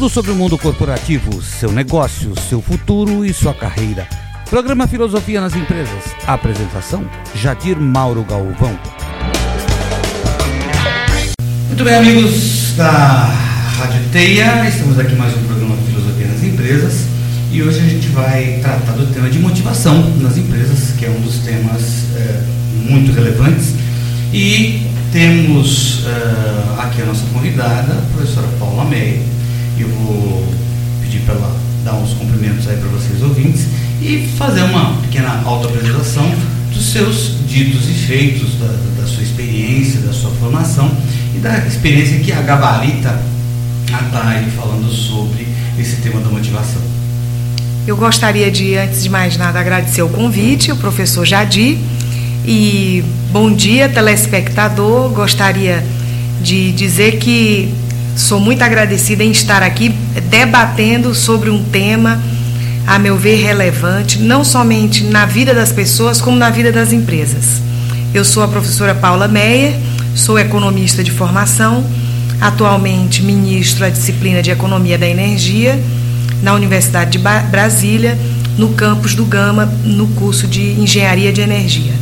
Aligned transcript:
Tudo 0.00 0.08
sobre 0.08 0.30
o 0.30 0.34
mundo 0.34 0.56
corporativo, 0.56 1.42
seu 1.42 1.70
negócio, 1.70 2.32
seu 2.48 2.62
futuro 2.62 3.22
e 3.22 3.34
sua 3.34 3.52
carreira. 3.52 4.08
Programa 4.48 4.86
Filosofia 4.86 5.42
nas 5.42 5.54
Empresas. 5.54 6.16
Apresentação: 6.26 7.04
Jadir 7.34 7.78
Mauro 7.78 8.24
Galvão. 8.24 8.80
Muito 11.68 11.84
bem, 11.84 11.96
amigos 11.96 12.72
da 12.78 13.26
Rádio 13.76 14.00
Teia, 14.10 14.66
estamos 14.66 14.98
aqui 14.98 15.14
mais 15.16 15.36
um 15.36 15.42
programa 15.42 15.76
Filosofia 15.86 16.28
nas 16.28 16.42
Empresas 16.44 17.04
e 17.52 17.62
hoje 17.62 17.80
a 17.80 17.88
gente 17.90 18.06
vai 18.08 18.58
tratar 18.62 18.92
do 18.92 19.04
tema 19.12 19.28
de 19.28 19.38
motivação 19.38 20.16
nas 20.16 20.38
empresas, 20.38 20.92
que 20.98 21.04
é 21.04 21.10
um 21.10 21.20
dos 21.20 21.40
temas 21.40 22.06
é, 22.16 22.42
muito 22.88 23.12
relevantes. 23.12 23.74
E 24.32 24.86
temos 25.12 26.06
uh, 26.06 26.80
aqui 26.80 27.02
a 27.02 27.04
nossa 27.04 27.26
convidada, 27.34 27.92
a 27.92 28.16
professora 28.16 28.48
Paula 28.58 28.86
Meia. 28.86 29.39
Eu 29.80 29.88
vou 29.88 30.46
pedir 31.02 31.20
para 31.20 31.34
ela 31.34 31.56
dar 31.84 31.94
uns 31.94 32.12
cumprimentos 32.14 32.68
aí 32.68 32.76
para 32.76 32.88
vocês 32.88 33.22
ouvintes 33.22 33.66
e 34.02 34.28
fazer 34.36 34.62
uma 34.62 34.94
pequena 35.02 35.42
autoapresentação 35.44 36.30
dos 36.72 36.92
seus 36.92 37.36
ditos 37.48 37.88
e 37.88 37.94
feitos, 37.94 38.58
da, 38.58 38.66
da 39.00 39.06
sua 39.06 39.22
experiência, 39.22 40.00
da 40.00 40.12
sua 40.12 40.30
formação 40.32 40.90
e 41.34 41.38
da 41.38 41.58
experiência 41.66 42.18
que 42.20 42.32
a 42.32 42.42
gabarita 42.42 43.20
está 43.84 44.28
aí 44.28 44.50
falando 44.50 44.90
sobre 44.90 45.48
esse 45.78 45.96
tema 45.96 46.20
da 46.20 46.28
motivação. 46.28 46.80
Eu 47.86 47.96
gostaria 47.96 48.50
de, 48.50 48.76
antes 48.76 49.02
de 49.02 49.08
mais 49.08 49.36
nada, 49.36 49.58
agradecer 49.58 50.02
o 50.02 50.08
convite, 50.08 50.70
o 50.70 50.76
professor 50.76 51.24
Jadi, 51.26 51.78
e 52.46 53.02
bom 53.32 53.52
dia, 53.52 53.88
telespectador. 53.88 55.10
Gostaria 55.10 55.84
de 56.42 56.72
dizer 56.72 57.18
que 57.18 57.74
sou 58.16 58.40
muito 58.40 58.62
agradecida 58.62 59.24
em 59.24 59.30
estar 59.30 59.62
aqui 59.62 59.90
debatendo 60.28 61.14
sobre 61.14 61.50
um 61.50 61.62
tema, 61.64 62.20
a 62.86 62.98
meu 62.98 63.16
ver, 63.16 63.36
relevante, 63.36 64.18
não 64.18 64.44
somente 64.44 65.04
na 65.04 65.26
vida 65.26 65.54
das 65.54 65.72
pessoas, 65.72 66.20
como 66.20 66.36
na 66.36 66.50
vida 66.50 66.72
das 66.72 66.92
empresas. 66.92 67.60
Eu 68.12 68.24
sou 68.24 68.42
a 68.42 68.48
professora 68.48 68.94
Paula 68.94 69.28
Meyer, 69.28 69.74
sou 70.14 70.38
economista 70.38 71.04
de 71.04 71.10
formação, 71.10 71.84
atualmente 72.40 73.22
ministro 73.22 73.84
a 73.84 73.88
disciplina 73.88 74.42
de 74.42 74.50
Economia 74.50 74.98
da 74.98 75.06
Energia 75.06 75.78
na 76.42 76.54
Universidade 76.54 77.12
de 77.12 77.18
Brasília, 77.18 78.18
no 78.56 78.70
campus 78.70 79.14
do 79.14 79.24
Gama, 79.24 79.66
no 79.84 80.08
curso 80.08 80.46
de 80.46 80.72
Engenharia 80.72 81.32
de 81.32 81.40
Energia. 81.40 81.92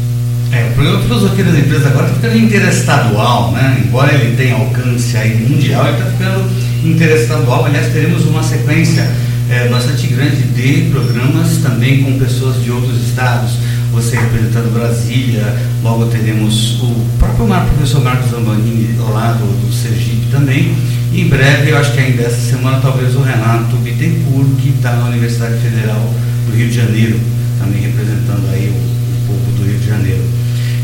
É, 0.50 0.70
o 0.70 0.74
programa 0.74 1.02
Filosofia 1.02 1.44
das 1.44 1.58
Empresas 1.58 1.86
agora 1.86 2.06
está 2.06 2.20
ficando 2.20 2.38
interestadual, 2.38 3.52
né? 3.52 3.82
Embora 3.84 4.14
ele 4.14 4.34
tenha 4.36 4.54
alcance 4.54 5.16
aí 5.16 5.36
mundial, 5.46 5.86
ele 5.86 5.98
está 5.98 6.10
ficando 6.10 6.50
interestadual. 6.84 7.66
Aliás, 7.66 7.92
teremos 7.92 8.24
uma 8.24 8.42
sequência 8.42 9.08
é, 9.50 9.69
bastante 9.69 10.06
grande 10.06 10.42
de 10.42 10.91
programas 10.91 11.58
também 11.58 12.02
com 12.02 12.19
pessoas 12.19 12.62
de 12.62 12.70
outros 12.70 13.08
estados. 13.08 13.58
Você 13.92 14.16
representando 14.16 14.72
Brasília, 14.72 15.44
logo 15.82 16.06
teremos 16.06 16.80
o 16.82 16.94
próprio 17.19 17.46
professor 17.46 18.02
Marcos 18.02 18.30
Zambanini 18.30 18.96
lá 18.98 19.32
do, 19.32 19.66
do 19.66 19.72
Sergipe 19.72 20.28
também. 20.30 20.74
E 21.12 21.22
em 21.22 21.28
breve, 21.28 21.70
eu 21.70 21.78
acho 21.78 21.92
que 21.92 22.00
ainda 22.00 22.22
essa 22.22 22.41
semana, 22.41 22.80
talvez 22.80 23.14
o 23.16 23.22
Renato 23.22 23.76
Bittencourt, 23.76 24.48
que 24.60 24.70
está 24.70 24.92
na 24.92 25.06
Universidade 25.08 25.58
Federal 25.58 26.14
do 26.46 26.56
Rio 26.56 26.69
de 26.69 26.74
Janeiro, 26.74 27.19
também 27.58 27.80
representando 27.80 28.46
aí 28.52 28.69
o 28.69 28.97
povo 29.28 29.52
do 29.52 29.64
Rio 29.64 29.78
de 29.78 29.86
Janeiro. 29.86 30.22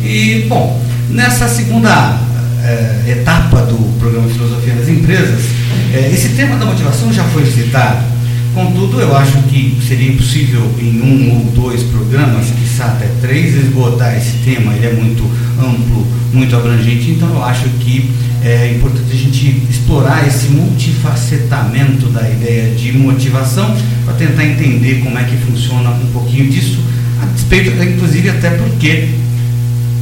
E, 0.04 0.44
bom, 0.48 0.80
nessa 1.08 1.48
segunda 1.48 2.20
é, 2.62 3.10
etapa 3.10 3.62
do 3.62 3.98
programa 3.98 4.28
Filosofia 4.28 4.74
das 4.74 4.88
Empresas, 4.88 5.40
é, 5.94 6.10
esse 6.12 6.30
tema 6.30 6.56
da 6.56 6.66
motivação 6.66 7.12
já 7.12 7.24
foi 7.24 7.46
citado. 7.46 8.04
Contudo, 8.54 9.00
eu 9.00 9.16
acho 9.16 9.42
que 9.44 9.78
seria 9.86 10.12
impossível 10.12 10.62
em 10.78 11.00
um 11.00 11.34
ou 11.34 11.44
dois 11.52 11.82
programas, 11.84 12.46
quizá 12.56 12.84
até 12.84 13.08
três, 13.20 13.56
esgotar 13.56 14.16
esse 14.16 14.36
tema. 14.44 14.72
Ele 14.74 14.86
é 14.86 14.92
muito 14.92 15.24
amplo, 15.58 16.06
muito 16.32 16.54
abrangente, 16.54 17.10
então 17.10 17.28
eu 17.30 17.42
acho 17.42 17.68
que 17.80 18.10
é 18.44 18.72
importante 18.76 19.10
a 19.10 19.16
gente 19.16 19.62
explorar 19.70 20.28
esse 20.28 20.48
multifacetamento 20.48 22.06
da 22.10 22.28
ideia 22.28 22.74
de 22.74 22.92
motivação 22.92 23.74
para 24.04 24.14
tentar 24.14 24.44
entender 24.44 25.00
como 25.02 25.18
é 25.18 25.24
que 25.24 25.36
funciona 25.38 25.90
um 25.90 26.12
pouquinho 26.12 26.48
disso 26.50 26.78
a 27.24 27.32
despeito, 27.32 27.70
inclusive 27.82 28.28
até 28.28 28.50
porque 28.50 29.08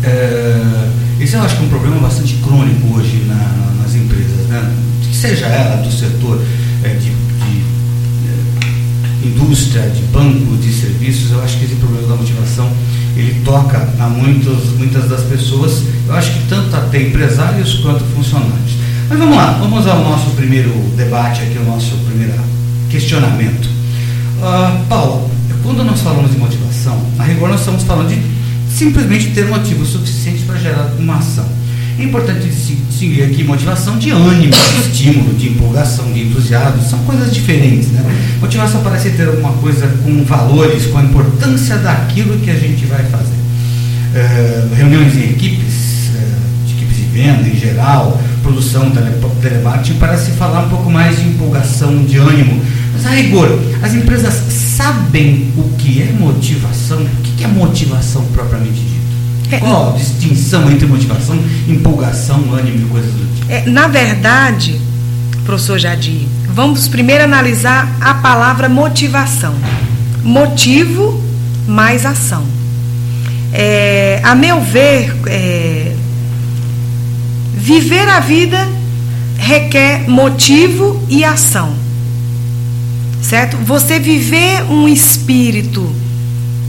é, 0.05 0.91
esse 1.21 1.35
eu 1.35 1.43
acho 1.43 1.57
que 1.57 1.63
é 1.63 1.67
um 1.67 1.69
problema 1.69 1.97
bastante 1.99 2.35
crônico 2.43 2.95
hoje 2.95 3.25
na, 3.29 3.83
nas 3.83 3.95
empresas, 3.95 4.47
né? 4.49 4.73
seja 5.13 5.47
ela 5.47 5.77
do 5.77 5.91
setor 5.91 6.43
é, 6.83 6.89
de, 6.89 7.11
de 7.11 7.63
é, 8.27 9.27
indústria, 9.27 9.83
de 9.83 10.03
banco, 10.05 10.57
de 10.57 10.73
serviços, 10.73 11.31
eu 11.31 11.43
acho 11.43 11.59
que 11.59 11.65
esse 11.65 11.77
problema 11.77 12.09
da 12.09 12.17
motivação 12.17 12.69
ele 13.17 13.41
toca 13.45 13.89
a 14.01 14.09
muitos, 14.09 14.77
muitas 14.79 15.09
das 15.09 15.21
pessoas, 15.23 15.83
eu 16.09 16.15
acho 16.15 16.33
que 16.33 16.49
tanto 16.49 16.75
até 16.75 17.03
empresários 17.03 17.75
quanto 17.75 18.03
funcionários. 18.17 18.73
Mas 19.09 19.19
vamos 19.19 19.37
lá, 19.37 19.59
vamos 19.61 19.87
ao 19.87 20.03
nosso 20.03 20.31
primeiro 20.31 20.71
debate 20.97 21.43
aqui, 21.43 21.59
o 21.59 21.65
nosso 21.65 21.95
primeiro 22.07 22.33
questionamento. 22.89 23.69
Uh, 24.39 24.85
Paulo, 24.89 25.31
quando 25.63 25.85
nós 25.85 26.01
falamos 26.01 26.31
de 26.31 26.39
motivação, 26.39 27.01
a 27.19 27.25
rigor 27.25 27.49
nós 27.49 27.61
estamos 27.61 27.85
falando 27.85 28.09
de 28.09 28.21
simplesmente 28.73 29.31
ter 29.31 29.47
motivo 29.47 29.85
suficiente 29.85 30.43
para 30.43 30.57
gerar 30.57 30.93
uma 30.99 31.17
ação. 31.17 31.47
É 31.99 32.05
importante 32.05 32.49
distinguir 32.49 33.25
aqui 33.25 33.45
motivação 33.45 33.99
de 33.99 34.11
ânimo, 34.11 34.53
de 34.53 34.81
estímulo, 34.81 35.35
de 35.35 35.51
empolgação, 35.51 36.11
de 36.11 36.23
entusiasmo, 36.23 36.83
são 36.83 36.99
coisas 37.01 37.33
diferentes. 37.33 37.89
Né? 37.89 38.03
Motivação 38.41 38.83
parece 38.83 39.11
ter 39.11 39.29
alguma 39.29 39.53
coisa 39.53 39.87
com 40.03 40.25
valores, 40.25 40.87
com 40.87 40.99
a 40.99 41.03
importância 41.03 41.77
daquilo 41.79 42.39
que 42.39 42.51
a 42.51 42.57
gente 42.57 42.87
vai 42.87 43.05
fazer. 43.05 43.37
É, 44.15 44.69
reuniões 44.75 45.15
em 45.17 45.31
equipes, 45.31 46.11
é, 46.17 46.67
de 46.67 46.75
equipes 46.75 46.97
de 46.97 47.05
venda 47.05 47.49
em 47.49 47.59
geral, 47.59 48.21
produção, 48.43 48.91
tele, 48.91 49.13
telemarketing, 49.41 49.99
parece 49.99 50.33
falar 50.33 50.67
um 50.67 50.69
pouco 50.71 50.91
mais 50.91 51.19
de 51.19 51.29
empolgação, 51.29 52.05
de 52.05 52.17
ânimo. 52.17 52.61
Mas 52.93 53.07
a 53.07 53.11
rigor, 53.11 53.59
as 53.83 53.95
empresas 53.95 54.35
sabem 54.53 55.53
o 55.57 55.77
que 55.79 56.03
é 56.03 56.13
motivação? 56.13 57.03
O 57.03 57.23
que 57.23 57.45
é 57.45 57.47
motivação 57.47 58.25
propriamente 58.27 58.81
dito? 58.81 59.55
É, 59.55 59.59
Qual 59.59 59.95
a 59.95 59.99
distinção 59.99 60.71
entre 60.71 60.87
motivação, 60.87 61.39
empolgação, 61.69 62.53
ânimo 62.55 62.87
e 62.87 62.91
coisas 62.91 63.13
do 63.13 63.35
tipo? 63.35 63.53
É, 63.53 63.65
na 63.67 63.87
verdade, 63.87 64.81
professor 65.45 65.79
Jadir, 65.79 66.27
vamos 66.49 66.89
primeiro 66.89 67.25
analisar 67.25 67.97
a 68.01 68.15
palavra 68.15 68.69
motivação. 68.69 69.55
Motivo 70.23 71.23
mais 71.67 72.07
ação. 72.07 72.45
É, 73.53 74.21
a 74.23 74.35
meu 74.35 74.61
ver, 74.61 75.15
é, 75.27 75.95
viver 77.55 78.09
a 78.09 78.21
vida 78.21 78.67
requer 79.39 80.09
motivo 80.09 81.03
e 81.09 81.25
ação 81.25 81.82
certo? 83.23 83.57
Você 83.59 83.99
viver 83.99 84.63
um 84.65 84.89
espírito 84.89 85.91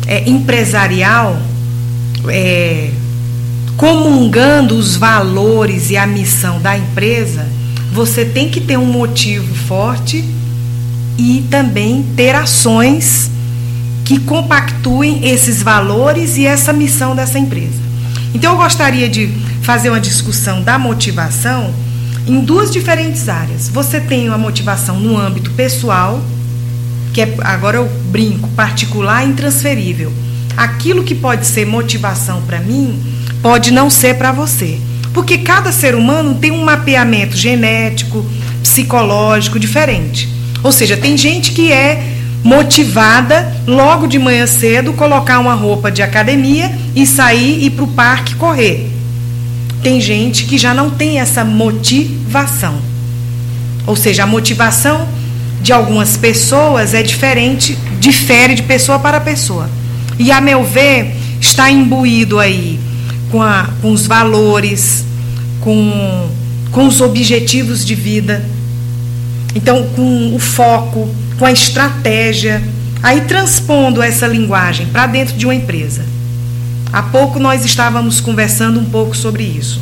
é, 0.08 0.30
empresarial, 0.30 1.38
é, 2.30 2.92
comungando 3.76 4.76
os 4.78 4.96
valores 4.96 5.90
e 5.90 5.98
a 5.98 6.06
missão 6.06 6.62
da 6.62 6.78
empresa, 6.78 7.46
você 7.92 8.24
tem 8.24 8.50
que 8.50 8.62
ter 8.62 8.78
um 8.78 8.86
motivo 8.86 9.54
forte 9.68 10.24
e 11.18 11.46
também 11.50 12.06
ter 12.16 12.36
ações 12.36 13.30
que 14.06 14.20
compactuem 14.20 15.28
esses 15.28 15.62
valores 15.62 16.38
e 16.38 16.46
essa 16.46 16.74
missão 16.74 17.16
dessa 17.16 17.40
empresa. 17.40 17.82
Então, 18.34 18.54
eu 18.54 18.58
gostaria 18.58 19.08
de 19.08 19.28
fazer 19.62 19.90
uma 19.90 20.00
discussão 20.00 20.62
da 20.62 20.78
motivação 20.78 21.74
em 22.28 22.40
duas 22.42 22.72
diferentes 22.72 23.30
áreas. 23.30 23.70
Você 23.70 24.00
tem 24.00 24.28
uma 24.28 24.38
motivação 24.38 25.00
no 25.00 25.18
âmbito 25.18 25.52
pessoal, 25.52 26.22
que 27.14 27.22
é, 27.22 27.36
agora 27.42 27.78
eu 27.78 27.88
brinco, 28.10 28.50
particular 28.50 29.24
e 29.24 29.30
intransferível. 29.30 30.12
Aquilo 30.58 31.04
que 31.04 31.14
pode 31.14 31.46
ser 31.46 31.66
motivação 31.66 32.42
para 32.42 32.60
mim, 32.60 33.00
pode 33.42 33.72
não 33.72 33.90
ser 33.90 34.16
para 34.16 34.32
você. 34.32 34.80
Porque 35.14 35.38
cada 35.38 35.72
ser 35.72 35.94
humano 35.94 36.36
tem 36.36 36.52
um 36.52 36.64
mapeamento 36.64 37.38
genético, 37.38 38.26
psicológico 38.64 39.60
diferente. 39.60 40.28
Ou 40.64 40.72
seja, 40.72 40.98
tem 40.98 41.16
gente 41.16 41.52
que 41.52 41.72
é 41.72 42.14
motivada 42.44 43.56
logo 43.68 44.08
de 44.08 44.18
manhã 44.18 44.46
cedo 44.48 44.94
colocar 44.94 45.40
uma 45.40 45.54
roupa 45.54 45.92
de 45.92 46.02
academia 46.02 46.72
e 46.96 47.06
sair 47.06 47.64
e 47.64 47.70
para 47.70 47.84
o 47.84 47.88
parque 47.88 48.36
correr. 48.36 48.90
Tem 49.84 50.02
gente 50.02 50.46
que 50.46 50.58
já 50.58 50.74
não 50.74 50.90
tem 50.90 51.20
essa 51.20 51.46
motivação. 51.46 52.76
Ou 53.86 53.96
seja, 53.96 54.24
a 54.24 54.28
motivação 54.28 55.08
de 55.64 55.72
algumas 55.72 56.18
pessoas 56.18 56.94
é 56.94 57.02
diferente, 57.02 57.78
difere 57.98 58.54
de 58.54 58.64
pessoa 58.64 59.00
para 59.00 59.22
pessoa. 59.22 59.70
E 60.20 60.30
a 60.30 60.42
meu 60.42 60.62
ver, 60.66 61.16
está 61.40 61.72
imbuído 61.72 62.38
aí 62.38 62.78
com, 63.32 63.42
a, 63.42 63.70
com 63.82 63.94
os 63.94 64.06
valores, 64.06 65.06
com, 65.62 66.30
com 66.70 66.86
os 66.86 67.00
objetivos 67.00 67.86
de 67.86 67.96
vida. 67.96 68.44
Então, 69.56 69.88
com 69.96 70.36
o 70.36 70.40
foco, 70.40 71.10
com 71.40 71.46
a 71.46 71.52
estratégia, 71.52 72.62
aí 73.02 73.22
transpondo 73.22 74.02
essa 74.02 74.28
linguagem 74.28 74.88
para 74.88 75.08
dentro 75.08 75.38
de 75.38 75.46
uma 75.46 75.56
empresa. 75.56 76.04
Há 76.92 77.04
pouco 77.04 77.40
nós 77.40 77.64
estávamos 77.64 78.20
conversando 78.20 78.82
um 78.82 78.86
pouco 78.86 79.16
sobre 79.16 79.44
isso. 79.44 79.80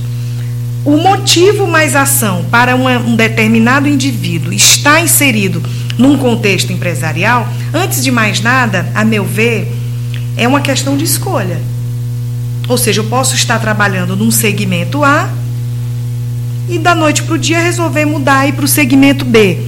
O 0.83 0.97
motivo 0.97 1.67
mais 1.67 1.95
ação 1.95 2.43
para 2.49 2.75
uma, 2.75 2.97
um 2.97 3.15
determinado 3.15 3.87
indivíduo 3.87 4.51
estar 4.51 4.99
inserido 4.99 5.61
num 5.95 6.17
contexto 6.17 6.73
empresarial, 6.73 7.47
antes 7.71 8.03
de 8.03 8.09
mais 8.09 8.41
nada, 8.41 8.91
a 8.95 9.05
meu 9.05 9.23
ver, 9.23 9.71
é 10.35 10.47
uma 10.47 10.61
questão 10.61 10.97
de 10.97 11.03
escolha. 11.03 11.61
Ou 12.67 12.77
seja, 12.77 13.01
eu 13.01 13.05
posso 13.05 13.35
estar 13.35 13.59
trabalhando 13.59 14.15
num 14.15 14.31
segmento 14.31 15.03
A 15.03 15.29
e 16.67 16.79
da 16.79 16.95
noite 16.95 17.21
para 17.23 17.35
o 17.35 17.37
dia 17.37 17.59
resolver 17.59 18.05
mudar 18.05 18.45
e 18.45 18.49
ir 18.49 18.53
para 18.53 18.65
o 18.65 18.67
segmento 18.67 19.23
B. 19.23 19.59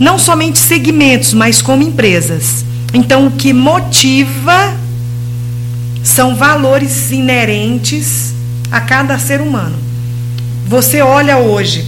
Não 0.00 0.18
somente 0.18 0.58
segmentos, 0.58 1.32
mas 1.32 1.62
como 1.62 1.82
empresas. 1.82 2.64
Então, 2.92 3.28
o 3.28 3.30
que 3.30 3.52
motiva 3.52 4.76
são 6.02 6.34
valores 6.34 7.12
inerentes 7.12 8.35
a 8.70 8.80
cada 8.80 9.18
ser 9.18 9.40
humano. 9.40 9.76
Você 10.66 11.00
olha 11.00 11.38
hoje 11.38 11.84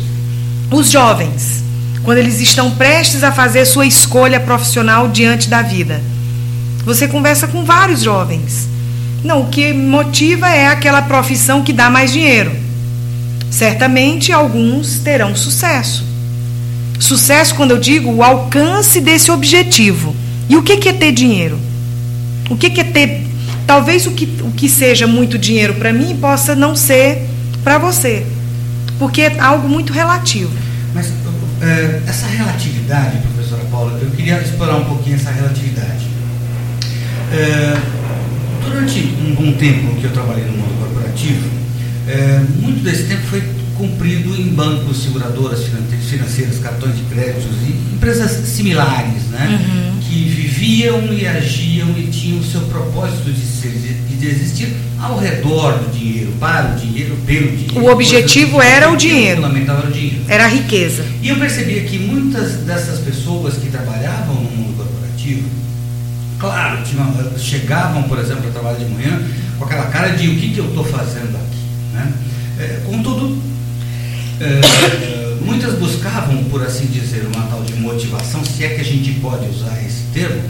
os 0.71 0.91
jovens, 0.91 1.63
quando 2.05 2.19
eles 2.19 2.41
estão 2.41 2.71
prestes 2.73 3.25
a 3.25 3.33
fazer 3.33 3.65
sua 3.65 3.87
escolha 3.87 4.39
profissional 4.39 5.09
diante 5.09 5.49
da 5.49 5.63
vida. 5.63 6.01
Você 6.85 7.09
conversa 7.09 7.49
com 7.49 7.65
vários 7.65 8.03
jovens. 8.03 8.69
Não, 9.25 9.43
o 9.43 9.49
que 9.49 9.73
motiva 9.73 10.49
é 10.49 10.69
aquela 10.69 11.03
profissão 11.03 11.63
que 11.63 11.73
dá 11.73 11.91
mais 11.91 12.13
dinheiro. 12.13 12.53
Certamente 13.51 14.33
alguns 14.33 14.99
terão 15.01 15.35
sucesso. 15.35 16.05
Sucesso, 16.99 17.55
quando 17.55 17.73
eu 17.73 17.79
digo, 17.79 18.11
o 18.11 18.23
alcance 18.23 19.01
desse 19.01 19.31
objetivo. 19.31 20.15
E 20.49 20.57
o 20.57 20.63
que 20.63 20.89
é 20.89 20.93
ter 20.93 21.13
dinheiro? 21.13 21.59
O 22.49 22.57
que 22.57 22.81
é 22.81 22.85
ter. 22.85 23.28
Talvez 23.69 24.07
o 24.07 24.13
que, 24.13 24.25
o 24.41 24.51
que 24.51 24.67
seja 24.67 25.07
muito 25.07 25.37
dinheiro 25.37 25.75
para 25.75 25.93
mim 25.93 26.17
possa 26.19 26.57
não 26.57 26.75
ser 26.75 27.29
para 27.63 27.77
você. 27.77 28.27
Porque 28.99 29.21
é 29.21 29.39
algo 29.39 29.69
muito 29.69 29.93
relativo. 29.93 30.51
Mas 30.95 31.13
é, 31.61 32.01
essa 32.07 32.27
relatividade, 32.29 33.19
professora 33.19 33.63
Paula, 33.71 33.99
eu 34.01 34.11
queria 34.13 34.41
explorar 34.41 34.77
um 34.77 34.87
pouquinho 34.87 35.17
essa 35.17 35.31
relatividade. 35.31 36.07
É, 37.31 37.77
durante 38.65 39.01
um 39.01 39.35
bom 39.35 39.53
tempo 39.53 39.95
que 39.97 40.05
eu 40.05 40.13
trabalhei 40.13 40.47
no 40.47 40.53
mundo 40.53 40.79
corporativo, 40.81 41.47
é, 42.09 42.41
muito 42.63 42.83
desse 42.83 43.03
tempo 43.03 43.21
foi 43.25 43.43
cumprido 43.77 44.35
em 44.35 44.49
bancos, 44.49 45.03
seguradoras 45.03 45.65
financeiras, 46.09 46.59
cartões 46.59 46.97
de 46.97 47.03
créditos 47.03 47.55
e 47.67 47.95
empresas 47.95 48.31
similares, 48.49 49.25
né? 49.25 49.61
Uhum. 49.61 49.98
Que 50.09 50.25
viviam 50.25 51.13
e 51.13 51.27
agiam 51.27 51.91
e 51.99 52.07
tinham 52.07 52.39
o 52.39 52.45
seu 52.45 52.63
propósito 52.63 53.31
de, 53.31 53.45
ser, 53.45 53.71
de 53.71 54.27
existir 54.27 54.75
ao 54.99 55.19
redor 55.19 55.79
do 55.79 55.93
dinheiro, 55.93 56.33
para 56.41 56.73
o 56.73 56.77
dinheiro, 56.77 57.17
pelo 57.27 57.57
dinheiro. 57.57 57.81
O 57.81 57.91
objetivo 57.91 58.61
era 58.61 58.91
o 58.91 58.97
dinheiro. 58.97 59.41
O 59.41 59.45
fundamental 59.45 59.79
era 59.79 59.89
o 59.89 59.93
dinheiro. 59.93 60.25
Era 60.27 60.45
a 60.45 60.49
riqueza. 60.49 61.05
E 61.23 61.29
eu 61.29 61.37
percebia 61.37 61.83
que 61.83 61.99
muitas 61.99 62.53
dessas 62.65 63.01
pessoas 63.01 63.57
que 63.59 63.69
trabalhavam 63.69 64.35
no 64.35 64.51
mundo 64.51 64.77
corporativo, 64.77 65.47
claro, 66.39 66.83
tinham, 66.85 67.39
chegavam, 67.39 68.05
por 68.05 68.19
exemplo, 68.19 68.49
a 68.49 68.51
trabalhar 68.51 68.79
de 68.79 68.87
manhã 68.87 69.23
com 69.59 69.65
aquela 69.65 69.87
cara 69.87 70.09
de 70.09 70.29
o 70.29 70.37
que, 70.37 70.51
que 70.51 70.59
eu 70.59 70.69
estou 70.69 70.85
fazendo 70.85 71.37
aqui. 71.37 71.93
Né? 71.93 72.13
É, 72.61 72.81
contudo, 72.87 73.39
é, 74.41 75.18
muitas 75.45 75.75
buscavam, 75.75 76.45
por 76.45 76.63
assim 76.63 76.87
dizer, 76.87 77.27
uma 77.35 77.47
tal 77.47 77.63
de 77.63 77.75
motivação, 77.75 78.45
se 78.45 78.65
é 78.65 78.71
que 78.71 78.81
a 78.81 78.85
gente 78.85 79.13
pode 79.21 79.47
usar 79.49 79.79
esse 79.85 80.03
termo, 80.13 80.43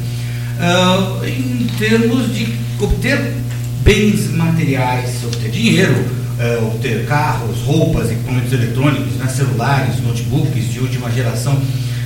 é, 0.61 1.29
em 1.29 1.67
termos 1.79 2.35
de 2.35 2.55
obter 2.81 3.35
bens 3.83 4.31
materiais, 4.31 5.23
obter 5.25 5.51
dinheiro, 5.51 5.95
é, 6.39 6.57
obter 6.59 7.07
carros, 7.07 7.61
roupas, 7.63 8.11
equipamentos 8.11 8.53
eletrônicos, 8.53 9.15
né, 9.15 9.27
celulares, 9.29 10.01
notebooks 10.03 10.73
de 10.73 10.81
última 10.81 11.11
geração. 11.11 11.61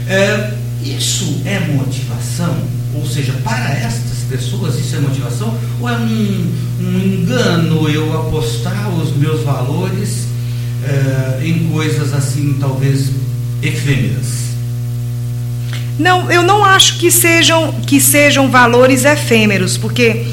É, 0.09 0.55
isso 0.83 1.41
é 1.45 1.61
motivação? 1.61 2.57
Ou 2.95 3.07
seja, 3.07 3.33
para 3.45 3.71
estas 3.75 4.19
pessoas 4.29 4.79
isso 4.79 4.97
é 4.97 5.01
motivação? 5.01 5.57
Ou 5.81 5.89
é 5.89 5.97
um, 5.97 6.53
um 6.81 6.99
engano 6.99 7.89
eu 7.89 8.13
apostar 8.21 8.91
os 8.91 9.17
meus 9.17 9.43
valores 9.43 10.32
uh, 10.83 11.45
em 11.45 11.69
coisas 11.71 12.13
assim, 12.13 12.57
talvez 12.61 13.11
efêmeras? 13.63 14.43
Não, 15.99 16.31
eu 16.31 16.43
não 16.43 16.65
acho 16.65 16.99
que 16.99 17.11
sejam, 17.11 17.73
que 17.87 18.01
sejam 18.01 18.51
valores 18.51 19.05
efêmeros, 19.05 19.77
porque 19.77 20.27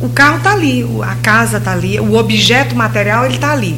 o 0.00 0.08
carro 0.08 0.38
está 0.38 0.52
ali, 0.52 0.84
a 1.02 1.14
casa 1.16 1.58
está 1.58 1.72
ali, 1.72 1.98
o 1.98 2.14
objeto 2.14 2.74
material 2.74 3.24
ele 3.24 3.36
está 3.36 3.52
ali. 3.52 3.76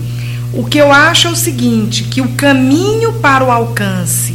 O 0.53 0.65
que 0.65 0.79
eu 0.79 0.93
acho 0.93 1.29
é 1.29 1.31
o 1.31 1.37
seguinte, 1.37 2.05
que 2.05 2.21
o 2.21 2.29
caminho 2.31 3.15
para 3.15 3.45
o 3.45 3.51
alcance 3.51 4.35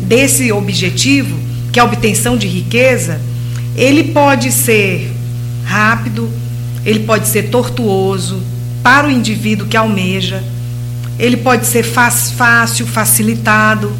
desse 0.00 0.52
objetivo, 0.52 1.38
que 1.72 1.78
é 1.78 1.82
a 1.82 1.86
obtenção 1.86 2.36
de 2.36 2.46
riqueza, 2.46 3.20
ele 3.76 4.12
pode 4.12 4.52
ser 4.52 5.10
rápido, 5.64 6.30
ele 6.84 7.00
pode 7.00 7.28
ser 7.28 7.44
tortuoso 7.44 8.42
para 8.82 9.08
o 9.08 9.10
indivíduo 9.10 9.66
que 9.66 9.76
almeja, 9.76 10.44
ele 11.18 11.36
pode 11.36 11.66
ser 11.66 11.82
fácil, 11.82 12.86
facilitado. 12.86 13.92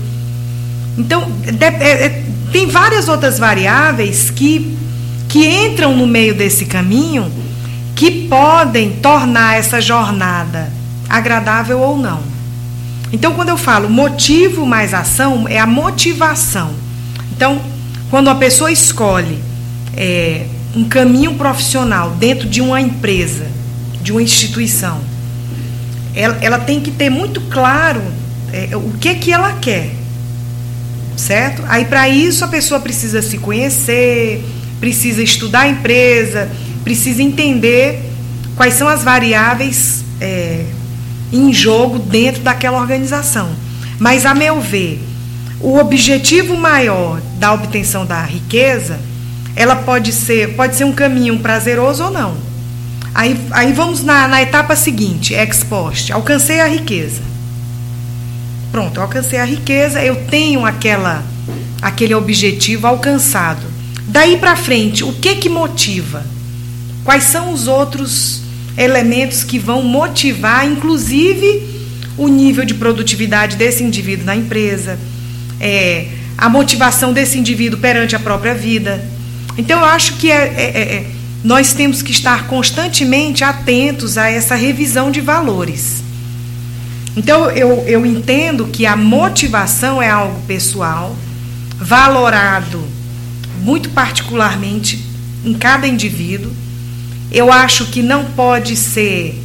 Então, 0.99 1.31
é, 1.61 2.07
é, 2.07 2.23
tem 2.53 2.67
várias 2.67 3.09
outras 3.09 3.39
variáveis 3.39 4.31
que, 4.31 4.77
que 5.29 5.47
entram 5.47 5.97
no 5.97 6.07
meio 6.07 6.35
desse 6.35 6.67
caminho 6.67 7.31
que 7.95 8.27
podem 8.29 8.93
tornar 8.97 9.57
essa 9.57 9.81
jornada 9.81 10.73
agradável 11.09 11.81
ou 11.81 11.97
não. 11.97 12.23
Então, 13.13 13.33
quando 13.35 13.51
eu 13.51 13.57
falo 13.57 13.89
motivo 13.89 14.67
mais 14.67 14.93
ação, 14.93 15.47
é 15.49 15.59
a 15.59 15.67
motivação. 15.67 16.75
Então, 17.37 17.61
quando 18.11 18.29
a 18.29 18.35
pessoa 18.35 18.73
escolhe 18.73 19.39
é, 19.97 20.47
um 20.75 20.85
caminho 20.85 21.35
profissional 21.35 22.11
dentro 22.11 22.49
de 22.49 22.61
uma 22.61 22.81
empresa, 22.81 23.47
de 24.03 24.11
uma 24.11 24.23
instituição, 24.23 25.01
ela, 26.15 26.39
ela 26.41 26.59
tem 26.59 26.81
que 26.81 26.91
ter 26.91 27.11
muito 27.11 27.41
claro 27.43 28.03
é, 28.53 28.77
o 28.77 28.93
que 29.01 29.15
que 29.17 29.33
ela 29.33 29.53
quer, 29.55 29.91
certo? 31.17 31.63
Aí 31.69 31.85
para 31.85 32.09
isso 32.09 32.45
a 32.45 32.49
pessoa 32.49 32.81
precisa 32.81 33.21
se 33.21 33.39
conhecer, 33.39 34.45
precisa 34.81 35.23
estudar 35.23 35.61
a 35.61 35.69
empresa, 35.69 36.49
precisa 36.83 37.23
entender 37.23 38.01
quais 38.57 38.75
são 38.75 38.89
as 38.89 39.03
variáveis 39.03 40.05
é, 40.21 40.65
em 41.33 41.53
jogo 41.53 41.99
dentro 41.99 42.43
daquela 42.43 42.79
organização. 42.79 43.51
Mas 43.99 44.25
a 44.25 44.35
meu 44.35 44.61
ver, 44.61 45.03
o 45.61 45.79
objetivo 45.79 46.57
maior 46.57 47.21
da 47.39 47.53
obtenção 47.53 48.05
da 48.05 48.23
riqueza 48.23 48.99
ela 49.57 49.77
pode 49.77 50.13
ser, 50.13 50.55
pode 50.55 50.75
ser 50.75 50.85
um 50.85 50.93
caminho 50.93 51.39
prazeroso 51.39 52.05
ou 52.05 52.11
não. 52.11 52.37
Aí, 53.15 53.39
aí 53.53 53.73
vamos 53.73 54.03
na, 54.03 54.27
na 54.27 54.43
etapa 54.43 54.75
seguinte, 54.75 55.35
ex 55.35 55.63
post. 55.63 56.13
Alcancei 56.13 56.61
a 56.61 56.67
riqueza. 56.67 57.23
Pronto, 58.73 59.01
alcancei 59.01 59.39
a 59.39 59.45
riqueza, 59.45 60.03
eu 60.03 60.17
tenho 60.27 60.67
aquela, 60.67 61.23
aquele 61.81 62.15
objetivo 62.15 62.89
alcançado. 62.89 63.63
Daí 64.09 64.37
para 64.37 64.57
frente, 64.57 65.05
o 65.05 65.13
que 65.13 65.37
que 65.37 65.49
motiva? 65.49 66.27
Quais 67.05 67.25
são 67.25 67.53
os 67.53 67.69
outros 67.69 68.43
elementos 68.77 69.45
que 69.45 69.59
vão 69.59 69.83
motivar, 69.83 70.67
inclusive, 70.67 71.75
o 72.17 72.29
nível 72.29 72.65
de 72.65 72.75
produtividade 72.75 73.57
desse 73.57 73.83
indivíduo 73.83 74.25
na 74.25 74.35
empresa, 74.35 74.99
é, 75.61 76.09
a 76.37 76.49
motivação 76.49 77.13
desse 77.13 77.39
indivíduo 77.39 77.79
perante 77.79 78.17
a 78.17 78.19
própria 78.19 78.55
vida. 78.55 79.05
Então, 79.57 79.81
eu 79.81 79.87
acho 79.87 80.17
que 80.17 80.31
é, 80.31 80.35
é, 80.35 80.63
é, 80.63 80.95
é, 80.95 81.07
nós 81.45 81.75
temos 81.75 82.01
que 82.01 82.11
estar 82.11 82.47
constantemente 82.47 83.45
atentos 83.45 84.17
a 84.17 84.31
essa 84.31 84.55
revisão 84.55 85.11
de 85.11 85.21
valores. 85.21 86.03
Então, 87.15 87.51
eu, 87.51 87.85
eu 87.87 88.07
entendo 88.07 88.65
que 88.67 88.87
a 88.87 88.97
motivação 88.97 90.01
é 90.01 90.09
algo 90.09 90.41
pessoal, 90.47 91.15
valorado 91.77 92.83
muito 93.61 93.91
particularmente 93.91 95.05
em 95.45 95.53
cada 95.53 95.87
indivíduo. 95.87 96.51
Eu 97.31 97.53
acho 97.53 97.87
que 97.87 98.03
não 98.03 98.25
pode 98.25 98.75
ser 98.75 99.39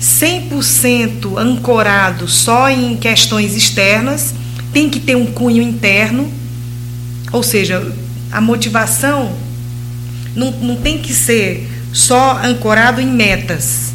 100% 0.00 1.38
ancorado 1.38 2.26
só 2.26 2.68
em 2.68 2.96
questões 2.96 3.54
externas, 3.54 4.34
tem 4.72 4.90
que 4.90 4.98
ter 4.98 5.16
um 5.16 5.26
cunho 5.26 5.62
interno, 5.62 6.30
ou 7.30 7.44
seja, 7.44 7.94
a 8.32 8.40
motivação 8.40 9.43
não, 10.34 10.50
não 10.50 10.76
tem 10.76 10.98
que 10.98 11.12
ser 11.12 11.68
só 11.92 12.40
ancorado 12.44 13.00
em 13.00 13.06
metas, 13.06 13.92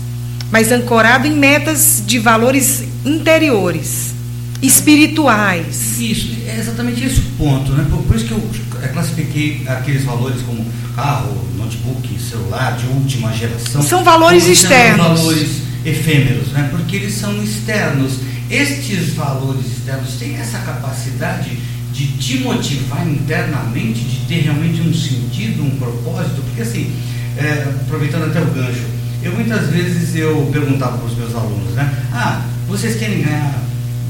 mas 0.51 0.72
ancorado 0.72 1.27
em 1.27 1.36
metas 1.36 2.03
de 2.05 2.19
valores 2.19 2.84
interiores. 3.05 4.13
espirituais. 4.62 6.00
Isso, 6.00 6.36
é 6.46 6.60
exatamente 6.60 7.03
esse 7.05 7.19
o 7.19 7.24
ponto, 7.38 7.72
né? 7.72 7.86
Por, 7.89 8.03
por 8.03 8.15
isso 8.15 8.25
que 8.25 8.31
eu 8.31 8.50
classifiquei 8.93 9.63
aqueles 9.67 10.03
valores 10.03 10.41
como 10.41 10.65
carro, 10.96 11.48
notebook, 11.58 12.19
celular 12.19 12.77
de 12.77 12.86
última 12.88 13.31
geração. 13.31 13.81
São 13.81 14.03
valores 14.03 14.46
externos. 14.46 15.19
valores 15.19 15.50
efêmeros, 15.86 16.50
né? 16.50 16.67
Porque 16.72 16.98
eles 16.98 17.13
são 17.13 17.41
externos. 17.41 18.19
Estes 18.50 19.13
valores 19.13 19.65
externos 19.65 20.15
têm 20.15 20.36
essa 20.36 20.58
capacidade 20.60 21.58
de 21.99 22.07
te 22.13 22.37
motivar 22.37 23.05
internamente, 23.05 23.99
de 23.99 24.19
ter 24.25 24.41
realmente 24.43 24.79
um 24.79 24.93
sentido, 24.93 25.65
um 25.65 25.71
propósito, 25.71 26.41
porque 26.45 26.61
assim, 26.61 26.89
é, 27.37 27.67
aproveitando 27.81 28.27
até 28.27 28.39
o 28.39 28.45
gancho, 28.45 28.85
eu 29.21 29.33
muitas 29.33 29.67
vezes 29.67 30.15
eu 30.15 30.49
perguntava 30.49 30.97
para 30.97 31.07
os 31.07 31.17
meus 31.17 31.35
alunos, 31.35 31.73
né? 31.73 31.93
Ah, 32.13 32.45
vocês 32.69 32.95
querem 32.95 33.21
ganhar 33.21 33.53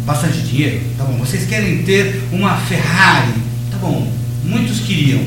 bastante 0.06 0.38
dinheiro? 0.42 0.82
Tá 1.00 1.04
bom. 1.04 1.18
Vocês 1.18 1.48
querem 1.48 1.82
ter 1.82 2.22
uma 2.32 2.58
Ferrari? 2.58 3.34
Tá 3.72 3.78
bom. 3.78 4.12
Muitos 4.44 4.82
queriam. 4.82 5.22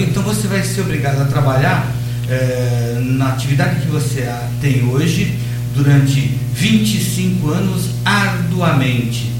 Então 0.00 0.22
você 0.22 0.46
vai 0.46 0.62
ser 0.62 0.82
obrigado 0.82 1.20
a 1.20 1.24
trabalhar 1.24 1.92
é, 2.28 3.00
na 3.02 3.30
atividade 3.30 3.80
que 3.80 3.88
você 3.88 4.32
tem 4.60 4.84
hoje 4.84 5.36
durante 5.74 6.38
25 6.54 7.50
anos 7.50 7.90
arduamente. 8.04 9.39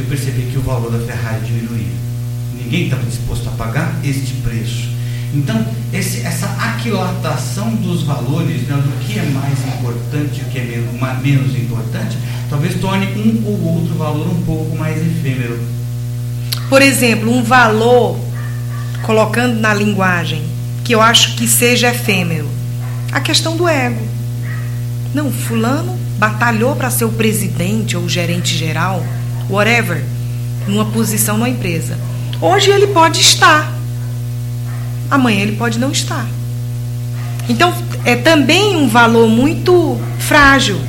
Eu 0.00 0.06
percebi 0.06 0.50
que 0.50 0.56
o 0.56 0.62
valor 0.62 0.90
da 0.90 0.98
Ferrari 0.98 1.44
diminuiu. 1.44 1.92
Ninguém 2.54 2.84
estava 2.84 3.02
disposto 3.02 3.46
a 3.50 3.52
pagar 3.52 4.00
este 4.02 4.32
preço. 4.36 4.88
Então, 5.34 5.62
esse, 5.92 6.22
essa 6.22 6.46
aquilatação 6.46 7.74
dos 7.74 8.04
valores, 8.04 8.62
né, 8.62 8.76
do 8.76 9.04
que 9.04 9.18
é 9.18 9.24
mais 9.24 9.58
importante 9.68 10.40
e 10.40 10.42
o 10.42 10.44
que 10.46 10.58
é 10.58 10.64
menos, 10.64 11.22
menos 11.22 11.54
importante, 11.54 12.16
talvez 12.48 12.80
torne 12.80 13.06
um 13.08 13.46
ou 13.46 13.74
outro 13.74 13.94
valor 13.94 14.26
um 14.26 14.42
pouco 14.42 14.74
mais 14.74 14.96
efêmero. 14.96 15.60
Por 16.70 16.80
exemplo, 16.80 17.30
um 17.30 17.42
valor, 17.42 18.18
colocando 19.02 19.60
na 19.60 19.74
linguagem, 19.74 20.42
que 20.82 20.94
eu 20.94 21.02
acho 21.02 21.36
que 21.36 21.46
seja 21.46 21.90
efêmero, 21.90 22.48
a 23.12 23.20
questão 23.20 23.54
do 23.54 23.68
ego. 23.68 24.00
Não, 25.12 25.30
fulano 25.30 25.98
batalhou 26.18 26.74
para 26.74 26.90
ser 26.90 27.04
o 27.04 27.12
presidente 27.12 27.98
ou 27.98 28.04
o 28.04 28.08
gerente 28.08 28.56
geral, 28.56 29.04
whatever, 29.50 30.02
numa 30.66 30.84
posição 30.86 31.36
na 31.36 31.48
empresa. 31.48 31.98
Hoje 32.40 32.70
ele 32.70 32.86
pode 32.88 33.20
estar, 33.20 33.72
amanhã 35.10 35.42
ele 35.42 35.56
pode 35.56 35.78
não 35.78 35.90
estar. 35.90 36.26
Então, 37.48 37.74
é 38.04 38.14
também 38.16 38.76
um 38.76 38.88
valor 38.88 39.28
muito 39.28 40.00
frágil. 40.20 40.80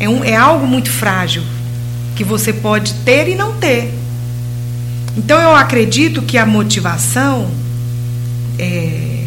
É, 0.00 0.08
um, 0.08 0.24
é 0.24 0.34
algo 0.34 0.66
muito 0.66 0.90
frágil 0.90 1.42
que 2.16 2.24
você 2.24 2.52
pode 2.52 2.94
ter 3.04 3.28
e 3.28 3.34
não 3.34 3.52
ter. 3.54 3.92
Então, 5.16 5.40
eu 5.40 5.54
acredito 5.54 6.22
que 6.22 6.38
a 6.38 6.46
motivação 6.46 7.50
é, 8.58 9.24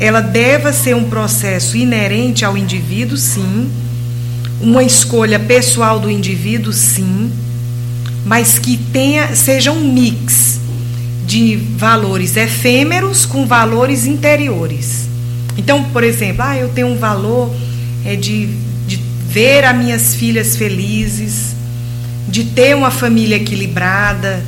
ela 0.00 0.20
deva 0.20 0.72
ser 0.72 0.96
um 0.96 1.04
processo 1.04 1.76
inerente 1.76 2.44
ao 2.44 2.56
indivíduo, 2.56 3.16
sim, 3.16 3.70
uma 4.60 4.82
escolha 4.82 5.38
pessoal 5.38 5.98
do 5.98 6.10
indivíduo, 6.10 6.72
sim, 6.72 7.30
mas 8.24 8.58
que 8.58 8.76
tenha 8.76 9.34
seja 9.34 9.72
um 9.72 9.92
mix 9.92 10.60
de 11.26 11.56
valores 11.56 12.36
efêmeros 12.36 13.24
com 13.24 13.46
valores 13.46 14.06
interiores. 14.06 15.08
Então, 15.56 15.84
por 15.84 16.04
exemplo, 16.04 16.42
ah, 16.42 16.56
eu 16.56 16.68
tenho 16.70 16.88
um 16.88 16.98
valor 16.98 17.54
é 18.04 18.16
de, 18.16 18.46
de 18.86 18.96
ver 19.28 19.64
as 19.64 19.76
minhas 19.76 20.14
filhas 20.14 20.56
felizes, 20.56 21.54
de 22.28 22.44
ter 22.44 22.74
uma 22.74 22.90
família 22.90 23.36
equilibrada, 23.36 24.42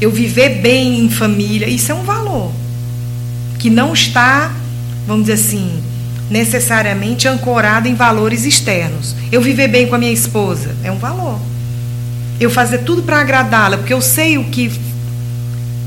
eu 0.00 0.10
viver 0.10 0.60
bem 0.60 1.00
em 1.00 1.10
família. 1.10 1.68
Isso 1.68 1.92
é 1.92 1.94
um 1.94 2.02
valor 2.02 2.52
que 3.58 3.70
não 3.70 3.92
está, 3.92 4.52
vamos 5.06 5.26
dizer 5.26 5.34
assim, 5.34 5.82
necessariamente 6.32 7.28
ancorado 7.28 7.86
em 7.86 7.94
valores 7.94 8.46
externos. 8.46 9.14
Eu 9.30 9.42
viver 9.42 9.68
bem 9.68 9.86
com 9.86 9.94
a 9.94 9.98
minha 9.98 10.10
esposa 10.10 10.74
é 10.82 10.90
um 10.90 10.96
valor. 10.96 11.38
Eu 12.40 12.50
fazer 12.50 12.78
tudo 12.78 13.02
para 13.02 13.20
agradá-la, 13.20 13.76
porque 13.76 13.92
eu 13.92 14.00
sei 14.00 14.38
o 14.38 14.44
que 14.44 14.72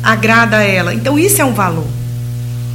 agrada 0.04 0.58
a 0.58 0.64
ela. 0.64 0.94
Então 0.94 1.18
isso 1.18 1.42
é 1.42 1.46
um 1.46 1.54
valor. 1.54 1.88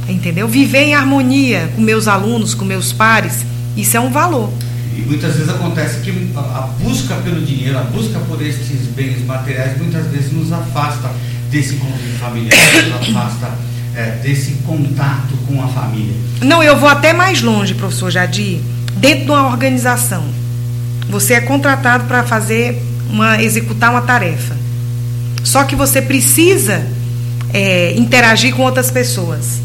Entendeu? 0.09 0.47
Viver 0.49 0.83
em 0.83 0.93
harmonia 0.93 1.71
com 1.73 1.81
meus 1.81 2.09
alunos, 2.09 2.53
com 2.53 2.65
meus 2.65 2.91
pares, 2.91 3.45
isso 3.77 3.95
é 3.95 3.99
um 3.99 4.11
valor. 4.11 4.51
E 4.93 5.01
muitas 5.03 5.35
vezes 5.35 5.47
acontece 5.47 6.01
que 6.01 6.11
a 6.35 6.67
busca 6.81 7.15
pelo 7.15 7.41
dinheiro, 7.41 7.77
a 7.77 7.83
busca 7.83 8.19
por 8.19 8.41
esses 8.41 8.87
bens 8.93 9.25
materiais, 9.25 9.77
muitas 9.77 10.05
vezes 10.07 10.33
nos 10.33 10.51
afasta 10.51 11.09
desse 11.49 11.75
convívio 11.75 12.17
familiar, 12.19 12.57
nos 12.83 13.09
afasta 13.09 13.70
é, 13.95 14.11
desse 14.23 14.51
contato 14.65 15.35
com 15.47 15.61
a 15.63 15.67
família. 15.67 16.15
Não, 16.41 16.63
eu 16.63 16.77
vou 16.77 16.89
até 16.89 17.13
mais 17.13 17.41
longe, 17.41 17.73
professor 17.73 18.09
Jadir. 18.09 18.59
Dentro 18.95 19.25
de 19.25 19.31
uma 19.31 19.47
organização, 19.47 20.23
você 21.09 21.33
é 21.33 21.41
contratado 21.41 22.05
para 22.05 22.23
fazer 22.23 22.81
uma 23.09 23.41
executar 23.41 23.91
uma 23.91 24.01
tarefa. 24.01 24.55
Só 25.43 25.63
que 25.63 25.75
você 25.75 26.01
precisa 26.01 26.85
é, 27.53 27.93
interagir 27.97 28.55
com 28.55 28.63
outras 28.63 28.89
pessoas. 28.89 29.59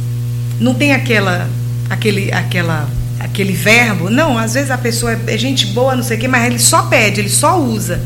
Não 0.59 0.75
tem 0.75 0.93
aquela, 0.93 1.49
aquele, 1.89 2.33
aquela, 2.33 2.89
aquele 3.21 3.53
verbo. 3.53 4.11
Não, 4.11 4.39
às 4.39 4.55
vezes 4.55 4.71
a 4.71 4.79
pessoa 4.79 5.13
é, 5.13 5.35
é 5.35 5.39
gente 5.39 5.67
boa, 5.67 5.95
não 5.95 6.03
sei 6.03 6.17
o 6.17 6.21
quê, 6.21 6.29
mas 6.29 6.47
ele 6.47 6.59
só 6.59 6.83
pede, 6.83 7.21
ele 7.21 7.29
só 7.29 7.61
usa. 7.61 8.01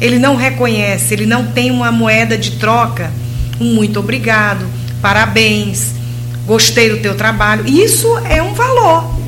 Ele 0.00 0.18
não 0.18 0.36
reconhece, 0.36 1.12
ele 1.12 1.26
não 1.26 1.46
tem 1.46 1.70
uma 1.70 1.90
moeda 1.90 2.38
de 2.38 2.52
troca. 2.52 3.10
Um 3.60 3.74
muito 3.74 3.98
obrigado, 3.98 4.64
parabéns, 5.00 5.92
gostei 6.46 6.90
do 6.90 6.98
teu 6.98 7.16
trabalho. 7.16 7.66
Isso 7.68 8.16
é 8.18 8.42
um 8.42 8.54
valor. 8.54 9.18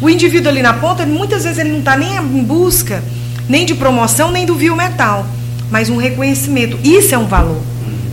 O 0.00 0.10
indivíduo 0.10 0.50
ali 0.50 0.62
na 0.62 0.74
ponta, 0.74 1.06
muitas 1.06 1.44
vezes 1.44 1.58
ele 1.58 1.70
não 1.70 1.78
está 1.78 1.96
nem 1.96 2.16
em 2.16 2.42
busca 2.44 3.02
nem 3.48 3.66
de 3.66 3.74
promoção, 3.74 4.30
nem 4.30 4.46
do 4.46 4.54
vil 4.54 4.74
metal, 4.74 5.26
mas 5.70 5.90
um 5.90 5.96
reconhecimento. 5.96 6.78
Isso 6.82 7.14
é 7.14 7.18
um 7.18 7.26
valor. 7.26 7.60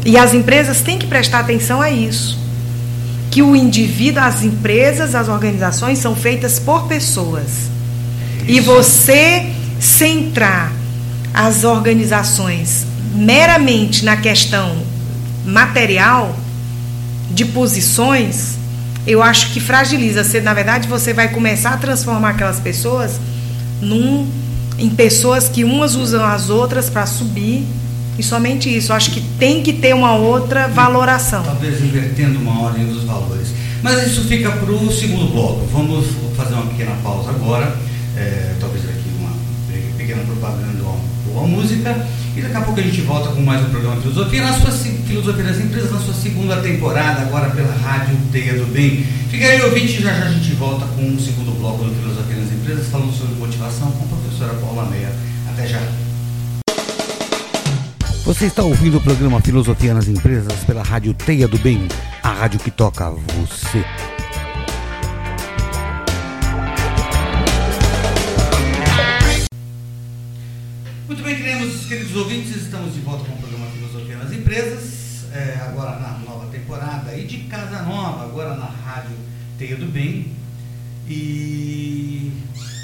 E 0.05 0.17
as 0.17 0.33
empresas 0.33 0.81
têm 0.81 0.97
que 0.97 1.07
prestar 1.07 1.39
atenção 1.39 1.81
a 1.81 1.91
isso. 1.91 2.39
Que 3.29 3.41
o 3.41 3.55
indivíduo, 3.55 4.21
as 4.21 4.43
empresas, 4.43 5.15
as 5.15 5.29
organizações 5.29 5.99
são 5.99 6.15
feitas 6.15 6.59
por 6.59 6.87
pessoas. 6.87 7.69
E 8.47 8.59
você 8.59 9.45
centrar 9.79 10.71
as 11.33 11.63
organizações 11.63 12.85
meramente 13.15 14.03
na 14.03 14.17
questão 14.17 14.75
material 15.45 16.35
de 17.33 17.45
posições, 17.45 18.57
eu 19.05 19.21
acho 19.21 19.51
que 19.51 19.59
fragiliza. 19.59 20.23
Você, 20.23 20.41
na 20.41 20.53
verdade, 20.53 20.87
você 20.87 21.13
vai 21.13 21.29
começar 21.29 21.71
a 21.73 21.77
transformar 21.77 22.31
aquelas 22.31 22.59
pessoas 22.59 23.19
num, 23.81 24.27
em 24.77 24.89
pessoas 24.89 25.49
que 25.49 25.63
umas 25.63 25.95
usam 25.95 26.23
as 26.23 26.49
outras 26.49 26.89
para 26.89 27.05
subir 27.05 27.65
e 28.17 28.23
somente 28.23 28.75
isso. 28.75 28.93
Acho 28.93 29.11
que 29.11 29.21
tem 29.39 29.63
que 29.63 29.73
ter 29.73 29.95
uma 29.95 30.15
outra 30.15 30.67
valoração. 30.67 31.43
Talvez 31.43 31.81
invertendo 31.81 32.39
uma 32.39 32.61
ordem 32.61 32.85
dos 32.85 33.03
valores. 33.03 33.47
Mas 33.81 34.05
isso 34.05 34.25
fica 34.25 34.51
para 34.51 34.71
o 34.71 34.91
segundo 34.91 35.31
bloco. 35.31 35.65
Vamos 35.71 36.05
fazer 36.37 36.53
uma 36.53 36.67
pequena 36.67 36.95
pausa 37.03 37.31
agora. 37.31 37.75
É, 38.15 38.53
talvez 38.59 38.83
aqui 38.85 39.00
pequena 40.11 40.23
propaganda 40.25 40.83
ou 40.83 40.99
uma 41.31 41.47
música. 41.47 42.07
E 42.35 42.41
daqui 42.41 42.55
a 42.55 42.61
pouco 42.61 42.79
a 42.79 42.83
gente 42.83 43.01
volta 43.01 43.29
com 43.29 43.41
mais 43.41 43.65
um 43.65 43.69
programa 43.69 44.01
Filosofia, 44.01 44.43
na 44.43 44.53
sua 44.53 44.71
Filosofia 44.71 45.43
das 45.43 45.59
Empresas, 45.59 45.91
na 45.91 45.99
sua 45.99 46.13
segunda 46.13 46.57
temporada, 46.57 47.21
agora 47.21 47.49
pela 47.49 47.73
Rádio 47.73 48.17
Teia 48.31 48.53
do 48.53 48.65
Bem. 48.71 49.05
Fica 49.29 49.45
aí, 49.45 49.61
ouvinte, 49.61 50.01
já 50.01 50.13
já 50.13 50.25
a 50.25 50.31
gente 50.31 50.53
volta 50.53 50.85
com 50.87 51.13
o 51.13 51.19
segundo 51.19 51.57
bloco 51.59 51.83
do 51.83 51.95
Filosofia 51.95 52.35
das 52.35 52.51
Empresas, 52.51 52.87
falando 52.87 53.13
sobre 53.13 53.35
motivação 53.35 53.91
com 53.91 54.05
a 54.05 54.07
professora 54.07 54.53
Paula 54.55 54.85
Meia. 54.89 55.11
Até 55.49 55.67
já. 55.67 55.81
Você 58.23 58.45
está 58.45 58.63
ouvindo 58.63 58.97
o 58.97 59.01
programa 59.01 59.41
Filosofia 59.41 59.93
nas 59.93 60.07
Empresas 60.07 60.63
pela 60.65 60.83
Rádio 60.83 61.13
Teia 61.13 61.47
do 61.47 61.57
Bem, 61.57 61.87
a 62.23 62.31
rádio 62.31 62.59
que 62.59 62.71
toca 62.71 63.09
você. 63.09 63.83
Estamos 72.71 72.93
de 72.93 73.01
volta 73.01 73.25
com 73.25 73.33
o 73.33 73.37
programa 73.37 73.69
Filosofia 73.69 74.15
nas 74.15 74.31
Empresas, 74.31 75.25
é, 75.33 75.59
agora 75.61 75.99
na 75.99 76.19
nova 76.19 76.47
temporada 76.47 77.13
e 77.17 77.27
de 77.27 77.39
casa 77.39 77.81
nova, 77.81 78.23
agora 78.23 78.55
na 78.55 78.63
Rádio 78.63 79.17
Teia 79.57 79.75
do 79.75 79.87
Bem. 79.87 80.31
E 81.05 82.31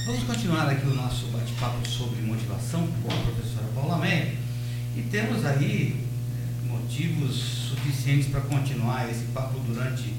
vamos 0.05 0.23
continuar 0.25 0.67
aqui 0.67 0.85
o 0.85 0.93
nosso 0.93 1.27
bate-papo 1.27 1.87
sobre 1.87 2.21
motivação 2.21 2.85
com 3.01 3.09
a 3.09 3.15
professora 3.15 3.65
Paula 3.73 3.97
Meia. 3.99 4.35
E 4.97 5.03
temos 5.03 5.45
aí 5.45 5.95
né, 6.33 6.69
motivos 6.69 7.69
suficientes 7.69 8.27
para 8.27 8.41
continuar 8.41 9.09
esse 9.09 9.23
papo 9.33 9.57
durante 9.59 10.13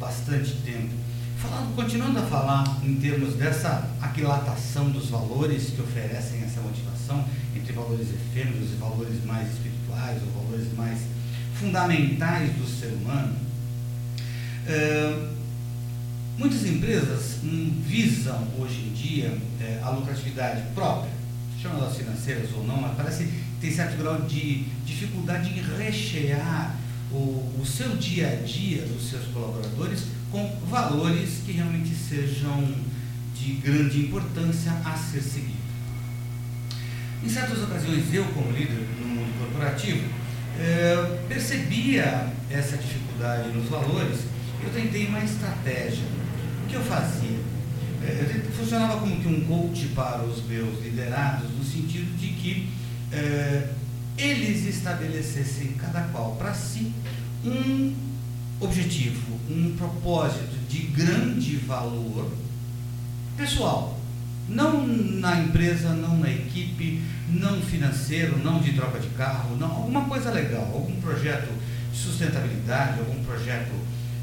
bastante 0.00 0.54
tempo. 0.64 0.92
Falando, 1.36 1.72
continuando 1.76 2.18
a 2.18 2.22
falar 2.22 2.80
em 2.82 2.96
termos 2.96 3.34
dessa 3.34 3.88
aquilatação 4.00 4.90
dos 4.90 5.08
valores 5.08 5.70
que 5.70 5.80
oferecem 5.80 6.42
essa 6.42 6.60
motivação 6.60 7.24
entre 7.68 7.72
valores 7.72 8.08
efêmeros 8.08 8.70
e 8.72 8.76
valores 8.76 9.24
mais 9.24 9.48
espirituais 9.52 10.22
ou 10.22 10.42
valores 10.42 10.72
mais 10.74 11.00
fundamentais 11.54 12.50
do 12.52 12.66
ser 12.66 12.88
humano. 12.88 13.36
É, 14.66 15.28
muitas 16.38 16.64
empresas 16.64 17.38
hum, 17.44 17.82
visam 17.86 18.48
hoje 18.58 18.80
em 18.80 18.92
dia 18.92 19.38
é, 19.60 19.80
a 19.82 19.90
lucratividade 19.90 20.62
própria, 20.74 21.10
chama 21.60 21.80
elas 21.80 21.96
financeiras 21.96 22.50
ou 22.54 22.64
não, 22.64 22.80
mas 22.80 22.96
parece 22.96 23.24
que 23.24 23.42
tem 23.60 23.70
certo 23.70 23.98
grau 23.98 24.22
de 24.22 24.64
dificuldade 24.86 25.50
em 25.50 25.62
rechear 25.76 26.76
o, 27.10 27.52
o 27.60 27.66
seu 27.66 27.96
dia 27.96 28.28
a 28.28 28.46
dia 28.46 28.82
dos 28.82 29.10
seus 29.10 29.26
colaboradores 29.26 30.04
com 30.30 30.58
valores 30.66 31.40
que 31.44 31.52
realmente 31.52 31.94
sejam 31.94 32.74
de 33.34 33.54
grande 33.54 34.00
importância 34.00 34.72
a 34.84 34.96
ser 34.96 35.22
seguido. 35.22 35.57
Em 37.22 37.28
certas 37.28 37.62
ocasiões, 37.62 38.12
eu, 38.14 38.24
como 38.26 38.52
líder 38.52 38.86
no 39.00 39.06
mundo 39.06 39.38
corporativo, 39.38 40.08
eh, 40.58 41.18
percebia 41.28 42.32
essa 42.50 42.76
dificuldade 42.76 43.48
nos 43.50 43.68
valores, 43.68 44.20
eu 44.62 44.70
tentei 44.70 45.06
uma 45.06 45.20
estratégia. 45.20 46.04
O 46.64 46.68
que 46.68 46.74
eu 46.74 46.82
fazia? 46.82 47.38
Eh, 48.02 48.42
eu 48.44 48.52
funcionava 48.52 49.00
como 49.00 49.20
que 49.20 49.26
um 49.26 49.40
coach 49.44 49.86
para 49.88 50.22
os 50.22 50.44
meus 50.46 50.82
liderados, 50.82 51.50
no 51.50 51.64
sentido 51.64 52.16
de 52.16 52.28
que 52.28 52.68
eh, 53.12 53.68
eles 54.16 54.66
estabelecessem, 54.66 55.72
cada 55.72 56.02
qual 56.12 56.36
para 56.36 56.54
si, 56.54 56.92
um 57.44 57.94
objetivo, 58.60 59.38
um 59.50 59.74
propósito 59.76 60.56
de 60.68 60.78
grande 60.88 61.56
valor 61.56 62.30
pessoal. 63.36 63.97
Não 64.48 64.86
na 64.86 65.40
empresa, 65.40 65.90
não 65.90 66.16
na 66.18 66.30
equipe, 66.30 67.02
não 67.30 67.60
financeiro, 67.60 68.38
não 68.38 68.60
de 68.60 68.72
troca 68.72 68.98
de 68.98 69.08
carro, 69.08 69.56
não, 69.56 69.70
alguma 69.70 70.04
coisa 70.06 70.30
legal, 70.30 70.70
algum 70.72 70.98
projeto 71.00 71.50
de 71.92 71.98
sustentabilidade, 71.98 73.00
algum 73.00 73.22
projeto 73.24 73.72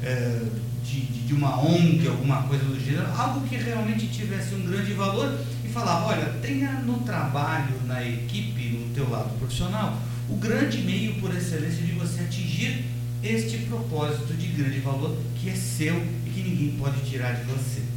é, 0.02 0.42
de, 0.84 1.00
de, 1.00 1.34
uma 1.34 1.60
ONG, 1.60 2.08
alguma 2.08 2.42
coisa 2.42 2.64
do 2.64 2.78
gênero, 2.78 3.06
algo 3.16 3.46
que 3.46 3.56
realmente 3.56 4.08
tivesse 4.08 4.54
um 4.54 4.66
grande 4.66 4.92
valor 4.94 5.38
e 5.64 5.68
falar, 5.68 6.06
olha, 6.06 6.24
tenha 6.42 6.72
no 6.80 6.98
trabalho, 7.00 7.74
na 7.86 8.04
equipe, 8.04 8.70
no 8.70 8.94
teu 8.94 9.08
lado 9.08 9.30
profissional, 9.38 10.00
o 10.28 10.36
grande 10.36 10.78
meio 10.78 11.20
por 11.20 11.34
excelência 11.34 11.84
de 11.84 11.92
você 11.92 12.22
atingir 12.22 12.84
este 13.22 13.58
propósito 13.58 14.34
de 14.34 14.46
grande 14.48 14.80
valor 14.80 15.16
que 15.36 15.50
é 15.50 15.54
seu 15.54 15.96
e 16.24 16.30
que 16.30 16.42
ninguém 16.42 16.76
pode 16.78 17.00
tirar 17.00 17.32
de 17.32 17.44
você. 17.44 17.95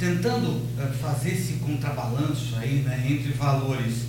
Tentando 0.00 0.48
uh, 0.48 0.94
fazer 0.98 1.32
esse 1.32 1.58
contrabalanço 1.58 2.56
aí 2.56 2.76
né, 2.76 3.06
entre 3.06 3.32
valores 3.32 4.06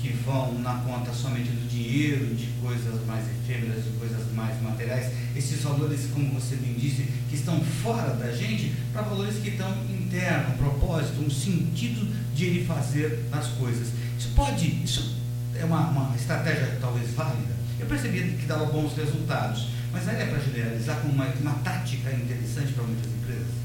que 0.00 0.08
vão 0.24 0.58
na 0.60 0.76
conta 0.76 1.12
somente 1.12 1.50
do 1.50 1.68
dinheiro, 1.68 2.34
de 2.34 2.46
coisas 2.62 3.04
mais 3.06 3.26
efêmeras, 3.26 3.84
de 3.84 3.90
coisas 3.90 4.32
mais 4.32 4.58
materiais, 4.62 5.12
esses 5.36 5.62
valores, 5.62 6.08
como 6.14 6.32
você 6.32 6.56
bem 6.56 6.72
disse, 6.72 7.06
que 7.28 7.36
estão 7.36 7.62
fora 7.62 8.14
da 8.14 8.32
gente, 8.32 8.74
para 8.90 9.02
valores 9.02 9.36
que 9.36 9.50
estão 9.50 9.70
internos, 9.90 10.54
um 10.54 10.56
propósito, 10.56 11.20
um 11.20 11.30
sentido 11.30 12.10
de 12.34 12.44
ele 12.46 12.64
fazer 12.64 13.26
as 13.30 13.48
coisas. 13.48 13.88
Isso 14.18 14.30
pode, 14.34 14.82
isso 14.82 15.14
é 15.54 15.64
uma, 15.66 15.90
uma 15.90 16.16
estratégia 16.16 16.78
talvez 16.80 17.12
válida, 17.12 17.52
eu 17.78 17.84
percebi 17.84 18.38
que 18.38 18.46
dava 18.46 18.64
bons 18.64 18.96
resultados, 18.96 19.68
mas 19.92 20.08
aí 20.08 20.22
é 20.22 20.24
para 20.24 20.38
generalizar 20.38 21.00
como 21.02 21.12
uma, 21.12 21.26
uma 21.26 21.52
tática 21.56 22.10
interessante 22.10 22.72
para 22.72 22.84
muitas 22.84 23.12
empresas? 23.12 23.63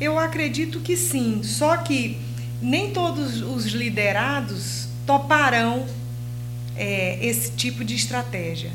Eu 0.00 0.18
acredito 0.18 0.80
que 0.80 0.96
sim, 0.96 1.42
só 1.42 1.76
que 1.76 2.18
nem 2.60 2.92
todos 2.92 3.40
os 3.42 3.66
liderados 3.66 4.88
toparão 5.06 5.86
é, 6.76 7.18
esse 7.24 7.52
tipo 7.52 7.84
de 7.84 7.94
estratégia. 7.94 8.70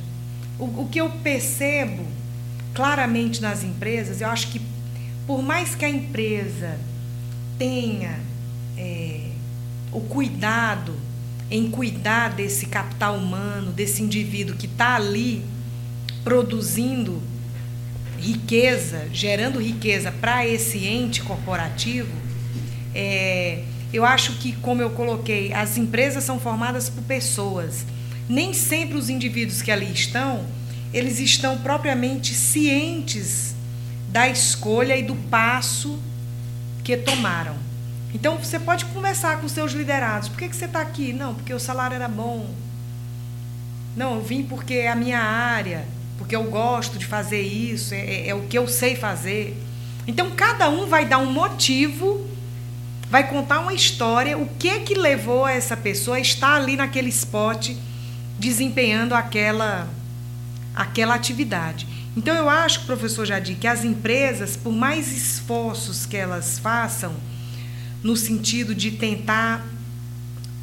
O, 0.59 0.81
o 0.81 0.89
que 0.89 0.99
eu 0.99 1.09
percebo 1.09 2.05
claramente 2.73 3.41
nas 3.41 3.63
empresas, 3.63 4.21
eu 4.21 4.29
acho 4.29 4.49
que 4.49 4.61
por 5.25 5.41
mais 5.41 5.75
que 5.75 5.83
a 5.83 5.89
empresa 5.89 6.79
tenha 7.57 8.19
é, 8.77 9.31
o 9.91 9.99
cuidado 10.01 10.95
em 11.49 11.69
cuidar 11.69 12.29
desse 12.33 12.65
capital 12.65 13.15
humano, 13.15 13.71
desse 13.71 14.03
indivíduo 14.03 14.55
que 14.55 14.65
está 14.65 14.95
ali 14.95 15.43
produzindo 16.23 17.21
riqueza, 18.19 19.07
gerando 19.13 19.61
riqueza 19.61 20.11
para 20.11 20.45
esse 20.45 20.85
ente 20.85 21.21
corporativo, 21.21 22.11
é, 22.93 23.63
eu 23.93 24.05
acho 24.05 24.33
que, 24.33 24.53
como 24.53 24.81
eu 24.81 24.89
coloquei, 24.89 25.53
as 25.53 25.77
empresas 25.77 26.23
são 26.23 26.39
formadas 26.39 26.89
por 26.89 27.03
pessoas. 27.03 27.85
Nem 28.27 28.53
sempre 28.53 28.97
os 28.97 29.09
indivíduos 29.09 29.61
que 29.61 29.71
ali 29.71 29.91
estão, 29.91 30.45
eles 30.93 31.19
estão 31.19 31.57
propriamente 31.57 32.33
cientes 32.33 33.55
da 34.09 34.27
escolha 34.27 34.97
e 34.97 35.03
do 35.03 35.15
passo 35.15 35.99
que 36.83 36.97
tomaram. 36.97 37.55
Então 38.13 38.37
você 38.37 38.59
pode 38.59 38.85
conversar 38.85 39.39
com 39.39 39.47
seus 39.47 39.73
liderados. 39.73 40.29
Por 40.29 40.37
que, 40.39 40.49
que 40.49 40.55
você 40.55 40.65
está 40.65 40.81
aqui? 40.81 41.13
Não, 41.13 41.35
porque 41.35 41.53
o 41.53 41.59
salário 41.59 41.95
era 41.95 42.07
bom. 42.07 42.49
Não, 43.95 44.15
eu 44.15 44.21
vim 44.21 44.43
porque 44.43 44.75
é 44.75 44.89
a 44.89 44.95
minha 44.95 45.19
área, 45.19 45.85
porque 46.17 46.35
eu 46.35 46.43
gosto 46.45 46.97
de 46.97 47.05
fazer 47.05 47.41
isso, 47.41 47.93
é, 47.93 47.99
é, 47.99 48.27
é 48.29 48.35
o 48.35 48.41
que 48.43 48.57
eu 48.57 48.67
sei 48.67 48.95
fazer. 48.95 49.55
Então 50.07 50.31
cada 50.31 50.69
um 50.69 50.85
vai 50.85 51.05
dar 51.05 51.19
um 51.19 51.31
motivo, 51.31 52.25
vai 53.09 53.29
contar 53.29 53.59
uma 53.59 53.73
história, 53.73 54.37
o 54.37 54.47
que 54.59 54.79
que 54.79 54.95
levou 54.95 55.47
essa 55.47 55.77
pessoa 55.77 56.17
a 56.17 56.19
estar 56.19 56.55
ali 56.55 56.75
naquele 56.75 57.09
spot 57.09 57.71
desempenhando 58.39 59.13
aquela 59.13 59.87
aquela 60.75 61.15
atividade. 61.15 61.87
Então 62.15 62.35
eu 62.35 62.49
acho, 62.49 62.85
professor 62.85 63.25
Jadir, 63.25 63.57
que 63.57 63.67
as 63.67 63.83
empresas, 63.83 64.55
por 64.55 64.71
mais 64.71 65.11
esforços 65.11 66.05
que 66.05 66.15
elas 66.15 66.59
façam, 66.59 67.13
no 68.03 68.15
sentido 68.15 68.75
de 68.75 68.91
tentar 68.91 69.65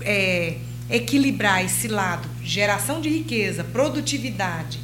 é, 0.01 0.59
equilibrar 0.89 1.65
esse 1.65 1.89
lado, 1.89 2.29
geração 2.43 3.01
de 3.01 3.09
riqueza, 3.09 3.65
produtividade, 3.65 4.81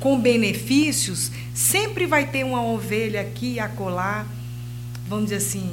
com 0.00 0.20
benefícios, 0.20 1.30
sempre 1.54 2.06
vai 2.06 2.26
ter 2.26 2.44
uma 2.44 2.62
ovelha 2.62 3.20
aqui 3.20 3.58
a 3.58 3.68
colar, 3.68 4.26
vamos 5.08 5.26
dizer 5.26 5.36
assim, 5.36 5.70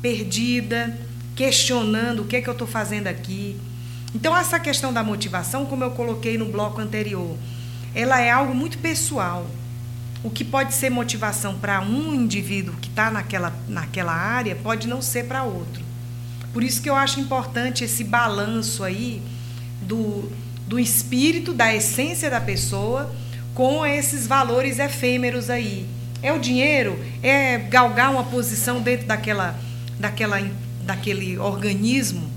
perdida, 0.00 0.98
questionando 1.34 2.22
o 2.22 2.24
que 2.26 2.36
é 2.36 2.40
que 2.40 2.48
eu 2.48 2.52
estou 2.52 2.66
fazendo 2.66 3.06
aqui. 3.06 3.56
Então, 4.14 4.36
essa 4.36 4.58
questão 4.58 4.92
da 4.92 5.02
motivação, 5.02 5.66
como 5.66 5.84
eu 5.84 5.90
coloquei 5.90 6.38
no 6.38 6.46
bloco 6.46 6.80
anterior, 6.80 7.36
ela 7.94 8.20
é 8.20 8.30
algo 8.30 8.54
muito 8.54 8.78
pessoal. 8.78 9.46
O 10.22 10.30
que 10.30 10.44
pode 10.44 10.74
ser 10.74 10.90
motivação 10.90 11.58
para 11.58 11.80
um 11.80 12.14
indivíduo 12.14 12.74
que 12.80 12.88
está 12.88 13.10
naquela, 13.10 13.52
naquela 13.68 14.12
área 14.12 14.56
pode 14.56 14.88
não 14.88 15.02
ser 15.02 15.26
para 15.26 15.44
outro. 15.44 15.84
Por 16.52 16.62
isso 16.62 16.80
que 16.80 16.88
eu 16.88 16.94
acho 16.94 17.20
importante 17.20 17.84
esse 17.84 18.02
balanço 18.02 18.82
aí 18.82 19.20
do, 19.82 20.30
do 20.66 20.78
espírito, 20.78 21.52
da 21.52 21.74
essência 21.74 22.30
da 22.30 22.40
pessoa 22.40 23.14
com 23.56 23.86
esses 23.86 24.26
valores 24.26 24.78
efêmeros 24.78 25.48
aí. 25.48 25.86
É 26.22 26.30
o 26.30 26.38
dinheiro? 26.38 27.02
É 27.22 27.56
galgar 27.56 28.12
uma 28.12 28.24
posição 28.24 28.82
dentro 28.82 29.06
daquela, 29.06 29.58
daquela, 29.98 30.38
daquele 30.82 31.38
organismo? 31.38 32.30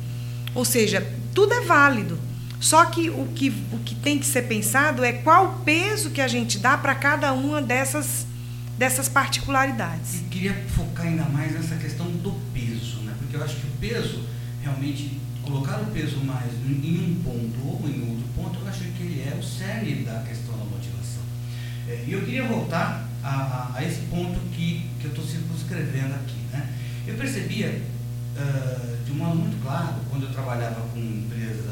Ou 0.56 0.64
seja, 0.64 1.06
tudo 1.36 1.54
é 1.54 1.62
válido. 1.62 2.18
Só 2.62 2.86
que 2.86 3.10
o, 3.10 3.28
que 3.36 3.50
o 3.72 3.80
que 3.80 3.96
tem 3.96 4.18
que 4.18 4.26
ser 4.26 4.44
pensado 4.44 5.04
é 5.04 5.12
qual 5.12 5.46
o 5.46 5.64
peso 5.64 6.10
que 6.10 6.22
a 6.22 6.28
gente 6.28 6.58
dá 6.58 6.78
para 6.78 6.96
cada 6.96 7.34
uma 7.34 7.62
dessas, 7.62 8.26
dessas 8.78 9.10
particularidades. 9.10 10.22
E 10.22 10.24
queria 10.30 10.54
focar 10.70 11.06
ainda 11.06 11.26
mais 11.26 11.52
nessa 11.54 11.76
questão 11.76 12.06
do 12.08 12.32
peso, 12.54 13.02
né? 13.02 13.14
porque 13.20 13.36
eu 13.36 13.44
acho 13.44 13.58
que 13.58 13.68
o 13.68 13.72
peso, 13.80 14.24
realmente, 14.62 15.20
colocar 15.44 15.82
o 15.82 15.86
peso 15.88 16.18
mais 16.24 16.52
em 16.66 16.98
um 16.98 17.24
ponto 17.24 17.68
ou 17.68 17.90
em 17.90 18.10
outro 18.10 18.26
ponto, 18.36 18.60
eu 18.62 18.70
acho 18.70 18.84
que 18.84 19.04
ele 19.04 19.22
é 19.22 19.38
o 19.38 19.44
cerne 19.44 20.04
da 20.04 20.22
questão 20.22 20.49
e 22.08 22.12
eu 22.12 22.22
queria 22.22 22.46
voltar 22.46 23.08
a, 23.24 23.30
a, 23.30 23.78
a, 23.78 23.84
esse 23.84 24.02
ponto 24.10 24.40
que, 24.52 24.90
que 25.00 25.06
eu 25.06 25.10
estou 25.10 25.26
circunscrevendo 25.26 26.14
aqui. 26.16 26.40
Né? 26.52 26.70
Eu 27.08 27.16
percebia 27.16 27.82
uh, 28.36 29.04
de 29.06 29.12
um 29.12 29.16
modo 29.16 29.36
muito 29.36 29.62
claro, 29.64 29.96
quando 30.10 30.24
eu 30.24 30.32
trabalhava 30.32 30.82
com 30.94 31.00
empresas 31.00 31.70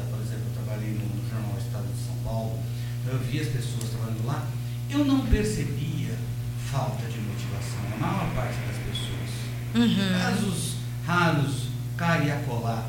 trabalhei 0.68 0.92
no, 0.92 1.04
no 1.16 1.28
Jornal 1.28 1.56
Estado 1.58 1.86
de 1.86 2.04
São 2.04 2.14
Paulo, 2.22 2.58
eu 3.06 3.18
via 3.18 3.40
as 3.40 3.48
pessoas 3.48 3.90
trabalhando 3.90 4.26
lá, 4.26 4.46
eu 4.90 5.04
não 5.04 5.26
percebia 5.26 6.14
falta 6.70 7.06
de 7.08 7.18
motivação, 7.20 7.80
a 7.94 7.96
maior 7.96 8.34
parte 8.34 8.58
das 8.66 8.76
pessoas. 8.84 9.30
Uhum. 9.74 10.18
Casos 10.20 10.76
raros, 11.06 11.68
cariacolá. 11.96 12.86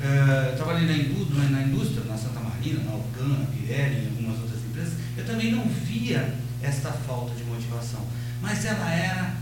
Uh, 0.00 0.56
trabalhei 0.56 0.86
na 0.86 0.96
indústria, 0.96 1.48
na 1.50 1.62
indústria, 1.62 2.04
na 2.04 2.16
Santa 2.16 2.40
Marina, 2.40 2.82
na 2.82 2.92
Alcan, 2.92 3.38
na 3.38 3.46
Pirelli, 3.46 4.04
em 4.04 4.08
algumas 4.08 4.40
outras 4.40 4.60
empresas, 4.64 4.94
eu 5.16 5.24
também 5.24 5.52
não 5.52 5.68
via 5.68 6.34
esta 6.62 6.90
falta 6.92 7.34
de 7.34 7.44
motivação. 7.44 8.04
Mas 8.40 8.64
ela 8.64 8.90
era 8.90 9.36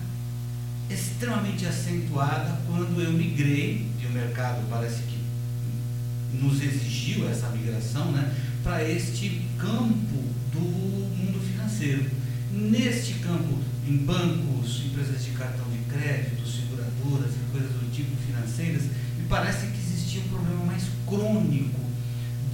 extremamente 0.91 1.67
acentuada 1.67 2.59
quando 2.67 3.01
eu 3.01 3.13
migrei 3.13 3.87
de 3.99 4.07
um 4.07 4.11
mercado, 4.11 4.67
parece 4.71 5.03
que 5.03 5.19
nos 6.33 6.63
exigiu 6.63 7.29
essa 7.29 7.49
migração 7.51 8.13
né, 8.13 8.35
para 8.63 8.83
este 8.89 9.43
campo 9.59 10.25
do 10.53 10.61
mundo 10.61 11.41
financeiro. 11.41 12.11
Neste 12.53 13.15
campo, 13.15 13.59
em 13.87 13.99
bancos, 13.99 14.83
empresas 14.87 15.25
de 15.25 15.31
cartão 15.33 15.67
de 15.71 15.79
crédito, 15.93 16.47
seguradoras 16.47 17.35
e 17.35 17.53
coisas 17.53 17.71
do 17.71 17.93
tipo 17.93 18.11
financeiras, 18.27 18.83
me 19.17 19.27
parece 19.29 19.67
que 19.67 19.79
existia 19.79 20.21
um 20.23 20.29
problema 20.29 20.65
mais 20.65 20.85
crônico 21.07 21.88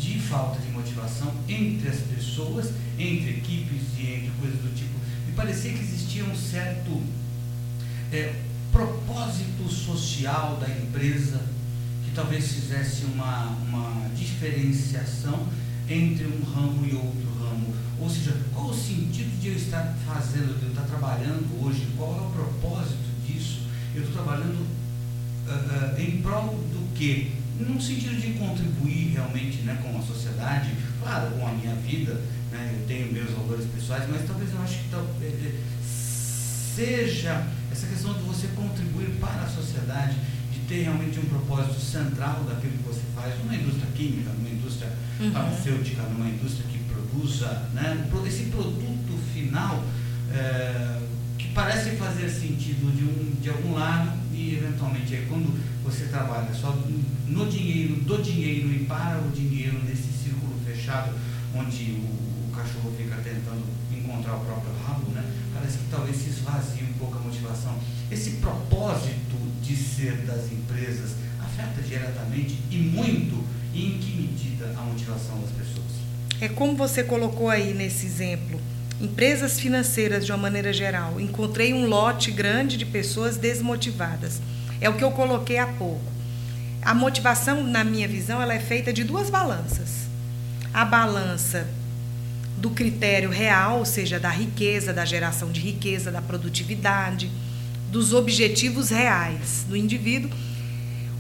de 0.05 0.19
falta 0.21 0.61
de 0.61 0.69
motivação 0.69 1.33
entre 1.49 1.89
as 1.89 2.01
pessoas, 2.01 2.73
entre 2.99 3.31
equipes 3.31 3.83
e 3.99 4.13
entre 4.13 4.33
coisas 4.39 4.61
do 4.61 4.75
tipo. 4.77 4.93
Me 5.27 5.33
parecia 5.33 5.73
que 5.73 5.81
existia 5.81 6.25
um 6.25 6.37
certo 6.37 7.03
é, 8.13 8.35
propósito 8.71 9.67
social 9.71 10.59
da 10.61 10.69
empresa 10.69 11.41
que 12.05 12.11
talvez 12.15 12.53
fizesse 12.53 13.05
uma, 13.07 13.47
uma 13.67 14.11
diferenciação 14.15 15.49
entre 15.89 16.27
um 16.27 16.43
ramo 16.43 16.87
e 16.87 16.95
outro 16.95 17.33
ramo. 17.41 17.75
Ou 17.99 18.11
seja, 18.11 18.37
qual 18.53 18.69
o 18.69 18.75
sentido 18.75 19.41
de 19.41 19.49
eu 19.49 19.57
estar 19.57 19.97
fazendo, 20.07 20.59
de 20.59 20.67
eu 20.67 20.71
estar 20.71 20.83
trabalhando 20.83 21.65
hoje? 21.65 21.89
Qual 21.97 22.15
é 22.15 22.21
o 22.21 22.31
propósito 22.31 22.99
disso? 23.27 23.61
Eu 23.95 24.03
estou 24.03 24.23
trabalhando 24.23 24.61
uh, 25.47 25.97
uh, 25.97 26.01
em 26.01 26.21
prol 26.21 26.49
do 26.49 26.95
quê? 26.95 27.33
Num 27.61 27.81
sentido 27.81 28.21
de 28.21 28.33
contribuir 28.39 29.13
realmente 29.13 29.59
né, 29.63 29.79
com 29.83 29.97
a 29.99 30.03
sociedade, 30.03 30.71
claro, 31.01 31.31
com 31.33 31.47
a 31.47 31.53
minha 31.53 31.75
vida, 31.77 32.21
né, 32.51 32.71
eu 32.75 32.87
tenho 32.87 33.13
meus 33.13 33.31
valores 33.31 33.67
pessoais, 33.67 34.09
mas 34.11 34.27
talvez 34.27 34.53
eu 34.53 34.61
acho 34.61 34.79
que 34.79 34.89
tal, 34.91 35.07
é, 35.23 35.27
é, 35.27 35.55
seja 36.75 37.47
essa 37.71 37.87
questão 37.87 38.13
de 38.15 38.21
você 38.21 38.49
contribuir 38.49 39.11
para 39.21 39.43
a 39.43 39.49
sociedade, 39.49 40.17
de 40.53 40.61
ter 40.61 40.83
realmente 40.83 41.19
um 41.21 41.25
propósito 41.27 41.81
central 41.81 42.45
daquilo 42.49 42.73
que 42.73 42.89
você 42.89 43.03
faz, 43.15 43.39
numa 43.39 43.55
indústria 43.55 43.87
química, 43.95 44.31
numa 44.31 44.51
indústria 44.51 44.93
uhum. 45.21 45.33
farmacêutica, 45.33 46.03
numa 46.03 46.29
indústria 46.29 46.67
que 46.69 46.79
produza 46.85 47.47
né, 47.73 48.09
esse 48.27 48.45
produto 48.45 49.19
final 49.33 49.85
é, 50.33 51.01
parece 51.55 51.91
fazer 51.91 52.29
sentido 52.29 52.95
de, 52.95 53.05
um, 53.05 53.41
de 53.41 53.49
algum 53.49 53.75
lado 53.75 54.13
e 54.33 54.57
eventualmente 54.57 55.15
aí, 55.15 55.27
quando 55.29 55.55
você 55.85 56.07
trabalha 56.07 56.53
só 56.53 56.77
no 57.29 57.47
dinheiro, 57.47 57.95
do 57.97 58.21
dinheiro 58.21 58.71
e 58.73 58.85
para 58.85 59.21
o 59.21 59.31
dinheiro 59.31 59.81
nesse 59.85 60.13
círculo 60.13 60.55
fechado 60.67 61.15
onde 61.55 61.93
o, 61.93 62.49
o 62.49 62.53
cachorro 62.55 62.93
fica 62.99 63.17
tentando 63.17 63.63
encontrar 63.93 64.35
o 64.37 64.45
próprio 64.45 64.73
rabo, 64.85 65.11
né? 65.13 65.25
parece 65.55 65.79
que 65.79 65.85
talvez 65.91 66.17
se 66.17 66.31
esvazie 66.31 66.83
um 66.83 66.93
pouco 66.99 67.17
a 67.17 67.21
motivação. 67.21 67.79
Esse 68.11 68.33
propósito 68.33 69.37
de 69.63 69.77
ser 69.77 70.17
das 70.27 70.51
empresas 70.53 71.13
afeta 71.41 71.81
diretamente 71.83 72.59
e 72.71 72.77
muito 72.77 73.45
e 73.73 73.87
em 73.87 73.99
que 73.99 74.17
medida 74.17 74.75
a 74.77 74.83
motivação 74.83 75.41
das 75.41 75.51
pessoas? 75.51 75.85
É 76.41 76.49
como 76.49 76.77
você 76.77 77.05
colocou 77.05 77.49
aí 77.49 77.73
nesse 77.73 78.07
exemplo. 78.07 78.61
Empresas 79.01 79.59
financeiras, 79.59 80.25
de 80.25 80.33
uma 80.33 80.39
maneira 80.39 80.73
geral, 80.73 81.21
encontrei 81.21 81.75
um 81.75 81.87
lote 81.87 82.31
grande 82.31 82.77
de 82.77 82.87
pessoas 82.87 83.37
desmotivadas. 83.37 84.41
É 84.81 84.89
o 84.89 84.95
que 84.95 85.03
eu 85.03 85.11
coloquei 85.11 85.59
há 85.59 85.67
pouco. 85.67 86.13
A 86.81 86.95
motivação, 86.95 87.65
na 87.65 87.83
minha 87.83 88.07
visão, 88.07 88.41
ela 88.41 88.55
é 88.55 88.61
feita 88.61 88.93
de 88.93 89.03
duas 89.03 89.31
balanças. 89.31 90.07
A 90.73 90.85
balança 90.85 91.67
do 92.57 92.71
critério 92.71 93.31
real, 93.31 93.79
ou 93.79 93.85
seja, 93.85 94.21
da 94.21 94.31
riqueza, 94.31 94.93
da 94.93 95.05
geração 95.05 95.51
de 95.51 95.61
riqueza, 95.61 96.11
da 96.11 96.23
produtividade, 96.23 97.31
dos 97.91 98.13
objetivos 98.13 98.91
reais 98.91 99.65
do 99.69 99.77
indivíduo, 99.77 100.31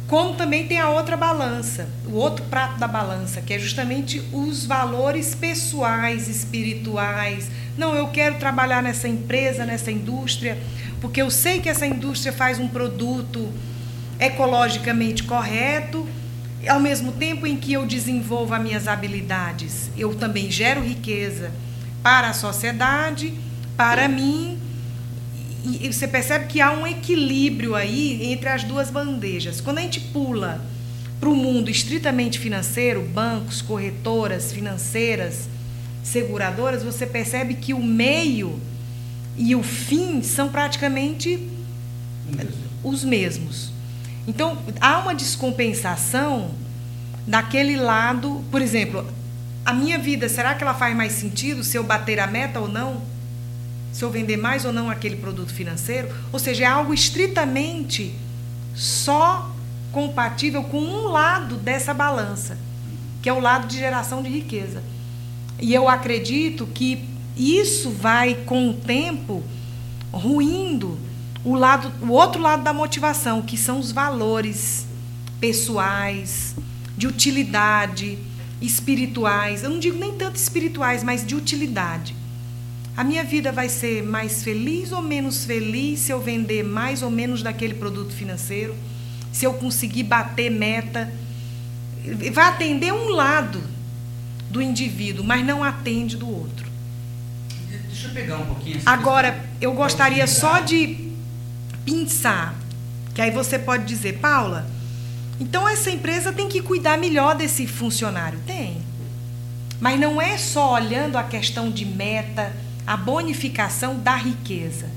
como 0.09 0.35
também 0.35 0.67
tem 0.67 0.79
a 0.79 0.91
outra 0.91 1.17
balança, 1.17 1.89
o 2.07 2.15
outro 2.15 2.45
prato 2.45 2.79
da 2.79 2.87
balança, 2.87 3.41
que 3.41 3.55
é 3.55 3.59
justamente 3.59 4.23
os 4.33 4.67
valores 4.67 5.35
pessoais, 5.35 6.29
espirituais. 6.29 7.51
Não, 7.77 7.95
eu 7.95 8.09
quero 8.09 8.37
trabalhar 8.37 8.83
nessa 8.83 9.09
empresa, 9.09 9.65
nessa 9.65 9.91
indústria, 9.91 10.59
porque 11.01 11.23
eu 11.23 11.31
sei 11.31 11.61
que 11.61 11.69
essa 11.69 11.87
indústria 11.87 12.33
faz 12.33 12.59
um 12.59 12.69
produto 12.69 13.49
ecologicamente 14.19 15.23
correto, 15.23 16.07
ao 16.69 16.81
mesmo 16.81 17.13
tempo 17.13 17.47
em 17.47 17.57
que 17.57 17.73
eu 17.73 17.87
desenvolvo 17.87 18.55
as 18.55 18.63
minhas 18.63 18.89
habilidades, 18.89 19.91
eu 19.97 20.15
também 20.15 20.51
gero 20.51 20.83
riqueza 20.83 21.51
para 22.03 22.29
a 22.29 22.35
sociedade, 22.35 23.35
para 23.77 24.09
mim. 24.09 24.59
E 25.65 25.91
você 25.91 26.07
percebe 26.07 26.47
que 26.47 26.61
há 26.61 26.73
um 26.73 26.87
equilíbrio 26.87 27.75
aí 27.75 28.33
entre 28.33 28.51
as 28.51 28.65
duas 28.65 28.91
bandejas. 28.91 29.61
Quando 29.61 29.79
a 29.79 29.81
gente 29.81 29.99
pula 29.99 30.61
para 31.19 31.29
o 31.31 31.35
mundo 31.35 31.71
estritamente 31.71 32.39
financeiro, 32.39 33.01
bancos, 33.03 33.63
corretoras 33.63 34.53
financeiras, 34.53 35.49
seguradoras, 36.03 36.83
você 36.83 37.07
percebe 37.07 37.55
que 37.55 37.73
o 37.73 37.83
meio 37.83 38.61
e 39.39 39.55
o 39.57 39.63
fim 39.63 40.23
são 40.23 40.51
praticamente 40.51 41.49
os 42.83 43.03
mesmos. 43.03 43.73
Então, 44.29 44.59
há 44.81 44.99
uma 44.99 45.15
descompensação 45.15 46.51
daquele 47.27 47.77
lado, 47.77 48.45
por 48.51 48.61
exemplo, 48.61 49.07
a 49.65 49.73
minha 49.73 49.99
vida, 49.99 50.29
será 50.29 50.55
que 50.55 50.63
ela 50.63 50.75
faz 50.75 50.95
mais 50.95 51.13
sentido 51.13 51.65
se 51.65 51.77
eu 51.77 51.83
bater 51.83 52.21
a 52.21 52.27
meta 52.27 52.61
ou 52.61 52.69
não? 52.69 53.01
Se 53.95 54.05
eu 54.05 54.11
vender 54.11 54.37
mais 54.37 54.65
ou 54.65 54.73
não 54.73 54.91
aquele 54.91 55.15
produto 55.15 55.55
financeiro? 55.55 56.13
Ou 56.33 56.39
seja, 56.41 56.65
é 56.65 56.67
algo 56.67 56.93
estritamente 56.93 58.13
só 58.75 59.55
compatível 59.93 60.65
com 60.65 60.81
um 60.81 61.07
lado 61.07 61.55
dessa 61.55 61.95
balança, 61.95 62.59
que 63.23 63.29
é 63.29 63.33
o 63.33 63.39
lado 63.39 63.69
de 63.69 63.79
geração 63.79 64.21
de 64.21 64.29
riqueza. 64.29 64.83
E 65.61 65.73
eu 65.73 65.89
acredito 65.89 66.67
que 66.67 67.09
isso 67.37 67.89
vai, 67.89 68.35
com 68.35 68.71
o 68.71 68.75
tempo, 68.75 69.45
ruindo 70.13 70.99
o, 71.45 71.55
lado, 71.55 71.93
o 72.03 72.11
outro 72.11 72.43
lado 72.43 72.65
da 72.65 72.73
motivação, 72.73 73.43
que 73.43 73.57
são 73.57 73.79
os 73.79 73.93
valores 73.93 74.89
pessoais, 75.39 76.57
de 76.99 77.07
utilidade, 77.07 78.19
espirituais. 78.61 79.63
Eu 79.63 79.71
não 79.71 79.79
digo 79.79 79.99
nem 79.99 80.15
tanto 80.15 80.35
espirituais, 80.35 81.05
mas 81.05 81.25
de 81.25 81.37
utilidade. 81.37 82.24
A 82.97 83.03
minha 83.03 83.25
vida 83.25 83.51
vai 83.51 83.69
ser 83.69 84.05
mais 84.05 84.45
feliz 84.45 84.93
ou 84.93 85.03
menos 85.03 85.45
feliz 85.45 86.01
se 86.01 86.13
eu 86.13 86.21
vender 86.21 86.63
mais 86.63 87.03
ou 87.03 87.11
menos 87.11 87.43
daquele 87.43 87.75
produto 87.75 88.13
financeiro, 88.13 88.75
se 89.33 89.45
eu 89.45 89.55
conseguir 89.55 90.05
bater 90.05 90.51
meta. 90.51 91.13
Vai 92.33 92.49
atender 92.49 92.93
um 92.93 93.09
lado 93.09 93.61
do 94.49 94.63
indivíduo, 94.63 95.25
mas 95.25 95.45
não 95.45 95.65
atende 95.65 96.17
do 96.17 96.29
outro. 96.29 96.67
Deixa 97.89 98.07
eu 98.07 98.13
pegar 98.13 98.37
um 98.39 98.47
pouquinho. 98.47 98.81
Agora, 98.87 99.45
eu 99.61 99.73
gostaria 99.73 100.27
só 100.29 100.61
de 100.61 101.11
pensar, 101.85 102.55
que 103.13 103.21
aí 103.21 103.33
você 103.33 103.59
pode 103.59 103.85
dizer, 103.85 104.19
Paula, 104.19 104.67
então 105.41 105.69
essa 105.69 105.91
empresa 105.91 106.33
tem 106.33 106.49
que 106.49 106.63
cuidar 106.63 106.97
melhor 106.97 107.35
desse 107.35 107.67
funcionário. 107.67 108.39
Tem. 108.47 108.81
Mas 109.81 109.99
não 109.99 110.23
é 110.23 110.39
só 110.39 110.75
olhando 110.75 111.17
a 111.17 111.25
questão 111.25 111.71
de 111.71 111.85
meta, 111.85 112.55
a 112.87 112.97
bonificação 112.97 113.99
da 113.99 114.17
riqueza. 114.17 114.89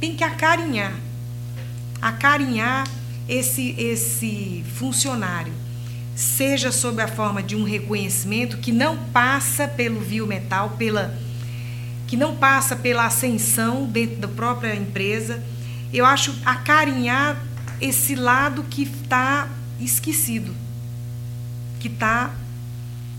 Tem 0.00 0.14
que 0.14 0.24
acarinhar. 0.24 0.94
Acarinhar 2.00 2.86
esse, 3.28 3.74
esse 3.78 4.64
funcionário. 4.76 5.52
Seja 6.14 6.70
sob 6.70 7.02
a 7.02 7.08
forma 7.08 7.42
de 7.42 7.56
um 7.56 7.64
reconhecimento 7.64 8.58
que 8.58 8.70
não 8.70 8.96
passa 9.12 9.66
pelo 9.66 10.00
vio 10.00 10.26
metal, 10.26 10.70
pela, 10.78 11.16
que 12.06 12.16
não 12.16 12.36
passa 12.36 12.76
pela 12.76 13.06
ascensão 13.06 13.86
dentro 13.86 14.16
da 14.16 14.28
própria 14.28 14.74
empresa, 14.74 15.42
eu 15.92 16.04
acho 16.04 16.34
acarinhar 16.44 17.36
esse 17.80 18.14
lado 18.14 18.62
que 18.64 18.82
está 18.82 19.48
esquecido, 19.80 20.54
que 21.80 21.88
está 21.88 22.30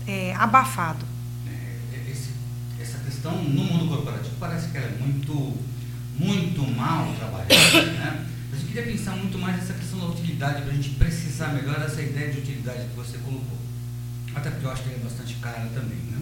é, 0.06 0.34
abafado. 0.36 1.04
Questão 3.06 3.40
no 3.40 3.64
mundo 3.64 3.86
corporativo 3.86 4.34
parece 4.40 4.68
que 4.68 4.76
ela 4.76 4.88
é 4.88 4.98
muito, 4.98 5.56
muito 6.18 6.62
mal 6.76 7.14
trabalhada, 7.14 7.92
né? 7.92 8.26
Mas 8.50 8.60
eu 8.60 8.66
queria 8.66 8.82
pensar 8.82 9.12
muito 9.12 9.38
mais 9.38 9.58
nessa 9.58 9.74
questão 9.74 10.00
da 10.00 10.06
utilidade, 10.06 10.62
para 10.62 10.72
a 10.72 10.74
gente 10.74 10.90
precisar 10.90 11.48
melhor 11.54 11.78
dessa 11.78 12.02
ideia 12.02 12.32
de 12.32 12.40
utilidade 12.40 12.88
que 12.88 12.96
você 12.96 13.16
colocou. 13.18 13.58
Até 14.34 14.50
porque 14.50 14.66
eu 14.66 14.70
acho 14.72 14.82
que 14.82 14.88
ela 14.88 14.98
é 14.98 15.04
bastante 15.04 15.34
cara 15.34 15.70
também, 15.72 15.98
né? 16.10 16.18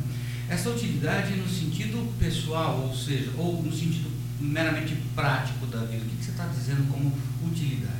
Essa 0.46 0.68
utilidade 0.68 1.34
no 1.36 1.48
sentido 1.48 2.12
pessoal, 2.18 2.78
ou 2.80 2.94
seja, 2.94 3.30
ou 3.38 3.62
no 3.62 3.72
sentido 3.72 4.10
meramente 4.38 4.94
prático 5.14 5.66
da 5.66 5.78
vida. 5.80 6.04
O 6.04 6.18
que 6.18 6.22
você 6.22 6.32
está 6.32 6.46
dizendo 6.46 6.86
como 6.90 7.10
utilidade? 7.46 7.94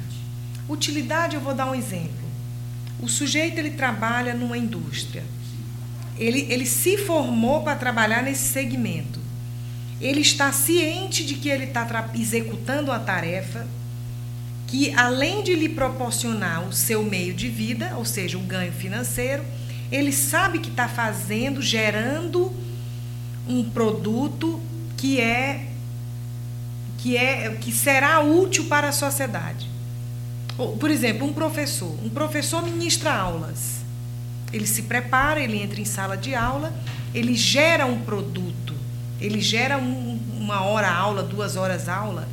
Utilidade, 0.69 1.37
eu 1.37 1.41
vou 1.41 1.55
dar 1.55 1.71
um 1.71 1.75
exemplo. 1.75 2.29
O 3.01 3.09
sujeito 3.09 3.59
ele 3.59 3.71
trabalha 3.71 4.35
numa 4.35 4.59
indústria. 4.59 5.25
Ele, 6.19 6.47
ele 6.51 6.67
se 6.67 6.97
formou 6.97 7.63
para 7.63 7.77
trabalhar 7.77 8.23
nesse 8.23 8.53
segmento. 8.53 9.21
Ele 10.01 10.21
está 10.21 10.53
ciente 10.53 11.25
de 11.25 11.35
que 11.35 11.49
ele 11.49 11.65
está 11.65 12.11
executando 12.15 12.93
a 12.93 12.99
tarefa 12.99 13.67
que, 14.67 14.93
além 14.95 15.43
de 15.43 15.55
lhe 15.55 15.69
proporcionar 15.69 16.67
o 16.67 16.73
seu 16.73 17.03
meio 17.03 17.33
de 17.33 17.49
vida, 17.49 17.95
ou 17.97 18.05
seja, 18.05 18.37
um 18.37 18.45
ganho 18.45 18.73
financeiro, 18.73 19.45
ele 19.91 20.13
sabe 20.13 20.59
que 20.59 20.69
está 20.69 20.89
fazendo, 20.89 21.63
gerando 21.63 22.53
um 23.49 23.63
produto 23.63 24.61
que 24.97 25.21
é 25.21 25.69
que 26.99 27.19
é 27.19 27.51
que 27.61 27.71
será 27.71 28.21
útil 28.21 28.65
para 28.65 28.89
a 28.89 28.93
sociedade. 28.93 29.69
Por 30.81 30.91
exemplo, 30.91 31.27
um 31.27 31.35
professor, 31.35 31.95
um 32.03 32.09
professor 32.09 32.63
ministra 32.63 33.13
aulas. 33.13 33.74
Ele 34.55 34.67
se 34.67 34.83
prepara, 34.83 35.41
ele 35.41 35.61
entra 35.61 35.81
em 35.81 35.85
sala 35.85 36.17
de 36.17 36.35
aula, 36.35 36.73
ele 37.13 37.35
gera 37.35 37.87
um 37.87 38.01
produto, 38.03 38.75
ele 39.21 39.41
gera 39.41 39.79
um, 39.79 40.21
uma 40.39 40.63
hora 40.63 40.91
aula, 40.91 41.23
duas 41.23 41.57
horas 41.57 41.89
aula, 41.89 42.29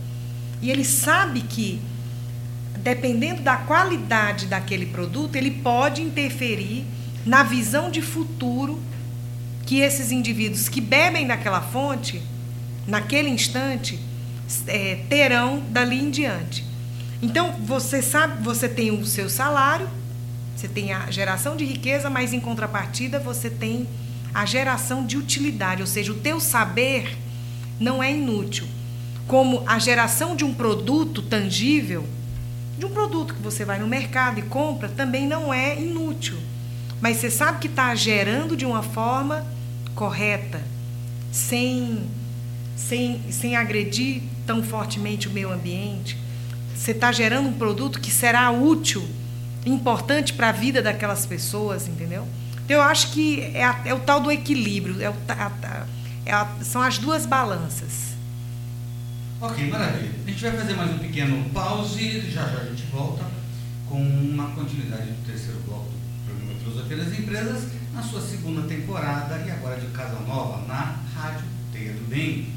e 0.61 0.69
ele 0.69 0.85
sabe 0.85 1.41
que 1.41 1.81
dependendo 2.77 3.41
da 3.41 3.57
qualidade 3.57 4.47
daquele 4.47 4.85
produto, 4.87 5.35
ele 5.35 5.51
pode 5.51 6.01
interferir 6.01 6.85
na 7.25 7.43
visão 7.43 7.91
de 7.91 8.01
futuro 8.01 8.79
que 9.65 9.79
esses 9.79 10.11
indivíduos 10.11 10.67
que 10.67 10.81
bebem 10.81 11.27
daquela 11.27 11.61
fonte, 11.61 12.21
naquele 12.87 13.29
instante, 13.29 13.99
é, 14.67 14.99
terão 15.07 15.61
dali 15.69 15.99
em 15.99 16.09
diante. 16.09 16.65
Então, 17.21 17.53
você 17.63 18.01
sabe, 18.01 18.43
você 18.43 18.67
tem 18.67 18.91
o 18.91 19.05
seu 19.05 19.29
salário, 19.29 19.87
você 20.55 20.67
tem 20.67 20.93
a 20.93 21.09
geração 21.09 21.55
de 21.55 21.65
riqueza, 21.65 22.09
mas 22.09 22.33
em 22.33 22.39
contrapartida 22.39 23.19
você 23.19 23.49
tem 23.49 23.87
a 24.33 24.45
geração 24.45 25.05
de 25.05 25.17
utilidade, 25.17 25.81
ou 25.81 25.87
seja, 25.87 26.11
o 26.11 26.15
teu 26.15 26.39
saber 26.39 27.17
não 27.79 28.01
é 28.01 28.11
inútil. 28.11 28.67
Como 29.27 29.63
a 29.67 29.79
geração 29.79 30.35
de 30.35 30.45
um 30.45 30.53
produto 30.53 31.21
tangível, 31.21 32.05
de 32.77 32.85
um 32.85 32.89
produto 32.89 33.33
que 33.33 33.41
você 33.41 33.65
vai 33.65 33.79
no 33.79 33.87
mercado 33.87 34.39
e 34.39 34.43
compra, 34.43 34.89
também 34.89 35.27
não 35.27 35.53
é 35.53 35.79
inútil. 35.79 36.37
Mas 36.99 37.17
você 37.17 37.31
sabe 37.31 37.59
que 37.59 37.67
está 37.67 37.93
gerando 37.95 38.55
de 38.55 38.65
uma 38.65 38.83
forma 38.83 39.45
correta, 39.95 40.61
sem, 41.31 42.03
sem, 42.75 43.21
sem 43.31 43.55
agredir 43.55 44.21
tão 44.45 44.63
fortemente 44.63 45.27
o 45.27 45.31
meio 45.31 45.51
ambiente. 45.51 46.17
Você 46.75 46.91
está 46.91 47.11
gerando 47.11 47.49
um 47.49 47.53
produto 47.53 47.99
que 47.99 48.11
será 48.11 48.49
útil, 48.51 49.03
importante 49.65 50.33
para 50.33 50.49
a 50.49 50.51
vida 50.51 50.81
daquelas 50.81 51.25
pessoas, 51.25 51.87
entendeu? 51.87 52.27
Então, 52.65 52.77
eu 52.77 52.81
acho 52.81 53.11
que 53.11 53.41
é, 53.53 53.63
a, 53.63 53.81
é 53.85 53.93
o 53.93 53.99
tal 53.99 54.19
do 54.19 54.31
equilíbrio, 54.31 55.01
é 55.01 55.09
o, 55.09 55.13
a, 55.27 55.85
é 56.25 56.31
a, 56.31 56.47
são 56.63 56.81
as 56.81 56.97
duas 56.97 57.25
balanças. 57.25 58.11
Ok, 59.41 59.67
maravilha. 59.69 60.11
A 60.25 60.29
gente 60.29 60.41
vai 60.43 60.51
fazer 60.51 60.73
mais 60.75 60.91
um 60.91 60.99
pequeno 60.99 61.49
pause, 61.49 62.21
já 62.31 62.47
já 62.47 62.59
a 62.59 62.65
gente 62.65 62.83
volta 62.91 63.25
com 63.89 64.01
uma 64.01 64.51
continuidade 64.51 65.07
do 65.07 65.25
terceiro 65.25 65.59
bloco 65.67 65.89
do 65.89 66.25
programa 66.25 66.59
Filosofia 66.59 66.97
das 66.97 67.19
Empresas, 67.19 67.63
na 67.93 68.01
sua 68.01 68.21
segunda 68.21 68.61
temporada 68.67 69.43
e 69.45 69.51
agora 69.51 69.79
de 69.79 69.87
Casa 69.87 70.19
Nova, 70.21 70.65
na 70.67 70.99
Rádio 71.15 71.45
Teia 71.73 71.93
do 71.93 72.07
Bem. 72.07 72.53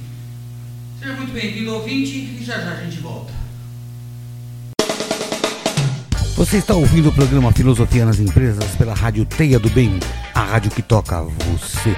Seja 1.01 1.15
muito 1.15 1.33
bem-vindo, 1.33 1.75
ouvinte, 1.75 2.17
e 2.17 2.45
já 2.45 2.61
já 2.61 2.73
a 2.73 2.85
gente 2.85 3.01
volta. 3.01 3.44
Você 6.37 6.57
está 6.57 6.75
ouvindo 6.75 7.11
o 7.11 7.13
programa 7.13 7.53
Filosofia 7.53 8.05
nas 8.05 8.19
Empresas 8.19 8.75
pela 8.75 8.93
Rádio 8.93 9.25
Teia 9.25 9.57
do 9.57 9.71
Bem, 9.71 10.01
a 10.35 10.43
rádio 10.43 10.73
que 10.73 10.83
toca 10.83 11.23
você. 11.23 11.97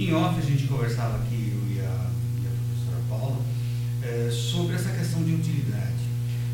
Em 0.00 0.14
off 0.14 0.34
a 0.38 0.42
gente 0.42 0.66
conversava 0.66 1.18
aqui, 1.18 1.52
eu 1.52 1.76
e 1.76 1.78
a, 1.80 2.10
e 2.40 2.46
a 2.46 2.50
professora 2.56 3.02
Paula, 3.06 3.36
é, 4.02 4.30
sobre 4.30 4.74
essa 4.74 4.88
questão 4.92 5.22
de 5.22 5.34
utilidade. 5.34 6.00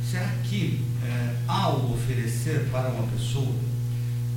Será 0.04 0.34
que 0.42 0.84
é, 1.04 1.36
ao 1.46 1.92
oferecer 1.92 2.68
para 2.72 2.88
uma 2.88 3.06
pessoa 3.06 3.54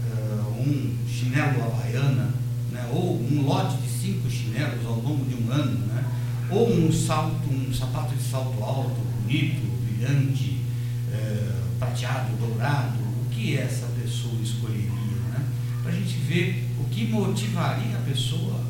é, 0.05 0.61
um 0.61 0.95
chinelo 1.07 1.63
havaiana, 1.63 2.35
né, 2.71 2.87
ou 2.93 3.19
um 3.19 3.41
lote 3.47 3.77
de 3.77 3.89
cinco 3.89 4.29
chinelos 4.29 4.85
ao 4.85 4.99
longo 4.99 5.25
de 5.25 5.43
um 5.43 5.51
ano, 5.51 5.87
né, 5.87 6.05
ou 6.51 6.71
um 6.71 6.91
salto, 6.91 7.51
um 7.51 7.73
sapato 7.73 8.15
de 8.15 8.21
salto 8.21 8.63
alto, 8.63 9.01
bonito, 9.23 9.59
brilhante, 9.85 10.61
é, 11.11 11.51
prateado, 11.79 12.37
dourado, 12.37 12.99
o 12.99 13.29
que 13.31 13.57
essa 13.57 13.87
pessoa 13.99 14.35
escolheria, 14.43 14.91
né? 15.31 15.43
Para 15.81 15.93
a 15.93 15.95
gente 15.95 16.15
ver 16.19 16.63
o 16.79 16.83
que 16.85 17.07
motivaria 17.07 17.97
a 17.97 18.01
pessoa 18.01 18.69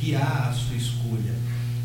guiar 0.00 0.48
a 0.48 0.52
sua 0.52 0.76
escolha. 0.76 1.34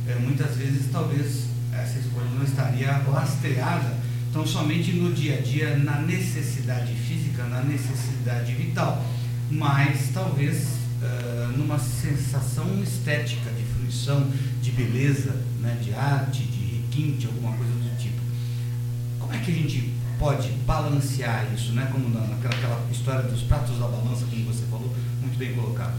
É, 0.07 0.15
muitas 0.15 0.55
vezes, 0.55 0.89
talvez, 0.91 1.47
essa 1.71 1.99
escolha 1.99 2.27
não 2.35 2.43
estaria 2.43 2.97
lastreada 3.07 3.97
tão 4.31 4.45
somente 4.45 4.91
no 4.91 5.13
dia 5.13 5.37
a 5.37 5.41
dia, 5.41 5.77
na 5.77 6.01
necessidade 6.01 6.93
física, 6.93 7.43
na 7.45 7.61
necessidade 7.61 8.53
vital, 8.53 9.03
mas 9.49 10.09
talvez 10.13 10.67
uh, 11.01 11.57
numa 11.57 11.79
sensação 11.79 12.83
estética 12.83 13.49
de 13.51 13.63
fruição, 13.63 14.29
de 14.61 14.71
beleza, 14.71 15.33
né, 15.61 15.77
de 15.81 15.93
arte, 15.93 16.43
de 16.43 16.75
requinte, 16.75 17.27
alguma 17.27 17.55
coisa 17.55 17.71
do 17.71 17.97
tipo. 17.97 18.19
Como 19.19 19.33
é 19.33 19.37
que 19.37 19.51
a 19.51 19.53
gente 19.53 19.93
pode 20.19 20.49
balancear 20.65 21.47
isso, 21.53 21.73
né? 21.73 21.89
Como 21.91 22.09
naquela 22.09 22.85
história 22.91 23.23
dos 23.23 23.43
pratos 23.43 23.79
da 23.79 23.87
balança, 23.87 24.25
como 24.25 24.45
você 24.45 24.65
falou, 24.65 24.93
muito 25.21 25.37
bem 25.37 25.53
colocado. 25.53 25.95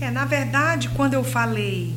É, 0.00 0.10
na 0.10 0.24
verdade, 0.24 0.88
quando 0.90 1.14
eu 1.14 1.22
falei 1.22 1.94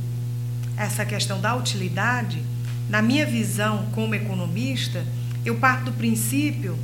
essa 0.75 1.05
questão 1.05 1.39
da 1.39 1.55
utilidade, 1.55 2.43
na 2.89 3.01
minha 3.01 3.25
visão 3.25 3.87
como 3.93 4.13
economista, 4.13 5.05
eu 5.45 5.55
parto 5.55 5.85
do 5.85 5.93
princípio 5.93 6.77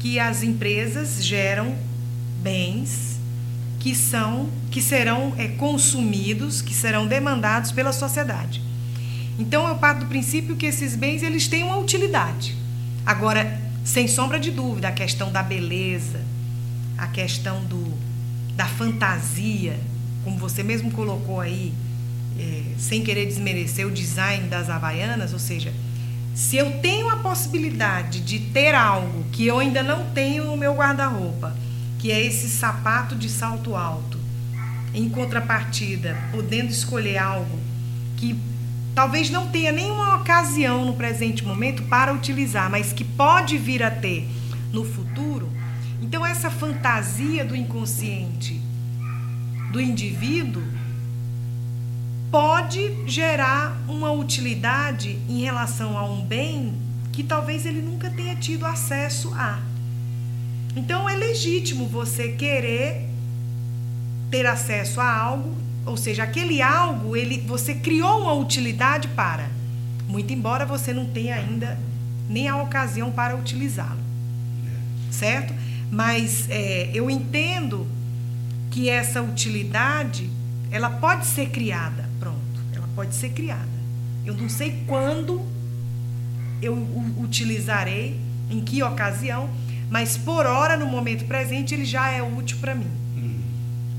que 0.00 0.20
as 0.20 0.42
empresas 0.42 1.24
geram 1.24 1.74
bens 2.42 3.18
que 3.80 3.94
são 3.94 4.48
que 4.70 4.82
serão 4.82 5.32
é, 5.38 5.48
consumidos, 5.48 6.60
que 6.60 6.74
serão 6.74 7.06
demandados 7.06 7.72
pela 7.72 7.92
sociedade. 7.92 8.62
Então 9.38 9.66
eu 9.66 9.76
parto 9.76 10.00
do 10.00 10.06
princípio 10.06 10.56
que 10.56 10.66
esses 10.66 10.94
bens 10.94 11.22
eles 11.22 11.48
têm 11.48 11.62
uma 11.62 11.78
utilidade. 11.78 12.56
Agora, 13.06 13.60
sem 13.84 14.08
sombra 14.08 14.38
de 14.38 14.50
dúvida, 14.50 14.88
a 14.88 14.92
questão 14.92 15.32
da 15.32 15.42
beleza, 15.42 16.20
a 16.98 17.06
questão 17.06 17.64
do, 17.64 17.82
da 18.56 18.66
fantasia, 18.66 19.78
como 20.24 20.38
você 20.38 20.62
mesmo 20.62 20.90
colocou 20.90 21.40
aí, 21.40 21.72
é, 22.38 22.62
sem 22.78 23.04
querer 23.04 23.26
desmerecer 23.26 23.86
o 23.86 23.90
design 23.90 24.48
das 24.48 24.68
havaianas, 24.68 25.32
ou 25.32 25.38
seja, 25.38 25.72
se 26.34 26.56
eu 26.56 26.80
tenho 26.80 27.08
a 27.10 27.18
possibilidade 27.18 28.20
de 28.20 28.40
ter 28.40 28.74
algo 28.74 29.24
que 29.30 29.46
eu 29.46 29.60
ainda 29.60 29.82
não 29.82 30.10
tenho 30.10 30.44
no 30.46 30.56
meu 30.56 30.74
guarda-roupa, 30.74 31.56
que 32.00 32.10
é 32.10 32.20
esse 32.20 32.48
sapato 32.48 33.14
de 33.14 33.28
salto 33.28 33.76
alto. 33.76 34.18
Em 34.92 35.08
contrapartida, 35.08 36.16
podendo 36.32 36.70
escolher 36.70 37.18
algo 37.18 37.58
que 38.16 38.38
talvez 38.94 39.30
não 39.30 39.48
tenha 39.48 39.72
nenhuma 39.72 40.16
ocasião 40.16 40.84
no 40.84 40.94
presente 40.94 41.44
momento 41.44 41.82
para 41.84 42.12
utilizar, 42.12 42.70
mas 42.70 42.92
que 42.92 43.04
pode 43.04 43.56
vir 43.56 43.82
a 43.82 43.90
ter 43.90 44.28
no 44.72 44.84
futuro. 44.84 45.48
Então, 46.02 46.26
essa 46.26 46.50
fantasia 46.50 47.44
do 47.44 47.56
inconsciente 47.56 48.60
do 49.74 49.80
indivíduo 49.80 50.62
pode 52.30 52.94
gerar 53.10 53.76
uma 53.88 54.12
utilidade 54.12 55.18
em 55.28 55.42
relação 55.42 55.98
a 55.98 56.08
um 56.08 56.24
bem 56.24 56.74
que 57.10 57.24
talvez 57.24 57.66
ele 57.66 57.82
nunca 57.82 58.08
tenha 58.08 58.36
tido 58.36 58.64
acesso 58.64 59.34
a. 59.34 59.60
Então 60.76 61.08
é 61.08 61.16
legítimo 61.16 61.88
você 61.88 62.28
querer 62.28 63.08
ter 64.30 64.46
acesso 64.46 65.00
a 65.00 65.12
algo, 65.12 65.56
ou 65.84 65.96
seja, 65.96 66.22
aquele 66.22 66.62
algo, 66.62 67.16
ele, 67.16 67.40
você 67.40 67.74
criou 67.74 68.22
uma 68.22 68.32
utilidade 68.32 69.08
para, 69.08 69.50
muito 70.08 70.32
embora 70.32 70.64
você 70.64 70.92
não 70.92 71.06
tenha 71.06 71.34
ainda 71.34 71.76
nem 72.30 72.46
a 72.46 72.62
ocasião 72.62 73.10
para 73.10 73.34
utilizá-lo, 73.34 74.00
certo? 75.10 75.52
Mas 75.90 76.48
é, 76.48 76.90
eu 76.94 77.10
entendo 77.10 77.88
que 78.74 78.90
essa 78.90 79.22
utilidade, 79.22 80.28
ela 80.68 80.90
pode 80.90 81.26
ser 81.26 81.50
criada, 81.50 82.10
pronto, 82.18 82.60
ela 82.74 82.88
pode 82.96 83.14
ser 83.14 83.28
criada. 83.28 83.68
Eu 84.26 84.34
não 84.34 84.48
sei 84.48 84.82
quando 84.84 85.40
eu 86.60 86.74
utilizarei 87.16 88.18
em 88.50 88.60
que 88.60 88.82
ocasião, 88.82 89.48
mas 89.88 90.18
por 90.18 90.44
hora, 90.44 90.76
no 90.76 90.86
momento 90.86 91.24
presente, 91.24 91.72
ele 91.72 91.84
já 91.84 92.10
é 92.10 92.20
útil 92.20 92.56
para 92.60 92.74
mim. 92.74 92.90
Uhum. 93.16 93.40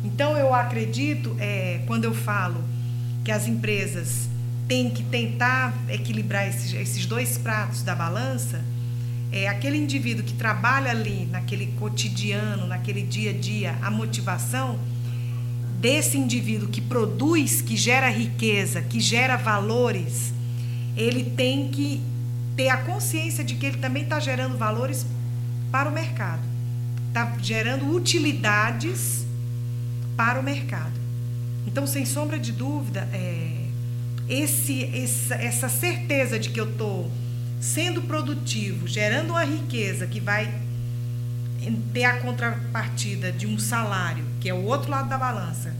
Então 0.04 0.36
eu 0.36 0.54
acredito, 0.54 1.38
é, 1.40 1.82
quando 1.88 2.04
eu 2.04 2.14
falo 2.14 2.62
que 3.24 3.32
as 3.32 3.48
empresas 3.48 4.28
têm 4.68 4.90
que 4.90 5.04
tentar 5.04 5.74
equilibrar 5.88 6.50
esses, 6.50 6.74
esses 6.74 7.06
dois 7.06 7.38
pratos 7.38 7.82
da 7.82 7.96
balança, 7.96 8.62
é 9.36 9.50
aquele 9.50 9.78
indivíduo 9.78 10.24
que 10.24 10.34
trabalha 10.34 10.92
ali 10.92 11.26
naquele 11.26 11.68
cotidiano, 11.78 12.66
naquele 12.68 13.02
dia 13.02 13.32
a 13.32 13.34
dia, 13.34 13.78
a 13.82 13.92
motivação 13.92 14.80
desse 15.82 16.18
indivíduo 16.18 16.70
que 16.70 16.80
produz, 16.80 17.62
que 17.62 17.76
gera 17.76 18.10
riqueza, 18.10 18.82
que 18.82 18.98
gera 19.02 19.36
valores, 19.36 20.34
ele 20.96 21.22
tem 21.22 21.68
que 21.68 22.02
ter 22.56 22.70
a 22.70 22.78
consciência 22.78 23.44
de 23.44 23.56
que 23.56 23.66
ele 23.66 23.78
também 23.78 24.04
está 24.04 24.22
gerando 24.22 24.58
valores 24.58 25.06
para 25.70 25.90
o 25.90 25.92
mercado, 25.92 26.42
está 27.10 27.36
gerando 27.42 27.94
utilidades 27.94 29.26
para 30.16 30.40
o 30.40 30.44
mercado. 30.44 30.98
Então, 31.68 31.86
sem 31.86 32.06
sombra 32.06 32.40
de 32.40 32.54
dúvida, 32.54 33.06
é, 33.12 33.66
esse, 34.30 34.86
essa, 34.96 35.36
essa 35.36 35.68
certeza 35.68 36.40
de 36.40 36.52
que 36.52 36.60
eu 36.62 36.72
estou 36.72 37.12
sendo 37.60 38.02
produtivo, 38.04 38.88
gerando 38.88 39.32
uma 39.32 39.44
riqueza 39.44 40.06
que 40.06 40.20
vai 40.20 40.54
ter 41.94 42.04
a 42.04 42.20
contrapartida 42.20 43.32
de 43.32 43.48
um 43.48 43.58
salário, 43.58 44.26
que 44.40 44.50
é 44.50 44.54
o 44.54 44.64
outro 44.64 44.92
lado 44.92 45.10
da 45.10 45.18
balança. 45.18 45.74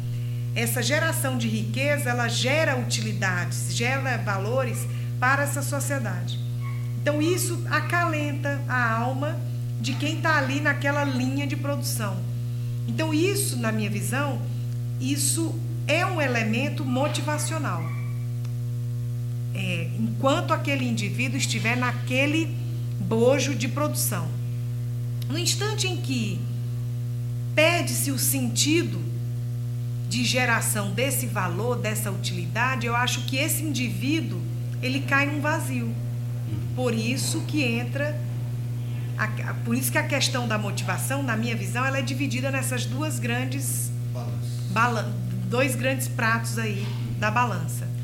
Essa 0.56 0.82
geração 0.82 1.38
de 1.38 1.48
riqueza, 1.48 2.10
ela 2.10 2.28
gera 2.28 2.78
utilidades, 2.78 3.76
gera 3.76 4.18
valores 4.18 4.88
para 5.20 5.44
essa 5.44 5.62
sociedade. 5.62 6.40
Então 7.02 7.22
isso 7.22 7.62
acalenta 7.70 8.60
a 8.68 8.92
alma 8.94 9.38
de 9.80 9.94
quem 9.94 10.18
está 10.18 10.38
ali 10.38 10.60
naquela 10.60 11.04
linha 11.04 11.46
de 11.46 11.56
produção. 11.56 12.18
Então 12.88 13.14
isso, 13.14 13.58
na 13.58 13.72
minha 13.72 13.90
visão, 13.90 14.42
isso 15.00 15.54
é 15.88 16.06
um 16.06 16.22
elemento 16.22 16.84
motivacional 16.84 17.95
é, 19.56 19.90
enquanto 19.98 20.54
aquele 20.54 20.86
indivíduo 20.88 21.38
estiver 21.38 21.78
naquele 21.78 22.54
bojo 23.00 23.56
de 23.56 23.68
produção. 23.68 24.28
No 25.30 25.40
instante 25.40 25.88
em 25.88 25.98
que 25.98 26.40
perde-se 27.56 28.12
o 28.12 28.20
sentido 28.20 29.02
de 30.10 30.24
geração 30.24 30.92
desse 30.92 31.26
valor, 31.26 31.78
dessa 31.78 32.12
utilidade, 32.12 32.86
eu 32.86 32.96
acho 32.96 33.26
que 33.26 33.38
esse 33.38 33.64
indivíduo 33.64 34.42
ele 34.82 35.02
cai 35.02 35.26
num 35.26 35.42
vazio. 35.42 35.94
Por 36.76 36.94
isso 36.94 37.42
que 37.48 37.64
entra, 37.64 38.20
a, 39.18 39.28
por 39.66 39.76
isso 39.76 39.92
que 39.92 39.98
a 39.98 40.04
questão 40.04 40.48
da 40.48 40.58
motivação, 40.58 41.24
na 41.24 41.36
minha 41.36 41.56
visão, 41.56 41.86
ela 41.86 42.00
é 42.00 42.02
dividida 42.02 42.52
nessas 42.52 42.86
duas 42.86 43.18
grandes 43.18 43.90
balança. 44.72 45.10
dois 45.50 45.76
grandes 45.76 46.08
pratos 46.08 46.58
aí 46.60 46.86
da 47.18 47.32
balança. 47.32 47.95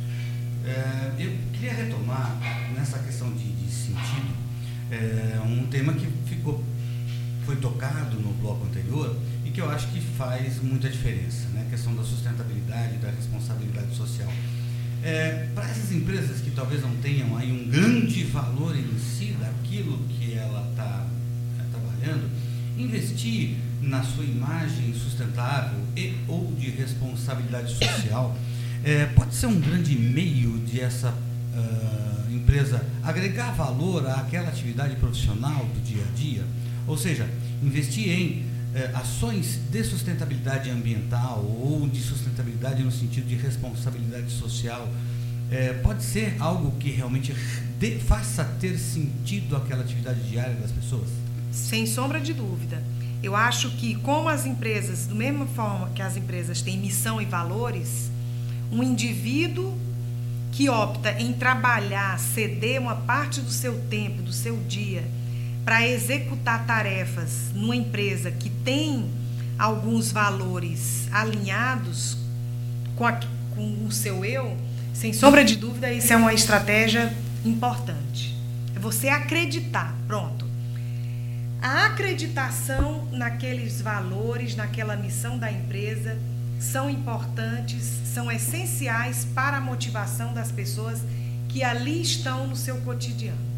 É, 0.65 1.11
eu 1.17 1.37
queria 1.53 1.73
retomar 1.73 2.37
nessa 2.75 2.99
questão 2.99 3.31
de, 3.31 3.51
de 3.51 3.71
sentido 3.71 4.33
é, 4.91 5.39
um 5.45 5.65
tema 5.67 5.93
que 5.93 6.07
ficou 6.27 6.63
foi 7.45 7.55
tocado 7.55 8.19
no 8.19 8.33
bloco 8.33 8.65
anterior 8.65 9.17
e 9.45 9.49
que 9.49 9.59
eu 9.59 9.69
acho 9.69 9.87
que 9.87 9.99
faz 9.99 10.61
muita 10.61 10.89
diferença, 10.89 11.47
né? 11.49 11.65
A 11.67 11.69
questão 11.71 11.95
da 11.95 12.03
sustentabilidade, 12.03 12.97
da 12.97 13.09
responsabilidade 13.09 13.95
social. 13.95 14.31
É, 15.03 15.47
para 15.55 15.67
essas 15.67 15.91
empresas 15.91 16.41
que 16.41 16.51
talvez 16.51 16.81
não 16.81 16.95
tenham 16.97 17.35
aí 17.35 17.51
um 17.51 17.67
grande 17.67 18.23
valor 18.25 18.75
em 18.77 18.99
si 18.99 19.35
daquilo 19.39 19.97
que 20.09 20.35
ela 20.35 20.69
está 20.69 21.07
é, 21.59 21.63
trabalhando, 21.71 22.29
investir 22.77 23.55
na 23.81 24.03
sua 24.03 24.23
imagem 24.23 24.93
sustentável 24.93 25.79
e 25.97 26.15
ou 26.27 26.53
de 26.53 26.69
responsabilidade 26.69 27.73
social 27.73 28.37
é, 28.83 29.05
pode 29.07 29.35
ser 29.35 29.47
um 29.47 29.59
grande 29.59 29.95
meio 29.95 30.57
de 30.59 30.81
essa 30.81 31.09
uh, 31.09 32.33
empresa 32.33 32.83
agregar 33.03 33.51
valor 33.51 34.07
àquela 34.09 34.49
atividade 34.49 34.95
profissional 34.95 35.65
do 35.65 35.81
dia 35.81 36.03
a 36.03 36.15
dia? 36.15 36.43
Ou 36.87 36.97
seja, 36.97 37.29
investir 37.61 38.09
em 38.09 38.41
uh, 38.73 38.97
ações 38.97 39.59
de 39.69 39.83
sustentabilidade 39.83 40.69
ambiental 40.69 41.45
ou 41.45 41.87
de 41.87 42.01
sustentabilidade 42.01 42.83
no 42.83 42.91
sentido 42.91 43.27
de 43.27 43.35
responsabilidade 43.35 44.31
social 44.31 44.87
uh, 44.87 45.81
pode 45.83 46.03
ser 46.03 46.35
algo 46.39 46.71
que 46.79 46.89
realmente 46.89 47.33
faça 48.07 48.43
ter 48.59 48.77
sentido 48.77 49.55
aquela 49.55 49.81
atividade 49.81 50.21
diária 50.29 50.55
das 50.55 50.71
pessoas? 50.71 51.09
Sem 51.51 51.85
sombra 51.85 52.19
de 52.19 52.33
dúvida. 52.33 52.81
Eu 53.23 53.35
acho 53.35 53.69
que, 53.71 53.95
como 53.95 54.27
as 54.27 54.47
empresas, 54.47 55.05
da 55.05 55.13
mesma 55.13 55.45
forma 55.45 55.89
que 55.89 56.01
as 56.01 56.17
empresas 56.17 56.61
têm 56.63 56.77
missão 56.77 57.21
e 57.21 57.25
valores, 57.25 58.10
um 58.71 58.81
indivíduo 58.81 59.77
que 60.51 60.69
opta 60.69 61.11
em 61.19 61.33
trabalhar, 61.33 62.19
ceder 62.19 62.79
uma 62.79 62.95
parte 62.95 63.41
do 63.41 63.51
seu 63.51 63.79
tempo, 63.89 64.21
do 64.21 64.33
seu 64.33 64.57
dia, 64.63 65.03
para 65.63 65.87
executar 65.87 66.65
tarefas 66.65 67.51
numa 67.53 67.75
empresa 67.75 68.31
que 68.31 68.49
tem 68.49 69.09
alguns 69.57 70.11
valores 70.11 71.07
alinhados 71.11 72.17
com, 72.95 73.05
a, 73.05 73.19
com 73.55 73.85
o 73.85 73.91
seu 73.91 74.25
eu, 74.25 74.57
sem 74.93 75.13
sombra 75.13 75.43
de 75.43 75.55
dúvida, 75.55 75.91
isso 75.91 76.11
é 76.11 76.15
uma 76.15 76.33
estratégia 76.33 77.13
importante. 77.45 78.35
É 78.75 78.79
você 78.79 79.07
acreditar, 79.09 79.95
pronto. 80.07 80.45
A 81.61 81.85
acreditação 81.85 83.07
naqueles 83.11 83.81
valores, 83.81 84.55
naquela 84.55 84.95
missão 84.95 85.37
da 85.37 85.51
empresa, 85.51 86.17
são 86.61 86.89
importantes, 86.89 87.83
são 88.13 88.31
essenciais 88.31 89.25
para 89.33 89.57
a 89.57 89.61
motivação 89.61 90.31
das 90.31 90.51
pessoas 90.51 91.01
que 91.49 91.63
ali 91.63 92.01
estão 92.01 92.47
no 92.47 92.55
seu 92.55 92.77
cotidiano. 92.77 93.51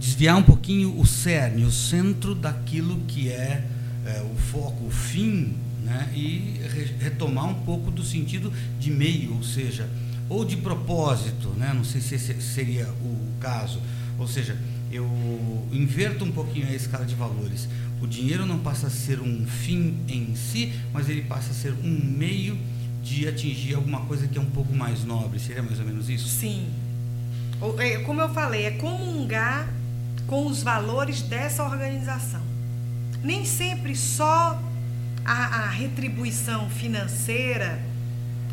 Desviar 0.00 0.36
um 0.36 0.42
pouquinho 0.42 0.98
o 0.98 1.06
cerne, 1.06 1.64
o 1.64 1.70
centro 1.70 2.34
daquilo 2.34 2.98
que 3.06 3.28
é, 3.28 3.62
é 4.06 4.22
o 4.22 4.34
foco, 4.36 4.86
o 4.86 4.90
fim, 4.90 5.54
né? 5.84 6.10
e 6.14 6.60
re 6.66 6.94
retomar 6.98 7.46
um 7.46 7.54
pouco 7.62 7.90
do 7.90 8.02
sentido 8.02 8.50
de 8.80 8.90
meio, 8.90 9.34
ou 9.34 9.42
seja, 9.42 9.88
ou 10.30 10.44
de 10.44 10.56
propósito, 10.56 11.50
né? 11.50 11.72
não 11.74 11.84
sei 11.84 12.00
se 12.00 12.14
esse 12.14 12.40
seria 12.40 12.88
o 13.02 13.38
caso, 13.38 13.82
ou 14.18 14.26
seja, 14.26 14.56
eu 14.90 15.06
inverto 15.72 16.24
um 16.24 16.32
pouquinho 16.32 16.66
a 16.68 16.74
escala 16.74 17.04
de 17.04 17.14
valores. 17.14 17.68
O 18.00 18.06
dinheiro 18.06 18.46
não 18.46 18.58
passa 18.58 18.86
a 18.86 18.90
ser 18.90 19.20
um 19.20 19.46
fim 19.46 19.96
em 20.08 20.34
si, 20.34 20.72
mas 20.92 21.08
ele 21.08 21.22
passa 21.22 21.50
a 21.50 21.54
ser 21.54 21.72
um 21.72 22.00
meio 22.04 22.56
de 23.02 23.26
atingir 23.28 23.74
alguma 23.74 24.00
coisa 24.02 24.26
que 24.28 24.38
é 24.38 24.40
um 24.40 24.50
pouco 24.50 24.72
mais 24.72 25.04
nobre. 25.04 25.38
Seria 25.38 25.62
mais 25.62 25.78
ou 25.78 25.86
menos 25.86 26.08
isso? 26.08 26.28
Sim. 26.28 26.68
É, 27.78 27.98
como 27.98 28.20
eu 28.20 28.28
falei, 28.28 28.66
é 28.66 28.70
comungar 28.72 29.68
com 30.26 30.46
os 30.46 30.62
valores 30.62 31.22
dessa 31.22 31.64
organização. 31.64 32.42
Nem 33.22 33.44
sempre 33.44 33.96
só 33.96 34.62
a, 35.24 35.32
a 35.32 35.70
retribuição 35.70 36.70
financeira, 36.70 37.80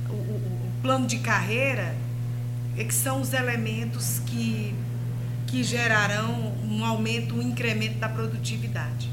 o, 0.10 0.14
o, 0.14 0.16
o 0.16 0.82
plano 0.82 1.06
de 1.06 1.20
carreira, 1.20 1.96
é 2.78 2.84
que 2.84 2.94
são 2.94 3.22
os 3.22 3.34
elementos 3.34 4.20
que, 4.26 4.74
que 5.56 5.64
gerarão 5.64 6.54
um 6.70 6.84
aumento, 6.84 7.34
um 7.34 7.42
incremento 7.42 7.98
da 7.98 8.10
produtividade. 8.10 9.10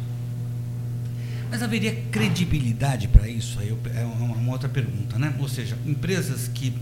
Mas 1.49 1.63
haveria 1.63 1.95
credibilidade 2.11 3.07
para 3.07 3.29
isso? 3.29 3.61
Aí 3.61 3.73
é 3.95 4.05
uma, 4.05 4.51
outra 4.51 4.69
pergunta, 4.69 5.17
né? 5.21 5.33
Ou 5.39 5.49
seja, 5.49 5.79
empresas 5.87 6.49
que 6.49 6.75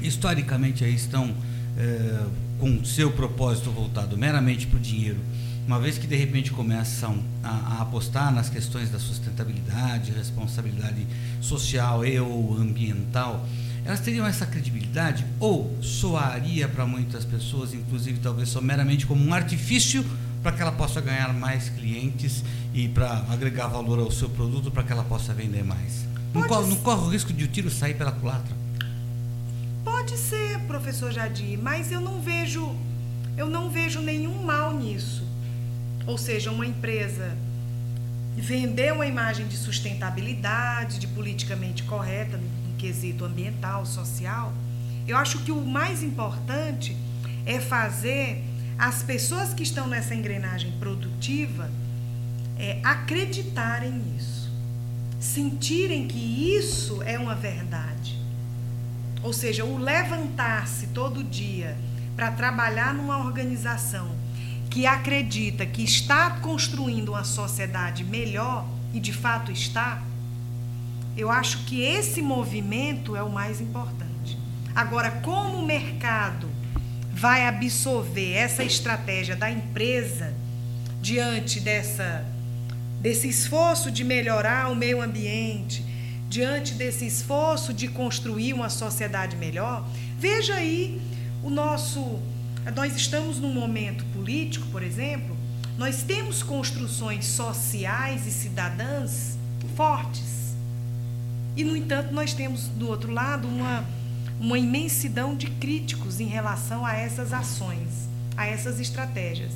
historicamente 0.00 0.84
aí 0.84 0.94
estão 0.94 1.34
é, 1.76 2.26
com 2.58 2.82
seu 2.82 3.10
propósito 3.10 3.70
voltado 3.70 4.16
meramente 4.16 4.66
para 4.66 4.78
o 4.78 4.80
dinheiro, 4.80 5.18
uma 5.66 5.78
vez 5.78 5.98
que 5.98 6.06
de 6.06 6.16
repente 6.16 6.50
começam 6.50 7.22
a, 7.44 7.50
a, 7.50 7.82
apostar 7.82 8.32
nas 8.32 8.48
questões 8.48 8.88
da 8.88 8.98
sustentabilidade, 8.98 10.12
responsabilidade 10.12 11.06
social 11.42 12.06
e 12.06 12.18
ou 12.18 12.56
ambiental, 12.56 13.46
elas 13.88 14.00
teriam 14.00 14.26
essa 14.26 14.44
credibilidade 14.44 15.24
ou 15.40 15.74
soaria 15.80 16.68
para 16.68 16.84
muitas 16.84 17.24
pessoas, 17.24 17.72
inclusive 17.72 18.20
talvez 18.20 18.50
só 18.50 18.60
meramente 18.60 19.06
como 19.06 19.24
um 19.24 19.32
artifício 19.32 20.04
para 20.42 20.52
que 20.52 20.60
ela 20.60 20.72
possa 20.72 21.00
ganhar 21.00 21.32
mais 21.32 21.70
clientes 21.70 22.44
e 22.74 22.86
para 22.86 23.24
agregar 23.30 23.68
valor 23.68 23.98
ao 23.98 24.10
seu 24.10 24.28
produto 24.28 24.70
para 24.70 24.82
que 24.82 24.92
ela 24.92 25.04
possa 25.04 25.32
vender 25.32 25.64
mais. 25.64 26.04
Não 26.34 26.42
corre, 26.42 26.68
não 26.68 26.76
corre, 26.76 27.06
o 27.06 27.08
risco 27.08 27.32
de 27.32 27.44
o 27.44 27.48
tiro 27.48 27.70
sair 27.70 27.94
pela 27.94 28.12
culatra? 28.12 28.54
Pode 29.82 30.18
ser, 30.18 30.58
professor 30.66 31.10
Jadir, 31.10 31.58
mas 31.58 31.90
eu 31.90 32.02
não 32.02 32.20
vejo 32.20 32.76
eu 33.38 33.46
não 33.46 33.70
vejo 33.70 34.02
nenhum 34.02 34.42
mal 34.42 34.76
nisso. 34.76 35.22
Ou 36.06 36.18
seja, 36.18 36.50
uma 36.50 36.66
empresa 36.66 37.34
vender 38.36 38.92
uma 38.92 39.06
imagem 39.06 39.48
de 39.48 39.56
sustentabilidade, 39.56 40.98
de 40.98 41.06
politicamente 41.06 41.84
correta 41.84 42.38
quesito 42.78 43.24
ambiental, 43.24 43.84
social. 43.84 44.52
Eu 45.06 45.16
acho 45.16 45.40
que 45.40 45.52
o 45.52 45.60
mais 45.60 46.02
importante 46.02 46.96
é 47.44 47.58
fazer 47.60 48.44
as 48.78 49.02
pessoas 49.02 49.52
que 49.52 49.62
estão 49.62 49.88
nessa 49.88 50.14
engrenagem 50.14 50.70
produtiva 50.78 51.70
é, 52.56 52.80
acreditarem 52.82 53.90
nisso, 53.92 54.50
sentirem 55.18 56.06
que 56.06 56.56
isso 56.56 57.02
é 57.02 57.18
uma 57.18 57.34
verdade. 57.34 58.18
Ou 59.22 59.32
seja, 59.32 59.64
o 59.64 59.78
levantar-se 59.78 60.88
todo 60.88 61.24
dia 61.24 61.76
para 62.14 62.30
trabalhar 62.30 62.94
numa 62.94 63.18
organização 63.18 64.16
que 64.70 64.86
acredita 64.86 65.64
que 65.64 65.82
está 65.82 66.30
construindo 66.40 67.10
uma 67.10 67.24
sociedade 67.24 68.04
melhor, 68.04 68.66
e 68.92 69.00
de 69.00 69.12
fato 69.12 69.50
está, 69.50 70.02
eu 71.18 71.32
acho 71.32 71.64
que 71.64 71.82
esse 71.82 72.22
movimento 72.22 73.16
é 73.16 73.22
o 73.24 73.28
mais 73.28 73.60
importante. 73.60 74.38
Agora, 74.72 75.10
como 75.10 75.58
o 75.58 75.66
mercado 75.66 76.48
vai 77.12 77.44
absorver 77.44 78.34
essa 78.34 78.62
estratégia 78.62 79.34
da 79.34 79.50
empresa 79.50 80.32
diante 81.02 81.58
dessa 81.58 82.24
desse 83.00 83.28
esforço 83.28 83.90
de 83.90 84.02
melhorar 84.02 84.70
o 84.70 84.74
meio 84.74 85.00
ambiente, 85.00 85.84
diante 86.28 86.74
desse 86.74 87.06
esforço 87.06 87.72
de 87.72 87.88
construir 87.88 88.52
uma 88.52 88.68
sociedade 88.68 89.36
melhor, 89.36 89.88
veja 90.18 90.54
aí 90.54 91.00
o 91.42 91.50
nosso 91.50 92.20
nós 92.76 92.94
estamos 92.94 93.38
num 93.38 93.52
momento 93.52 94.04
político, 94.06 94.66
por 94.68 94.82
exemplo, 94.82 95.36
nós 95.76 96.02
temos 96.02 96.42
construções 96.44 97.24
sociais 97.26 98.26
e 98.26 98.30
cidadãs 98.30 99.36
fortes. 99.74 100.47
E, 101.58 101.64
no 101.64 101.76
entanto, 101.76 102.14
nós 102.14 102.32
temos, 102.32 102.68
do 102.68 102.88
outro 102.88 103.10
lado, 103.10 103.48
uma, 103.48 103.84
uma 104.38 104.56
imensidão 104.56 105.34
de 105.34 105.48
críticos 105.48 106.20
em 106.20 106.26
relação 106.26 106.86
a 106.86 106.94
essas 106.94 107.32
ações, 107.32 108.08
a 108.36 108.46
essas 108.46 108.78
estratégias. 108.78 109.50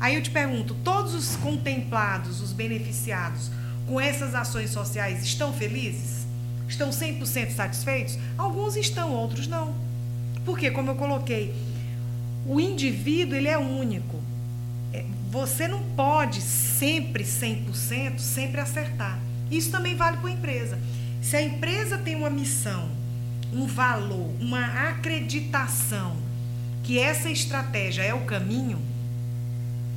Aí 0.00 0.16
eu 0.16 0.22
te 0.22 0.32
pergunto: 0.32 0.74
todos 0.82 1.14
os 1.14 1.36
contemplados, 1.36 2.40
os 2.40 2.52
beneficiados 2.52 3.48
com 3.86 4.00
essas 4.00 4.34
ações 4.34 4.70
sociais 4.70 5.22
estão 5.22 5.52
felizes? 5.52 6.26
Estão 6.68 6.90
100% 6.90 7.52
satisfeitos? 7.52 8.18
Alguns 8.36 8.74
estão, 8.74 9.12
outros 9.12 9.46
não. 9.46 9.72
Porque, 10.44 10.68
como 10.72 10.90
eu 10.90 10.96
coloquei, 10.96 11.54
o 12.44 12.58
indivíduo 12.58 13.36
ele 13.36 13.46
é 13.46 13.56
único. 13.56 14.20
É, 14.92 15.04
você 15.30 15.68
não 15.68 15.80
pode 15.94 16.40
sempre 16.40 17.22
100%, 17.22 18.18
sempre 18.18 18.60
acertar. 18.60 19.16
Isso 19.48 19.70
também 19.70 19.94
vale 19.94 20.16
para 20.16 20.30
a 20.30 20.32
empresa. 20.32 20.76
Se 21.24 21.36
a 21.38 21.42
empresa 21.42 21.96
tem 21.96 22.14
uma 22.14 22.28
missão, 22.28 22.86
um 23.50 23.66
valor, 23.66 24.30
uma 24.42 24.90
acreditação 24.90 26.18
que 26.82 26.98
essa 26.98 27.30
estratégia 27.30 28.02
é 28.02 28.12
o 28.12 28.26
caminho, 28.26 28.78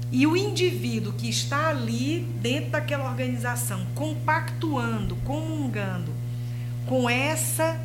e 0.10 0.26
o 0.26 0.38
indivíduo 0.38 1.12
que 1.12 1.28
está 1.28 1.68
ali 1.68 2.26
dentro 2.42 2.70
daquela 2.70 3.10
organização, 3.10 3.86
compactuando, 3.94 5.18
comungando 5.18 6.14
com 6.86 7.10
essa 7.10 7.78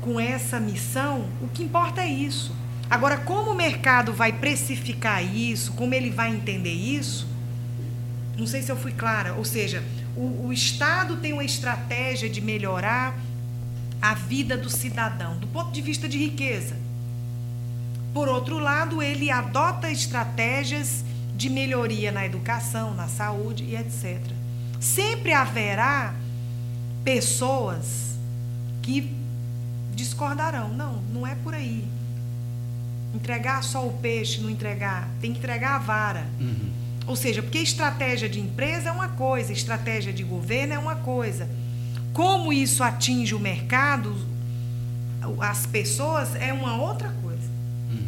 com 0.00 0.18
essa 0.18 0.58
missão, 0.58 1.28
o 1.40 1.46
que 1.46 1.62
importa 1.62 2.02
é 2.02 2.08
isso. 2.08 2.52
Agora, 2.90 3.16
como 3.16 3.52
o 3.52 3.54
mercado 3.54 4.12
vai 4.12 4.32
precificar 4.32 5.24
isso, 5.24 5.72
como 5.74 5.94
ele 5.94 6.10
vai 6.10 6.34
entender 6.34 6.72
isso, 6.72 7.28
não 8.36 8.46
sei 8.46 8.60
se 8.60 8.72
eu 8.72 8.76
fui 8.76 8.90
clara. 8.90 9.34
Ou 9.34 9.44
seja, 9.44 9.84
o, 10.16 10.46
o 10.46 10.52
Estado 10.52 11.16
tem 11.16 11.32
uma 11.32 11.44
estratégia 11.44 12.28
de 12.28 12.40
melhorar 12.40 13.18
a 14.00 14.14
vida 14.14 14.56
do 14.56 14.70
cidadão, 14.70 15.38
do 15.38 15.46
ponto 15.46 15.72
de 15.72 15.80
vista 15.80 16.08
de 16.08 16.18
riqueza. 16.18 16.76
Por 18.12 18.28
outro 18.28 18.58
lado, 18.58 19.02
ele 19.02 19.30
adota 19.30 19.90
estratégias 19.90 21.04
de 21.36 21.50
melhoria 21.50 22.12
na 22.12 22.24
educação, 22.24 22.94
na 22.94 23.08
saúde 23.08 23.64
e 23.64 23.76
etc. 23.76 24.20
Sempre 24.78 25.32
haverá 25.32 26.14
pessoas 27.02 28.14
que 28.82 29.12
discordarão. 29.94 30.68
Não, 30.68 31.02
não 31.12 31.26
é 31.26 31.34
por 31.34 31.54
aí. 31.54 31.84
Entregar 33.14 33.64
só 33.64 33.86
o 33.86 33.92
peixe, 33.94 34.40
não 34.40 34.50
entregar, 34.50 35.08
tem 35.20 35.32
que 35.32 35.38
entregar 35.38 35.76
a 35.76 35.78
vara. 35.78 36.26
Uhum. 36.40 36.83
Ou 37.06 37.16
seja, 37.16 37.42
porque 37.42 37.58
estratégia 37.58 38.28
de 38.28 38.40
empresa 38.40 38.88
é 38.88 38.92
uma 38.92 39.08
coisa, 39.08 39.52
estratégia 39.52 40.12
de 40.12 40.22
governo 40.22 40.72
é 40.72 40.78
uma 40.78 40.96
coisa. 40.96 41.48
Como 42.12 42.52
isso 42.52 42.82
atinge 42.82 43.34
o 43.34 43.40
mercado, 43.40 44.16
as 45.40 45.66
pessoas, 45.66 46.34
é 46.34 46.52
uma 46.52 46.80
outra 46.80 47.10
coisa. 47.22 47.42
Uhum. 47.90 48.06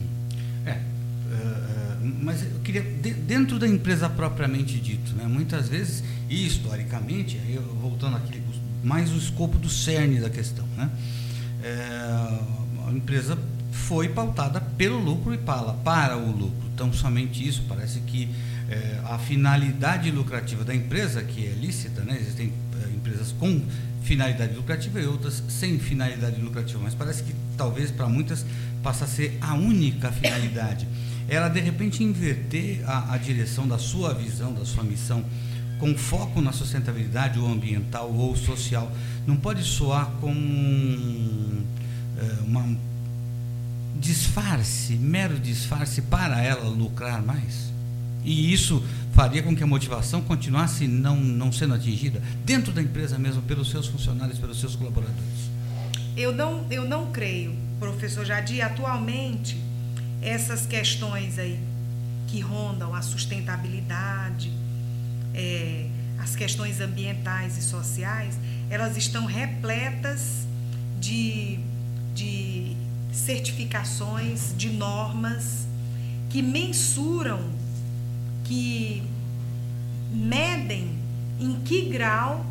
É, 0.65 0.73
uh, 0.73 2.15
mas 2.23 2.43
eu 2.43 2.61
queria, 2.61 2.83
dentro 2.83 3.59
da 3.59 3.69
empresa 3.69 4.09
propriamente 4.09 4.79
dito, 4.79 5.15
né, 5.15 5.25
muitas 5.27 5.69
vezes, 5.69 6.03
e 6.29 6.47
historicamente, 6.47 7.39
aí 7.45 7.59
voltando 7.81 8.17
aqui, 8.17 8.41
mais 8.83 9.13
o 9.13 9.17
escopo 9.17 9.59
do 9.59 9.69
cerne 9.69 10.21
da 10.21 10.31
questão, 10.31 10.65
né? 10.77 10.89
É, 11.63 12.89
a 12.89 12.93
empresa 12.93 13.37
foi 13.73 14.09
pautada 14.09 14.61
pelo 14.61 14.99
lucro 14.99 15.35
e 15.35 15.39
para, 15.39 15.73
para 15.73 16.17
o 16.17 16.31
lucro. 16.31 16.67
Então, 16.73 16.93
somente 16.93 17.47
isso, 17.47 17.65
parece 17.69 18.01
que 18.01 18.29
é, 18.69 19.01
a 19.05 19.19
finalidade 19.19 20.11
lucrativa 20.11 20.65
da 20.65 20.75
empresa, 20.75 21.23
que 21.23 21.47
é 21.47 21.51
lícita, 21.51 22.03
né? 22.03 22.17
existem 22.21 22.53
é, 22.83 22.89
empresas 22.89 23.33
com 23.33 23.63
finalidade 24.03 24.55
lucrativa 24.55 25.01
e 25.01 25.07
outras 25.07 25.43
sem 25.49 25.79
finalidade 25.79 26.41
lucrativa, 26.41 26.81
mas 26.83 26.95
parece 26.95 27.23
que 27.23 27.35
talvez 27.57 27.91
para 27.91 28.09
muitas 28.09 28.47
passa 28.83 29.05
a 29.05 29.09
ser 29.09 29.37
a 29.41 29.55
única 29.55 30.13
finalidade. 30.13 30.87
Ela, 31.29 31.49
de 31.49 31.61
repente, 31.61 32.05
inverter 32.05 32.89
a, 32.89 33.15
a 33.15 33.19
direção 33.19 33.67
da 33.67 33.79
sua 33.79 34.15
visão, 34.15 34.55
da 34.55 34.65
sua 34.65 34.85
missão, 34.85 35.25
com 35.79 35.97
foco 35.97 36.41
na 36.41 36.53
sustentabilidade 36.53 37.39
ou 37.39 37.51
ambiental 37.51 38.13
ou 38.13 38.37
social, 38.37 38.91
não 39.27 39.37
pode 39.37 39.63
soar 39.65 40.11
como 40.21 40.39
um, 40.39 41.65
é, 42.19 42.43
uma 42.45 42.77
disfarce, 43.99 44.95
mero 44.95 45.39
disfarce 45.39 46.03
para 46.03 46.41
ela 46.41 46.69
lucrar 46.69 47.23
mais? 47.23 47.76
E 48.27 48.53
isso 48.53 48.83
faria 49.13 49.41
com 49.41 49.55
que 49.55 49.63
a 49.63 49.67
motivação 49.69 50.21
continuasse 50.21 50.89
não, 50.89 51.17
não 51.17 51.53
sendo 51.53 51.75
atingida 51.75 52.21
dentro 52.45 52.73
da 52.73 52.83
empresa 52.83 53.17
mesmo, 53.17 53.41
pelos 53.43 53.71
seus 53.71 53.87
funcionários, 53.87 54.37
pelos 54.37 54.59
seus 54.59 54.75
colaboradores? 54.75 55.49
Eu 56.17 56.33
não, 56.33 56.67
eu 56.69 56.85
não 56.85 57.13
creio, 57.13 57.55
professor 57.79 58.25
Jadir, 58.27 58.67
atualmente 58.67 59.57
essas 60.21 60.67
questões 60.67 61.39
aí 61.39 61.57
que 62.27 62.41
rondam 62.41 62.93
a 62.93 63.01
sustentabilidade, 63.01 64.51
é, 65.33 65.87
as 66.19 66.35
questões 66.35 66.81
ambientais 66.81 67.57
e 67.57 67.63
sociais, 67.63 68.37
elas 68.69 68.97
estão 68.97 69.25
repletas 69.25 70.49
de, 71.01 71.61
de 72.13 72.75
certificações, 73.13 74.53
de 74.57 74.69
normas 74.71 75.69
que 76.29 76.43
mensuram, 76.43 77.41
que 78.47 79.03
medem 80.13 80.97
em 81.39 81.61
que 81.61 81.83
grau, 81.87 82.47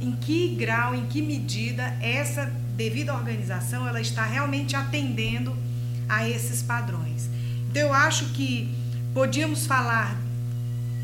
em 0.00 0.12
que 0.12 0.48
grau, 0.54 0.94
em 0.94 1.06
que 1.06 1.20
medida 1.22 1.84
essa 2.00 2.46
devida 2.76 3.14
organização 3.14 3.86
ela 3.86 4.00
está 4.00 4.24
realmente 4.24 4.76
atendendo 4.76 5.56
a 6.08 6.28
esses 6.28 6.62
padrões. 6.62 7.28
Então 7.70 7.82
eu 7.82 7.92
acho 7.92 8.26
que 8.30 8.74
podíamos 9.12 9.66
falar 9.66 10.16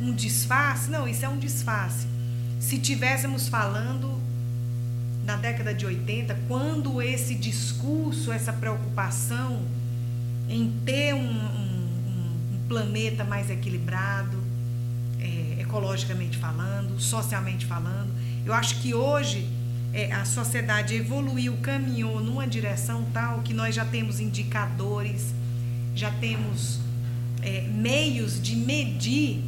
um 0.01 0.12
disfarce, 0.12 0.91
não, 0.91 1.07
isso 1.07 1.25
é 1.25 1.29
um 1.29 1.39
disfarce. 1.39 2.07
Se 2.59 2.79
tivéssemos 2.79 3.49
falando 3.49 4.20
na 5.25 5.37
década 5.37 5.75
de 5.75 5.87
80, 5.87 6.37
quando 6.49 7.01
esse 7.01 7.35
discurso, 7.35 8.33
essa 8.33 8.53
preocupação 8.53 9.62
em 10.49 10.70
ter 10.85 11.14
um, 11.14 11.18
um, 11.18 11.74
planeta 12.69 13.25
mais 13.25 13.51
equilibrado, 13.51 14.39
é, 15.21 15.61
ecologicamente 15.61 16.39
falando, 16.39 17.01
socialmente 17.01 17.67
falando, 17.67 18.12
eu 18.45 18.53
acho 18.53 18.81
que 18.81 18.95
hoje 18.95 19.49
é, 19.93 20.12
a 20.12 20.25
sociedade 20.25 20.95
evoluiu, 20.95 21.57
caminhou 21.62 22.21
numa 22.21 22.47
direção 22.47 23.07
tal 23.12 23.41
que 23.41 23.55
nós 23.55 23.75
já 23.75 23.85
temos 23.85 24.21
indicadores, 24.21 25.33
já 25.95 26.11
temos 26.11 26.81
é, 27.43 27.62
meios 27.62 28.43
de 28.43 28.57
medir, 28.57 29.45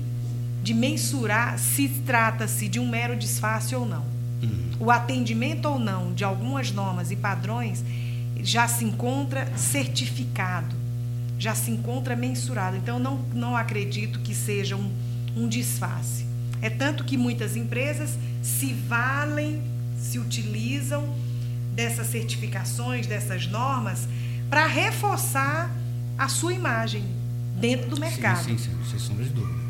de 0.62 0.72
mensurar 0.72 1.58
se 1.58 1.88
trata-se 2.06 2.68
de 2.68 2.78
um 2.78 2.88
mero 2.88 3.16
disfarce 3.16 3.74
ou 3.74 3.86
não. 3.86 4.04
Uhum. 4.42 4.70
O 4.78 4.90
atendimento 4.90 5.66
ou 5.66 5.78
não 5.78 6.14
de 6.14 6.24
algumas 6.24 6.70
normas 6.70 7.10
e 7.10 7.16
padrões 7.16 7.84
já 8.40 8.68
se 8.68 8.84
encontra 8.84 9.50
certificado, 9.56 10.74
já 11.38 11.54
se 11.54 11.70
encontra 11.70 12.16
mensurado. 12.16 12.76
Então, 12.76 12.98
não, 12.98 13.18
não 13.34 13.56
acredito 13.56 14.20
que 14.20 14.34
seja 14.34 14.76
um, 14.76 14.90
um 15.36 15.48
disfarce. 15.48 16.26
É 16.62 16.70
tanto 16.70 17.04
que 17.04 17.16
muitas 17.16 17.56
empresas 17.56 18.18
se 18.42 18.72
valem, 18.72 19.62
se 19.98 20.18
utilizam 20.18 21.14
dessas 21.74 22.06
certificações, 22.06 23.06
dessas 23.06 23.46
normas, 23.46 24.08
para 24.48 24.66
reforçar 24.66 25.70
a 26.16 26.28
sua 26.28 26.54
imagem 26.54 27.04
dentro 27.60 27.90
do 27.90 28.00
mercado. 28.00 28.44
Sim, 28.44 28.56
sim, 28.56 28.70
sim 28.70 28.90
sem 28.90 28.98
sombra 28.98 29.24
de 29.24 29.30
dúvida. 29.30 29.65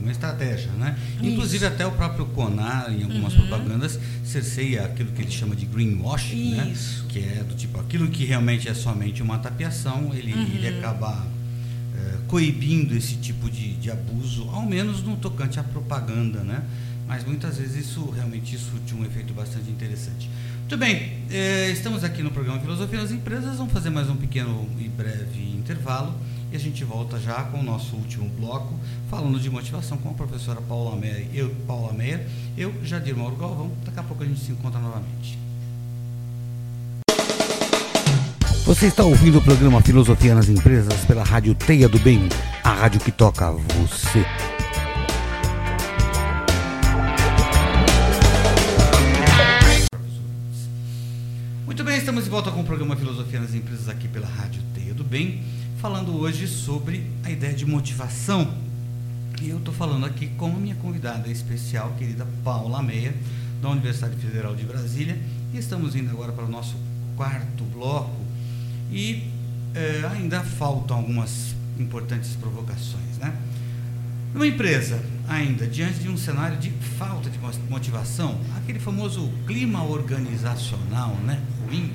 Uma 0.00 0.12
estratégia, 0.12 0.70
né? 0.72 0.96
Isso. 1.16 1.26
Inclusive 1.26 1.66
até 1.66 1.86
o 1.86 1.90
próprio 1.92 2.26
Conar, 2.26 2.92
em 2.92 3.02
algumas 3.02 3.34
uhum. 3.34 3.46
propagandas, 3.46 3.98
cerceia 4.24 4.84
aquilo 4.84 5.10
que 5.10 5.22
ele 5.22 5.30
chama 5.30 5.56
de 5.56 5.66
greenwashing, 5.66 6.54
né? 6.54 6.70
Isso. 6.72 7.04
Que 7.08 7.18
é 7.18 7.42
do 7.42 7.54
tipo, 7.54 7.80
aquilo 7.80 8.08
que 8.08 8.24
realmente 8.24 8.68
é 8.68 8.74
somente 8.74 9.22
uma 9.22 9.38
tapiação, 9.38 10.12
ele, 10.14 10.32
uhum. 10.32 10.42
ele 10.54 10.68
acaba 10.78 11.26
é, 11.96 12.18
coibindo 12.28 12.96
esse 12.96 13.16
tipo 13.16 13.50
de, 13.50 13.74
de 13.74 13.90
abuso, 13.90 14.48
ao 14.50 14.64
menos 14.64 15.02
no 15.02 15.16
tocante 15.16 15.58
à 15.58 15.64
propaganda, 15.64 16.40
né? 16.44 16.62
Mas 17.08 17.24
muitas 17.24 17.58
vezes 17.58 17.88
isso 17.88 18.08
realmente 18.10 18.56
surte 18.58 18.94
um 18.94 19.04
efeito 19.04 19.32
bastante 19.32 19.70
interessante. 19.70 20.28
Muito 20.60 20.76
bem, 20.76 21.12
eh, 21.30 21.70
estamos 21.70 22.02
aqui 22.02 22.20
no 22.20 22.32
programa 22.32 22.58
Filosofia 22.58 22.98
das 22.98 23.12
Empresas, 23.12 23.56
vamos 23.56 23.72
fazer 23.72 23.88
mais 23.88 24.10
um 24.10 24.16
pequeno 24.16 24.68
e 24.80 24.88
breve 24.88 25.40
intervalo 25.56 26.12
e 26.52 26.56
a 26.56 26.58
gente 26.58 26.84
volta 26.84 27.18
já 27.18 27.42
com 27.44 27.58
o 27.58 27.62
nosso 27.62 27.96
último 27.96 28.28
bloco, 28.38 28.74
falando 29.10 29.38
de 29.38 29.50
motivação 29.50 29.98
com 29.98 30.10
a 30.10 30.14
professora 30.14 30.60
Paula 30.60 30.96
Meyer, 30.96 31.26
eu, 31.34 31.54
Paula 31.66 31.92
Meyer, 31.92 32.26
eu, 32.56 32.72
Jadir 32.84 33.16
Mauro 33.16 33.36
Galvão, 33.36 33.70
daqui 33.84 33.98
a 33.98 34.02
pouco 34.02 34.22
a 34.22 34.26
gente 34.26 34.40
se 34.40 34.52
encontra 34.52 34.80
novamente. 34.80 35.38
Você 38.64 38.86
está 38.86 39.04
ouvindo 39.04 39.38
o 39.38 39.42
programa 39.42 39.80
Filosofia 39.80 40.34
nas 40.34 40.48
Empresas 40.48 41.04
pela 41.04 41.22
Rádio 41.22 41.54
Teia 41.54 41.88
do 41.88 41.98
Bem, 42.00 42.28
a 42.64 42.72
rádio 42.72 43.00
que 43.00 43.12
toca 43.12 43.52
você. 43.52 44.24
estamos 52.06 52.22
de 52.22 52.30
volta 52.30 52.52
com 52.52 52.60
o 52.60 52.64
programa 52.64 52.94
Filosofia 52.94 53.40
nas 53.40 53.52
Empresas 53.52 53.88
aqui 53.88 54.06
pela 54.06 54.28
Rádio 54.28 54.62
Teia 54.72 54.94
do 54.94 55.02
Bem, 55.02 55.42
falando 55.86 56.20
hoje 56.20 56.48
sobre 56.48 57.06
a 57.22 57.30
ideia 57.30 57.54
de 57.54 57.64
motivação. 57.64 58.52
E 59.40 59.50
eu 59.50 59.58
estou 59.58 59.72
falando 59.72 60.04
aqui 60.04 60.26
com 60.36 60.46
a 60.46 60.58
minha 60.58 60.74
convidada 60.74 61.28
especial, 61.28 61.94
querida 61.96 62.26
Paula 62.42 62.82
Meia, 62.82 63.14
da 63.62 63.68
Universidade 63.68 64.16
Federal 64.16 64.56
de 64.56 64.64
Brasília. 64.64 65.16
E 65.54 65.58
estamos 65.58 65.94
indo 65.94 66.10
agora 66.10 66.32
para 66.32 66.44
o 66.44 66.48
nosso 66.48 66.74
quarto 67.16 67.62
bloco. 67.72 68.20
E 68.90 69.30
é, 69.76 70.04
ainda 70.10 70.42
faltam 70.42 70.96
algumas 70.96 71.54
importantes 71.78 72.30
provocações, 72.30 73.18
né? 73.20 73.32
Uma 74.34 74.48
empresa, 74.48 75.00
ainda 75.28 75.68
diante 75.68 76.00
de 76.00 76.08
um 76.08 76.16
cenário 76.16 76.58
de 76.58 76.70
falta 76.98 77.30
de 77.30 77.38
motivação, 77.70 78.40
aquele 78.56 78.80
famoso 78.80 79.30
clima 79.46 79.84
organizacional 79.84 81.14
né, 81.24 81.40
ruim, 81.64 81.92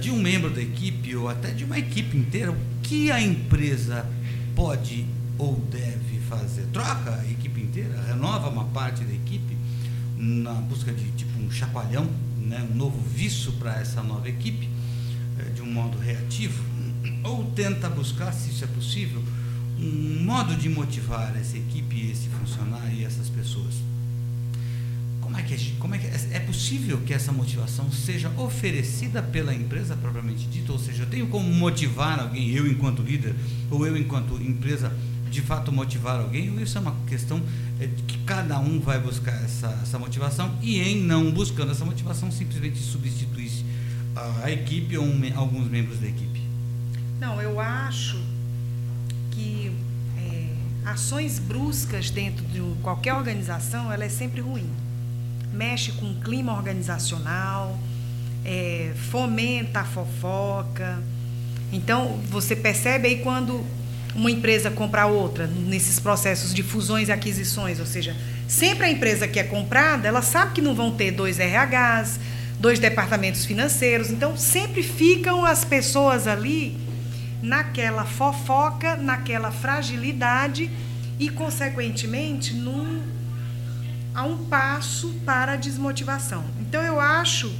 de 0.00 0.10
um 0.10 0.18
membro 0.18 0.50
da 0.50 0.62
equipe 0.62 1.16
ou 1.16 1.28
até 1.28 1.50
de 1.50 1.64
uma 1.64 1.78
equipe 1.78 2.16
inteira, 2.16 2.52
o 2.52 2.56
que 2.82 3.10
a 3.10 3.20
empresa 3.20 4.06
pode 4.54 5.04
ou 5.36 5.56
deve 5.70 6.18
fazer? 6.28 6.66
Troca 6.72 7.20
a 7.20 7.30
equipe 7.30 7.60
inteira, 7.60 8.00
renova 8.06 8.48
uma 8.48 8.64
parte 8.66 9.04
da 9.04 9.12
equipe 9.12 9.56
na 10.16 10.54
busca 10.54 10.92
de 10.92 11.10
tipo 11.12 11.40
um 11.40 11.50
chacoalhão, 11.50 12.08
né, 12.38 12.66
um 12.70 12.76
novo 12.76 13.00
viço 13.00 13.52
para 13.52 13.80
essa 13.80 14.02
nova 14.02 14.28
equipe, 14.28 14.68
eh, 15.38 15.50
de 15.50 15.62
um 15.62 15.66
modo 15.66 15.98
reativo, 15.98 16.62
ou 17.22 17.44
tenta 17.52 17.88
buscar, 17.88 18.32
se 18.32 18.50
isso 18.50 18.64
é 18.64 18.68
possível, 18.68 19.22
um 19.78 20.22
modo 20.24 20.54
de 20.54 20.68
motivar 20.68 21.36
essa 21.36 21.56
equipe, 21.56 22.10
esse 22.10 22.28
funcionário 22.28 22.94
e 22.96 23.04
essas 23.04 23.28
pessoas. 23.28 23.74
Como 25.34 25.42
é 25.42 25.42
que, 25.48 25.54
é, 25.54 25.58
como 25.80 25.94
é, 25.96 25.98
que 25.98 26.06
é, 26.06 26.36
é 26.36 26.40
possível 26.40 27.00
que 27.00 27.12
essa 27.12 27.32
motivação 27.32 27.90
seja 27.90 28.30
oferecida 28.36 29.20
pela 29.20 29.52
empresa 29.52 29.96
propriamente 29.96 30.46
dita? 30.46 30.70
Ou 30.70 30.78
seja, 30.78 31.02
eu 31.02 31.08
tenho 31.08 31.26
como 31.26 31.52
motivar 31.52 32.20
alguém, 32.20 32.50
eu 32.50 32.68
enquanto 32.68 33.02
líder, 33.02 33.34
ou 33.68 33.84
eu 33.84 33.96
enquanto 33.96 34.40
empresa, 34.40 34.96
de 35.28 35.40
fato 35.40 35.72
motivar 35.72 36.20
alguém? 36.20 36.52
Ou 36.52 36.60
isso 36.60 36.78
é 36.78 36.80
uma 36.80 36.94
questão 37.08 37.42
é, 37.80 37.88
que 38.06 38.18
cada 38.18 38.60
um 38.60 38.78
vai 38.78 39.00
buscar 39.00 39.34
essa, 39.42 39.76
essa 39.82 39.98
motivação 39.98 40.56
e 40.62 40.78
em 40.78 41.02
não 41.02 41.32
buscando 41.32 41.72
essa 41.72 41.84
motivação 41.84 42.30
simplesmente 42.30 42.78
substituir 42.78 43.50
a 44.44 44.52
equipe 44.52 44.96
ou 44.96 45.04
um, 45.04 45.20
alguns 45.34 45.68
membros 45.68 45.98
da 45.98 46.06
equipe? 46.06 46.42
Não, 47.18 47.42
eu 47.42 47.58
acho 47.58 48.22
que 49.32 49.72
é, 50.16 50.52
ações 50.84 51.40
bruscas 51.40 52.08
dentro 52.08 52.44
de 52.46 52.60
qualquer 52.82 53.14
organização, 53.14 53.92
ela 53.92 54.04
é 54.04 54.08
sempre 54.08 54.40
ruim. 54.40 54.83
Mexe 55.54 55.92
com 55.92 56.06
o 56.06 56.14
clima 56.16 56.52
organizacional, 56.52 57.78
é, 58.44 58.92
fomenta 59.10 59.80
a 59.80 59.84
fofoca. 59.84 61.02
Então, 61.72 62.18
você 62.28 62.56
percebe 62.56 63.08
aí 63.08 63.18
quando 63.18 63.64
uma 64.14 64.30
empresa 64.30 64.70
compra 64.70 65.06
outra, 65.06 65.46
nesses 65.46 65.98
processos 65.98 66.54
de 66.54 66.62
fusões 66.62 67.08
e 67.08 67.12
aquisições, 67.12 67.80
ou 67.80 67.86
seja, 67.86 68.16
sempre 68.46 68.86
a 68.86 68.90
empresa 68.90 69.26
que 69.26 69.40
é 69.40 69.44
comprada, 69.44 70.06
ela 70.06 70.22
sabe 70.22 70.52
que 70.52 70.60
não 70.60 70.74
vão 70.74 70.92
ter 70.92 71.10
dois 71.10 71.38
RHs, 71.38 72.20
dois 72.60 72.78
departamentos 72.78 73.44
financeiros, 73.44 74.10
então 74.10 74.36
sempre 74.36 74.82
ficam 74.82 75.44
as 75.44 75.64
pessoas 75.64 76.26
ali 76.28 76.76
naquela 77.42 78.04
fofoca, 78.04 78.96
naquela 78.96 79.50
fragilidade 79.50 80.70
e, 81.18 81.28
consequentemente, 81.28 82.54
num, 82.54 83.02
a 84.14 84.22
um 84.22 84.44
passo 84.46 85.12
para 85.24 85.52
a 85.52 85.56
desmotivação. 85.56 86.44
Então, 86.60 86.82
eu 86.82 87.00
acho 87.00 87.52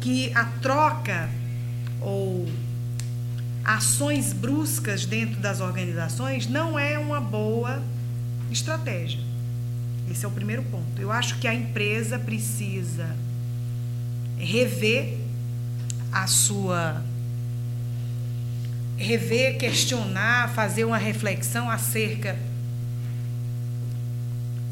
que 0.00 0.32
a 0.34 0.44
troca 0.62 1.28
ou 2.00 2.48
ações 3.64 4.32
bruscas 4.32 5.04
dentro 5.04 5.40
das 5.40 5.60
organizações 5.60 6.46
não 6.46 6.78
é 6.78 6.98
uma 6.98 7.20
boa 7.20 7.82
estratégia. 8.50 9.20
Esse 10.10 10.24
é 10.24 10.28
o 10.28 10.30
primeiro 10.30 10.62
ponto. 10.64 11.00
Eu 11.00 11.10
acho 11.10 11.38
que 11.38 11.48
a 11.48 11.54
empresa 11.54 12.18
precisa 12.18 13.16
rever 14.38 15.18
a 16.12 16.26
sua 16.26 17.02
rever, 18.96 19.58
questionar, 19.58 20.54
fazer 20.54 20.84
uma 20.84 20.96
reflexão 20.96 21.70
acerca 21.70 22.36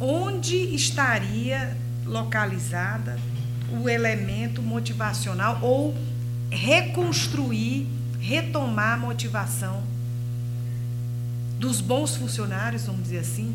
onde 0.00 0.56
estaria 0.74 1.76
localizada 2.04 3.18
o 3.70 3.88
elemento 3.88 4.62
motivacional 4.62 5.58
ou 5.62 5.94
reconstruir, 6.50 7.86
retomar 8.20 8.94
a 8.94 8.96
motivação 8.96 9.82
dos 11.58 11.80
bons 11.80 12.16
funcionários, 12.16 12.84
vamos 12.84 13.04
dizer 13.04 13.18
assim, 13.18 13.54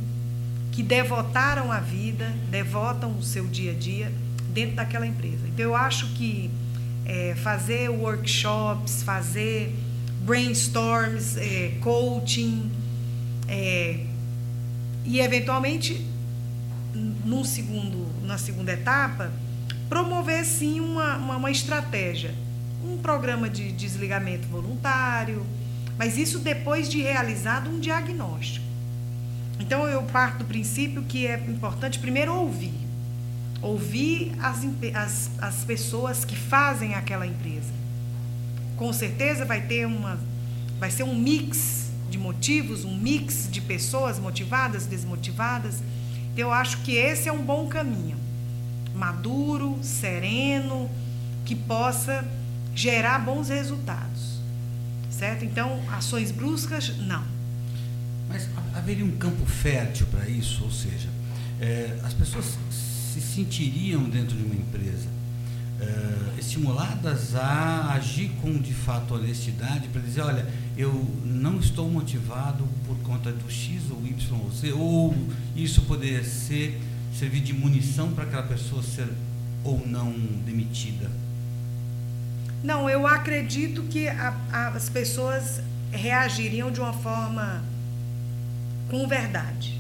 que 0.72 0.82
devotaram 0.82 1.72
a 1.72 1.80
vida, 1.80 2.34
devotam 2.50 3.12
o 3.18 3.24
seu 3.24 3.46
dia 3.46 3.72
a 3.72 3.76
dia 3.76 4.12
dentro 4.54 4.76
daquela 4.76 5.06
empresa. 5.06 5.48
Então, 5.48 5.66
eu 5.66 5.76
acho 5.76 6.08
que 6.14 6.50
é, 7.06 7.36
fazer 7.36 7.90
workshops, 7.90 9.04
fazer 9.04 9.76
brainstorms, 10.26 11.38
é, 11.38 11.78
coaching, 11.82 12.72
é, 13.48 14.06
e 15.06 15.20
eventualmente, 15.20 16.06
no 16.94 17.46
segundo, 17.46 18.08
na 18.26 18.38
segunda 18.38 18.72
etapa, 18.72 19.32
promover 19.88 20.46
sim 20.46 20.80
uma, 20.80 21.18
uma, 21.18 21.38
uma 21.38 21.52
estratégia, 21.52 22.34
um 22.84 22.98
programa 22.98 23.50
de 23.50 23.72
desligamento 23.72 24.48
voluntário, 24.48 25.46
mas 25.98 26.18
isso 26.18 26.40
depois 26.40 26.90
de 26.90 27.02
realizado 27.02 27.70
um 27.70 27.80
diagnóstico. 27.80 28.66
Então 29.60 29.88
eu 29.88 30.02
parto 30.04 30.40
do 30.40 30.46
princípio 30.46 31.04
que 31.04 31.28
é 31.28 31.36
importante 31.36 32.00
primeiro 32.00 32.34
ouvir. 32.34 32.74
Ouvir 33.62 34.32
as, 34.42 34.66
as, 34.96 35.32
as 35.40 35.66
pessoas 35.66 36.24
que 36.24 36.36
fazem 36.36 36.96
aquela 36.96 37.28
empresa 37.28 37.80
com 38.80 38.94
certeza 38.94 39.44
vai 39.44 39.60
ter 39.60 39.86
uma 39.86 40.18
vai 40.80 40.90
ser 40.90 41.04
um 41.04 41.14
mix 41.14 41.92
de 42.10 42.18
motivos, 42.18 42.86
um 42.86 42.96
mix 42.96 43.50
de 43.52 43.60
pessoas 43.60 44.18
motivadas, 44.18 44.86
desmotivadas. 44.86 45.84
Então, 46.34 46.48
eu 46.48 46.54
acho 46.54 46.82
que 46.82 46.96
esse 46.96 47.28
é 47.28 47.32
um 47.32 47.44
bom 47.44 47.68
caminho. 47.68 48.18
Maduro, 48.94 49.80
sereno, 49.82 50.90
que 51.46 51.56
possa 51.56 52.26
gerar 52.76 53.20
bons 53.20 53.50
resultados. 53.50 54.40
Certo? 55.10 55.44
Então, 55.44 55.82
ações 55.92 56.32
bruscas, 56.32 56.96
não. 57.00 57.24
Mas 58.30 58.48
haveria 58.76 59.04
um 59.04 59.18
campo 59.18 59.46
fértil 59.46 60.06
para 60.08 60.30
isso? 60.30 60.64
Ou 60.64 60.72
seja, 60.72 61.10
é, 61.60 62.00
as 62.04 62.14
pessoas 62.14 62.58
se 62.72 63.20
sentiriam 63.20 64.04
dentro 64.04 64.38
de 64.38 64.44
uma 64.44 64.56
empresa 64.56 65.08
uh, 65.80 66.40
estimuladas 66.40 67.36
a 67.36 67.94
agir 67.94 68.30
com 68.42 68.58
de 68.58 68.74
fato 68.74 69.16
honestidade 69.16 69.88
para 69.88 70.02
dizer, 70.02 70.22
olha, 70.22 70.46
eu 70.80 70.94
não 71.26 71.60
estou 71.60 71.90
motivado 71.90 72.66
por 72.88 72.98
conta 73.00 73.34
do 73.34 73.52
X 73.52 73.92
ou 73.92 74.02
Y 74.08 74.40
ou 74.42 74.50
Z, 74.50 74.72
ou 74.72 75.14
isso 75.54 75.82
poderia 75.82 76.24
ser 76.24 76.80
servir 77.14 77.42
de 77.42 77.52
munição 77.52 78.14
para 78.14 78.24
aquela 78.24 78.44
pessoa 78.44 78.82
ser 78.82 79.10
ou 79.62 79.86
não 79.86 80.14
demitida? 80.46 81.12
Não, 82.64 82.90
eu 82.90 83.06
acredito 83.06 83.84
que 83.84 84.08
a, 84.08 84.34
a, 84.54 84.68
as 84.70 84.88
pessoas 84.88 85.62
reagiriam 85.92 86.72
de 86.72 86.80
uma 86.80 86.94
forma 86.94 87.62
com 88.90 89.06
verdade. 89.06 89.78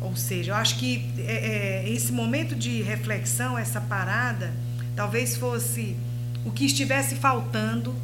Ou 0.00 0.16
seja, 0.16 0.50
eu 0.50 0.56
acho 0.56 0.76
que 0.76 1.08
é, 1.18 1.84
é, 1.84 1.88
esse 1.88 2.10
momento 2.10 2.56
de 2.56 2.82
reflexão, 2.82 3.56
essa 3.56 3.80
parada, 3.80 4.52
talvez 4.96 5.36
fosse 5.36 5.96
o 6.44 6.50
que 6.50 6.64
estivesse 6.64 7.14
faltando 7.14 7.94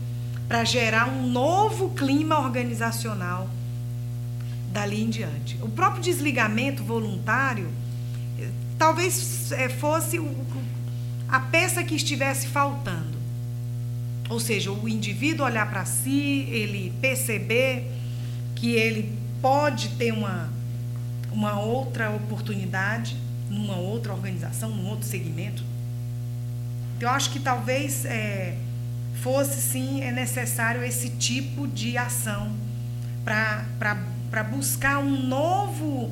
para 0.49 0.65
gerar 0.65 1.09
um 1.09 1.29
novo 1.29 1.91
clima 1.91 2.41
organizacional 2.41 3.49
dali 4.73 5.03
em 5.03 5.11
diante. 5.11 5.59
O 5.61 5.69
próprio 5.69 6.03
desligamento 6.03 6.83
voluntário 6.83 7.71
talvez 8.79 9.53
é, 9.53 9.69
fosse 9.69 10.19
a 11.29 11.41
peça 11.41 11.83
que 11.85 11.95
estivesse 11.95 12.47
faltando. 12.47 13.19
Ou 14.31 14.41
seja, 14.41 14.71
o 14.71 14.89
indivíduo 14.89 15.45
olhar 15.45 15.69
para 15.69 15.85
si, 15.85 16.47
ele 16.51 16.93
perceber 17.01 17.91
que 18.55 18.73
ele 18.73 19.19
pode 19.41 19.89
ter 19.91 20.13
uma, 20.13 20.51
uma 21.31 21.61
outra 21.61 22.11
oportunidade 22.11 23.17
numa 23.51 23.77
outra 23.77 24.13
organização, 24.13 24.71
num 24.71 24.89
outro 24.89 25.07
segmento. 25.07 25.63
Eu 27.01 27.09
acho 27.09 27.31
que 27.31 27.41
talvez 27.41 28.05
é, 28.05 28.57
fosse 29.23 29.61
sim 29.61 30.03
é 30.03 30.13
necessário 30.13 30.83
esse 30.85 31.11
tipo 31.11 31.67
de 31.67 31.97
ação 31.97 32.53
para 33.25 34.45
buscar 34.45 34.99
um 34.99 35.27
novo 35.27 36.11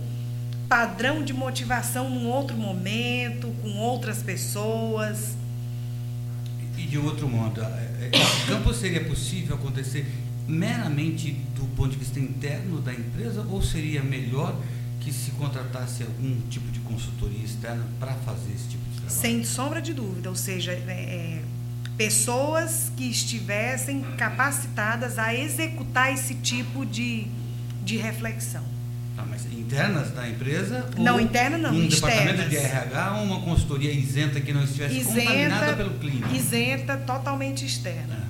padrão 0.69 1.23
de 1.23 1.33
motivação 1.33 2.11
num 2.11 2.27
outro 2.27 2.57
momento, 2.57 3.55
com 3.63 3.77
outras 3.79 4.23
pessoas. 4.23 5.37
E 6.77 6.83
de 6.83 6.99
outro 6.99 7.29
modo, 7.29 7.63
é, 7.63 8.11
é, 8.13 8.47
campo 8.47 8.75
seria 8.75 9.05
possível 9.05 9.57
acontecer 9.57 10.07
meramente 10.47 11.33
do 11.55 11.65
ponto 11.75 11.91
de 11.91 11.97
vista 11.97 12.21
interno 12.21 12.81
da 12.81 12.93
empresa 12.93 13.45
ou 13.49 13.63
seria 13.63 14.03
melhor 14.03 14.55
que 15.01 15.13
se 15.13 15.31
contratasse 15.33 16.03
algum 16.03 16.41
tipo 16.49 16.71
de 16.71 16.81
consultoria 16.81 17.45
externa 17.45 17.85
para 17.99 18.13
fazer 18.15 18.53
esse 18.53 18.69
tipo 18.69 18.85
de 18.91 18.97
trabalho? 18.97 19.21
Sem 19.21 19.45
sombra 19.45 19.81
de 19.81 19.95
dúvida, 19.95 20.29
ou 20.29 20.37
seja, 20.37 20.73
é, 20.73 20.75
é, 20.75 21.43
pessoas 21.97 22.93
que 22.97 23.09
estivessem 23.09 24.03
capacitadas 24.17 25.19
a 25.19 25.35
executar 25.35 26.13
esse 26.13 26.35
tipo 26.35 26.85
de, 26.85 27.27
de 27.85 27.97
reflexão. 27.97 28.65
Ah, 29.17 29.25
mas 29.29 29.47
internas 29.47 30.11
da 30.11 30.29
empresa? 30.29 30.91
Não, 30.99 31.19
interna 31.19 31.57
não, 31.57 31.71
um 31.71 31.85
externas. 31.85 32.37
departamento 32.37 32.51
de 32.51 32.57
RH 32.57 33.17
ou 33.17 33.25
uma 33.25 33.41
consultoria 33.41 33.93
isenta 33.93 34.41
que 34.41 34.53
não 34.53 34.63
estivesse 34.63 34.99
isenta, 34.99 35.21
contaminada 35.21 35.73
pelo 35.77 35.91
clima? 35.99 36.29
Isenta, 36.37 36.97
totalmente 36.99 37.65
externa. 37.65 38.15
É. 38.15 38.27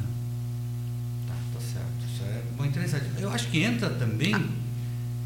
Tá, 1.26 1.34
tá 1.54 1.60
certo. 1.60 2.14
Isso 2.14 2.22
é 2.22 2.42
muito 2.56 2.70
interessante. 2.70 3.04
Eu 3.18 3.30
acho 3.30 3.48
que 3.48 3.64
entra 3.64 3.90
também, 3.90 4.32
ah. 4.32 4.40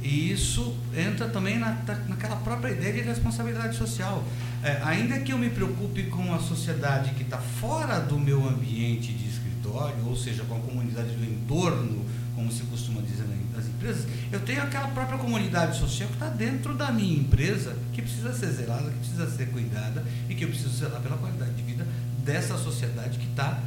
E 0.02 0.32
isso 0.32 0.74
entra 0.96 1.28
também 1.28 1.58
na, 1.58 1.76
naquela 2.08 2.36
própria 2.36 2.72
ideia 2.72 2.92
de 2.92 3.00
responsabilidade 3.00 3.76
social. 3.76 4.24
É, 4.62 4.80
ainda 4.82 5.18
que 5.20 5.32
eu 5.32 5.38
me 5.38 5.50
preocupe 5.50 6.04
com 6.04 6.34
a 6.34 6.38
sociedade 6.38 7.10
que 7.14 7.22
está 7.22 7.38
fora 7.38 8.00
do 8.00 8.18
meu 8.18 8.46
ambiente 8.48 9.12
de 9.12 9.28
escritório, 9.28 10.06
ou 10.06 10.16
seja, 10.16 10.42
com 10.44 10.56
a 10.56 10.60
comunidade 10.60 11.10
do 11.10 11.24
entorno, 11.24 12.04
como 12.34 12.50
se 12.50 12.62
costuma 12.62 13.02
dizer 13.02 13.24
nas 13.54 13.66
empresas, 13.66 14.06
eu 14.32 14.40
tenho 14.40 14.62
aquela 14.62 14.88
própria 14.88 15.18
comunidade 15.18 15.78
social 15.78 16.08
que 16.08 16.14
está 16.14 16.28
dentro 16.28 16.74
da 16.74 16.90
minha 16.90 17.18
empresa, 17.18 17.76
que 17.92 18.00
precisa 18.00 18.32
ser 18.32 18.50
zelada, 18.50 18.90
que 18.90 18.98
precisa 18.98 19.30
ser 19.30 19.46
cuidada 19.50 20.04
e 20.28 20.34
que 20.34 20.44
eu 20.44 20.48
preciso 20.48 20.70
zelar 20.70 21.00
pela 21.02 21.18
qualidade 21.18 21.52
de 21.52 21.62
vida 21.62 21.86
dessa 22.24 22.56
sociedade 22.56 23.18
que 23.18 23.26
está 23.26 23.60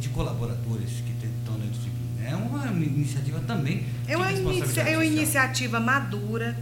de 0.00 0.08
colaboradores 0.10 0.90
que 1.04 1.26
estão 1.26 1.58
dentro 1.58 1.80
de. 1.80 1.93
É 2.24 2.34
uma 2.34 2.66
iniciativa 2.70 3.40
também. 3.46 3.84
É 4.08 4.16
uma, 4.16 4.32
inicia 4.32 4.82
é 4.82 4.96
uma 4.96 5.04
iniciativa 5.04 5.78
madura, 5.78 6.56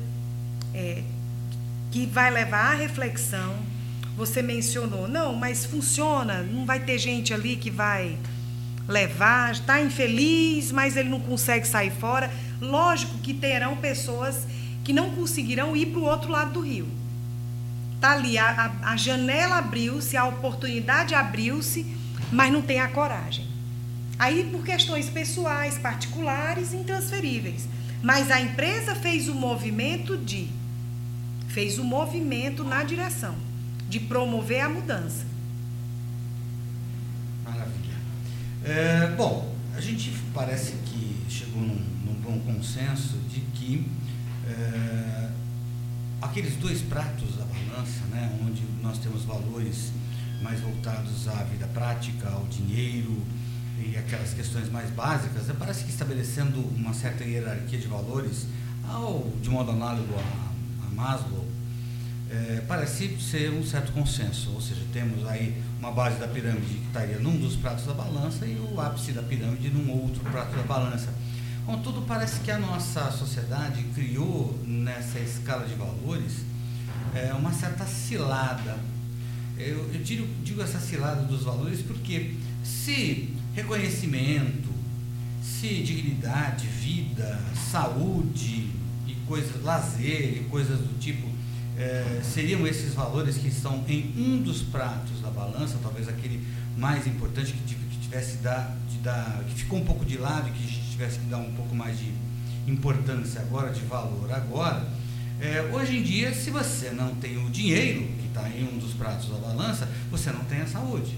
é, 0.75 1.03
que 1.91 2.07
vai 2.07 2.31
levar 2.31 2.73
à 2.73 2.75
reflexão. 2.75 3.55
Você 4.17 4.43
mencionou, 4.43 5.09
não, 5.09 5.35
mas 5.35 5.65
funciona, 5.65 6.43
não 6.43 6.67
vai 6.67 6.81
ter 6.81 6.99
gente 6.99 7.33
ali 7.33 7.57
que 7.57 7.71
vai 7.71 8.19
levar, 8.89 9.53
está 9.53 9.81
infeliz, 9.81 10.73
mas 10.73 10.97
ele 10.97 11.09
não 11.09 11.21
consegue 11.21 11.67
sair 11.67 11.91
fora. 11.91 12.31
Lógico 12.61 13.19
que 13.19 13.33
terão 13.33 13.77
pessoas 13.77 14.47
que 14.85 14.93
não 14.93 15.11
conseguirão 15.11 15.77
ir 15.77 15.87
para 15.87 16.01
o 16.01 16.05
outro 16.05 16.31
lado 16.31 16.53
do 16.53 16.61
rio. 16.61 16.89
Tá 18.01 18.13
ali, 18.13 18.37
a, 18.37 18.75
a, 18.83 18.93
a 18.93 18.97
janela 18.97 19.59
abriu-se, 19.59 20.17
a 20.17 20.25
oportunidade 20.25 21.15
abriu-se, 21.15 21.87
mas 22.33 22.53
não 22.53 22.61
tem 22.61 22.81
a 22.81 22.89
coragem. 22.89 23.52
Aí 24.23 24.45
por 24.53 24.63
questões 24.65 25.11
pessoais, 25.11 25.79
particulares, 25.79 26.73
intransferíveis. 26.73 27.67
Mas 28.01 28.31
a 28.31 28.41
empresa 28.41 28.95
fez 28.95 29.29
o 29.29 29.35
movimento 29.35 30.17
de 30.17 30.49
fez 31.49 31.77
o 31.77 31.83
movimento 31.83 32.63
na 32.63 32.85
direção 32.85 33.35
de 33.89 33.99
promover 33.99 34.61
a 34.61 34.69
mudança. 34.69 35.27
É, 38.65 39.09
bom, 39.17 39.53
a 39.77 39.81
gente 39.81 40.13
parece 40.33 40.75
que 40.85 41.17
chegou 41.29 41.61
num, 41.61 41.85
num 42.07 42.15
bom 42.15 42.39
consenso 42.47 43.19
de 43.29 43.41
que 43.41 43.91
é, 44.47 45.31
aqueles 46.23 46.55
dois 46.59 46.81
pratos 46.81 47.35
da 47.35 47.45
balança, 47.45 48.05
né, 48.13 48.39
onde 48.41 48.63
nós 48.81 48.99
temos 48.99 49.25
valores 49.25 49.91
mais 50.41 50.61
voltados 50.61 51.27
à 51.27 51.43
vida 51.43 51.67
prática, 51.75 52.29
ao 52.31 52.45
dinheiro 52.45 53.21
e 53.91 53.97
aquelas 53.97 54.33
questões 54.33 54.71
mais 54.71 54.91
básicas, 54.91 55.47
né, 55.47 55.55
parece 55.59 55.85
que 55.85 55.91
estabelecendo 55.91 56.61
uma 56.77 56.95
certa 56.95 57.25
hierarquia 57.25 57.79
de 57.79 57.87
valores, 57.87 58.47
ao, 58.89 59.31
de 59.41 59.49
modo 59.49 59.71
análogo 59.71 60.15
a, 60.15 60.87
a 60.87 60.91
Maslow, 60.91 61.47
é, 62.31 62.63
parece 62.67 63.19
ser 63.21 63.53
um 63.53 63.63
certo 63.63 63.93
consenso, 63.93 64.53
ou 64.53 64.61
seja, 64.61 64.81
temos 64.93 65.27
aí 65.29 65.63
uma 65.79 65.93
base 65.93 66.19
da 66.19 66.27
pirâmide 66.27 66.67
que 66.67 66.87
estaria 66.87 67.19
num 67.19 67.37
dos 67.37 67.57
pratos 67.57 67.85
da 67.85 67.93
balança 67.93 68.47
e 68.47 68.57
o 68.57 68.81
ápice 68.81 69.13
da 69.13 69.23
pirâmide 69.23 69.69
num 69.69 69.91
outro 69.91 70.23
prato 70.25 70.57
da 70.57 70.63
balança. 70.63 71.13
Contudo, 71.67 72.03
parece 72.03 72.41
que 72.41 72.51
a 72.51 72.59
nossa 72.59 73.11
sociedade 73.13 73.83
criou 73.95 74.59
nessa 74.67 75.19
escala 75.19 75.67
de 75.67 75.75
valores 75.75 76.39
é, 77.15 77.33
uma 77.35 77.53
certa 77.53 77.85
cilada. 77.85 78.79
Eu, 79.59 79.93
eu 79.93 80.03
digo, 80.03 80.27
digo 80.43 80.63
essa 80.63 80.81
cilada 80.81 81.23
dos 81.23 81.43
valores 81.43 81.83
porque 81.83 82.35
se 82.65 83.37
reconhecimento, 83.55 84.69
se 85.43 85.83
dignidade, 85.83 86.67
vida, 86.67 87.41
saúde 87.71 88.71
e 89.07 89.15
coisas, 89.27 89.63
lazer 89.63 90.39
e 90.39 90.47
coisas 90.51 90.79
do 90.79 90.99
tipo 90.99 91.29
é, 91.79 92.21
seriam 92.23 92.67
esses 92.67 92.95
valores 92.95 93.37
que 93.37 93.49
estão 93.49 93.85
em 93.89 94.13
um 94.17 94.43
dos 94.43 94.63
pratos 94.63 95.21
da 95.21 95.31
balança, 95.31 95.79
talvez 95.83 96.09
aquele 96.09 96.45
mais 96.77 97.07
importante 97.07 97.53
que, 97.53 97.75
tivesse 98.03 98.37
dar, 98.39 98.77
de 98.91 98.99
dar, 98.99 99.43
que 99.49 99.55
ficou 99.55 99.79
um 99.79 99.85
pouco 99.85 100.05
de 100.05 100.19
lado 100.19 100.49
e 100.49 100.53
que 100.53 100.91
tivesse 100.91 101.19
que 101.19 101.27
dar 101.27 101.39
um 101.39 101.53
pouco 101.53 101.75
mais 101.75 101.99
de 101.99 102.13
importância 102.67 103.41
agora, 103.41 103.73
de 103.73 103.81
valor 103.81 104.31
agora. 104.31 104.87
É, 105.41 105.63
hoje 105.73 105.97
em 105.97 106.03
dia, 106.03 106.33
se 106.35 106.51
você 106.51 106.91
não 106.91 107.15
tem 107.15 107.39
o 107.45 107.49
dinheiro, 107.49 108.03
que 108.21 108.27
está 108.27 108.49
em 108.51 108.65
um 108.65 108.79
dos 108.79 108.93
pratos 108.93 109.31
da 109.31 109.37
balança, 109.37 109.89
você 110.11 110.31
não 110.31 110.45
tem 110.45 110.61
a 110.61 110.67
saúde. 110.67 111.17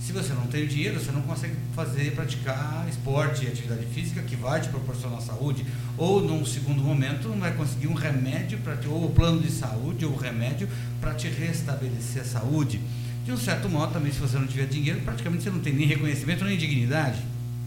Se 0.00 0.12
você 0.12 0.32
não 0.34 0.46
tem 0.46 0.66
dinheiro, 0.66 1.00
você 1.00 1.10
não 1.10 1.22
consegue 1.22 1.54
fazer, 1.74 2.14
praticar 2.14 2.86
esporte 2.88 3.44
e 3.44 3.48
atividade 3.48 3.84
física 3.86 4.22
que 4.22 4.36
vai 4.36 4.60
te 4.60 4.68
proporcionar 4.68 5.20
saúde. 5.20 5.66
Ou, 5.96 6.22
num 6.22 6.44
segundo 6.44 6.82
momento, 6.82 7.28
não 7.28 7.38
vai 7.38 7.52
conseguir 7.54 7.88
um 7.88 7.94
remédio, 7.94 8.58
pra, 8.58 8.78
ou 8.88 9.06
o 9.06 9.10
plano 9.10 9.40
de 9.40 9.50
saúde, 9.50 10.04
ou 10.04 10.12
o 10.12 10.16
remédio 10.16 10.68
para 11.00 11.14
te 11.14 11.28
restabelecer 11.28 12.22
a 12.22 12.24
saúde. 12.24 12.80
De 13.24 13.32
um 13.32 13.36
certo 13.36 13.68
modo, 13.68 13.92
também, 13.92 14.12
se 14.12 14.20
você 14.20 14.38
não 14.38 14.46
tiver 14.46 14.66
dinheiro, 14.66 15.00
praticamente 15.00 15.42
você 15.42 15.50
não 15.50 15.58
tem 15.58 15.72
nem 15.72 15.86
reconhecimento 15.86 16.44
nem 16.44 16.56
dignidade. 16.56 17.20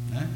Né? 0.10 0.28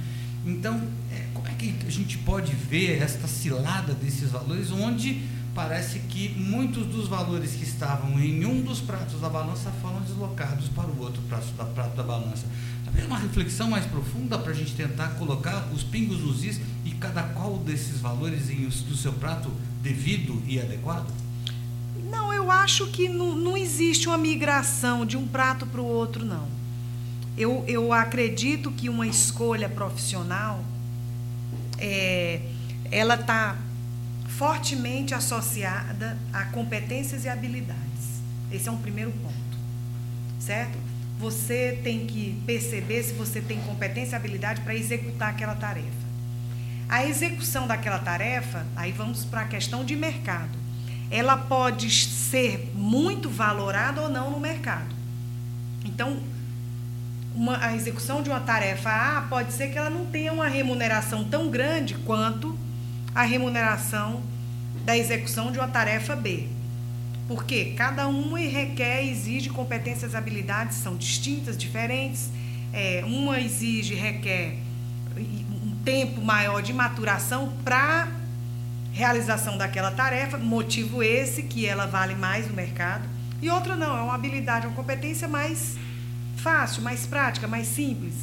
Então, 0.46 0.82
é, 1.12 1.28
como 1.34 1.48
é 1.48 1.52
que 1.52 1.74
a 1.88 1.90
gente 1.90 2.18
pode 2.18 2.54
ver 2.54 3.02
esta 3.02 3.28
cilada 3.28 3.94
desses 3.94 4.32
valores, 4.32 4.72
onde 4.72 5.22
parece 5.54 6.00
que 6.00 6.30
muitos 6.30 6.86
dos 6.88 7.08
valores 7.08 7.52
que 7.52 7.64
estavam 7.64 8.20
em 8.20 8.46
um 8.46 8.62
dos 8.62 8.82
pratos 8.82 9.20
da 9.22 9.30
balança 9.30 9.72
foram 9.82 10.02
deslocados 10.02 10.68
para 10.70 10.88
o 10.88 11.00
outro 11.00 11.22
prato 11.24 11.52
da, 11.54 11.66
prato 11.66 11.96
da 11.96 12.04
balança. 12.04 12.46
Talvez 12.84 13.06
uma 13.06 13.20
reflexão 13.20 13.70
mais 13.70 13.86
profunda 13.86 14.38
para 14.38 14.52
a 14.52 14.56
gente 14.56 14.74
tentar 14.74 15.10
colocar 15.10 15.68
os 15.74 15.84
pingos 15.84 16.20
nos 16.20 16.44
is 16.44 16.60
e 16.84 16.92
cada 16.92 17.24
qual 17.24 17.58
desses 17.58 18.00
valores 18.00 18.50
em, 18.50 18.68
do 18.68 18.96
seu 18.96 19.14
prato 19.14 19.52
devido 19.82 20.42
e 20.48 20.60
adequado? 20.60 21.08
Não, 22.10 22.34
eu 22.34 22.50
acho 22.50 22.88
que 22.88 23.08
não, 23.08 23.36
não 23.36 23.56
existe 23.56 24.08
uma 24.08 24.18
migração 24.18 25.06
de 25.06 25.18
um 25.18 25.28
prato 25.28 25.66
para 25.66 25.82
o 25.82 25.86
outro, 25.86 26.26
não. 26.26 26.48
Eu, 27.38 27.64
eu 27.68 27.94
acredito 27.94 28.72
que 28.72 28.90
uma 28.90 29.08
escolha 29.08 29.68
profissional 29.68 30.64
é, 31.80 32.42
ela 32.92 33.16
está 33.16 33.58
fortemente 34.38 35.14
associada 35.14 36.18
a 36.32 36.46
competências 36.46 37.26
e 37.26 37.30
habilidades. 37.30 38.22
Esse 38.52 38.68
é 38.68 38.72
um 38.72 38.78
primeiro 38.78 39.12
ponto, 39.12 39.58
certo? 40.40 40.78
Você 41.20 41.80
tem 41.84 42.06
que 42.06 42.42
perceber 42.46 43.04
se 43.04 43.14
você 43.14 43.42
tem 43.42 43.60
competência 43.62 44.16
e 44.16 44.18
habilidade 44.18 44.62
para 44.62 44.76
executar 44.76 45.30
aquela 45.30 45.56
tarefa. 45.56 46.04
A 46.90 47.06
execução 47.06 47.66
daquela 47.68 48.00
tarefa, 48.00 48.66
aí 48.76 48.92
vamos 48.92 49.24
para 49.24 49.42
a 49.42 49.46
questão 49.46 49.86
de 49.86 49.96
mercado. 49.96 50.58
Ela 51.10 51.38
pode 51.38 51.90
ser 51.92 52.72
muito 52.76 53.30
valorada 53.30 54.02
ou 54.02 54.10
não 54.10 54.32
no 54.32 54.40
mercado. 54.40 54.94
Então, 55.86 56.20
uma, 57.36 57.64
a 57.64 57.76
execução 57.76 58.22
de 58.22 58.30
uma 58.30 58.40
tarefa 58.40 58.90
A 58.90 59.22
pode 59.22 59.54
ser 59.54 59.70
que 59.70 59.78
ela 59.78 59.90
não 59.90 60.06
tenha 60.06 60.32
uma 60.34 60.48
remuneração 60.48 61.24
tão 61.24 61.50
grande 61.50 61.96
quanto 61.96 62.63
a 63.14 63.24
remuneração 63.24 64.22
da 64.86 64.98
execução 64.98 65.52
de 65.52 65.60
uma 65.60 65.68
tarefa 65.68 66.16
B. 66.16 66.48
Porque 67.28 67.74
cada 67.78 68.08
uma 68.08 68.38
requer, 68.40 69.06
exige 69.06 69.50
competências 69.50 70.14
e 70.14 70.18
habilidades 70.18 70.78
são 70.78 70.96
distintas, 70.96 71.58
diferentes. 71.58 72.30
É, 72.74 73.04
uma 73.06 73.40
exige, 73.40 73.94
requer 73.94 74.58
um 75.16 75.76
tempo 75.86 76.22
maior 76.22 76.62
de 76.62 76.74
maturação 76.74 77.54
para 77.64 78.08
realização 78.92 79.58
daquela 79.58 79.92
tarefa, 79.92 80.38
motivo 80.38 81.02
esse 81.02 81.44
que 81.44 81.66
ela 81.66 81.86
vale 81.86 82.16
mais 82.16 82.48
no 82.48 82.54
mercado. 82.54 83.08
E 83.42 83.50
outra 83.50 83.76
não, 83.76 83.98
é 83.98 84.02
uma 84.02 84.16
habilidade, 84.16 84.68
uma 84.68 84.76
competência 84.76 85.28
mais 85.28 85.76
fácil, 86.38 86.82
mais 86.82 87.06
prática, 87.06 87.48
mais 87.48 87.68
simples. 87.68 88.14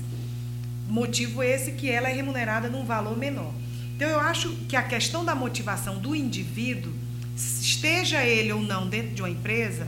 Motivo 0.88 1.43
esse 1.43 1.72
que 1.72 1.91
ela 1.91 2.09
é 2.09 2.12
remunerada 2.12 2.68
num 2.68 2.84
valor 2.84 3.16
menor. 3.16 3.53
Então 4.01 4.09
eu 4.09 4.18
acho 4.18 4.48
que 4.66 4.76
a 4.76 4.82
questão 4.82 5.26
da 5.26 5.34
motivação 5.34 5.98
do 5.98 6.16
indivíduo, 6.16 6.90
esteja 7.36 8.24
ele 8.24 8.51
ou 8.51 8.62
não 8.62 8.88
dentro 8.88 9.14
de 9.14 9.20
uma 9.20 9.28
empresa, 9.28 9.86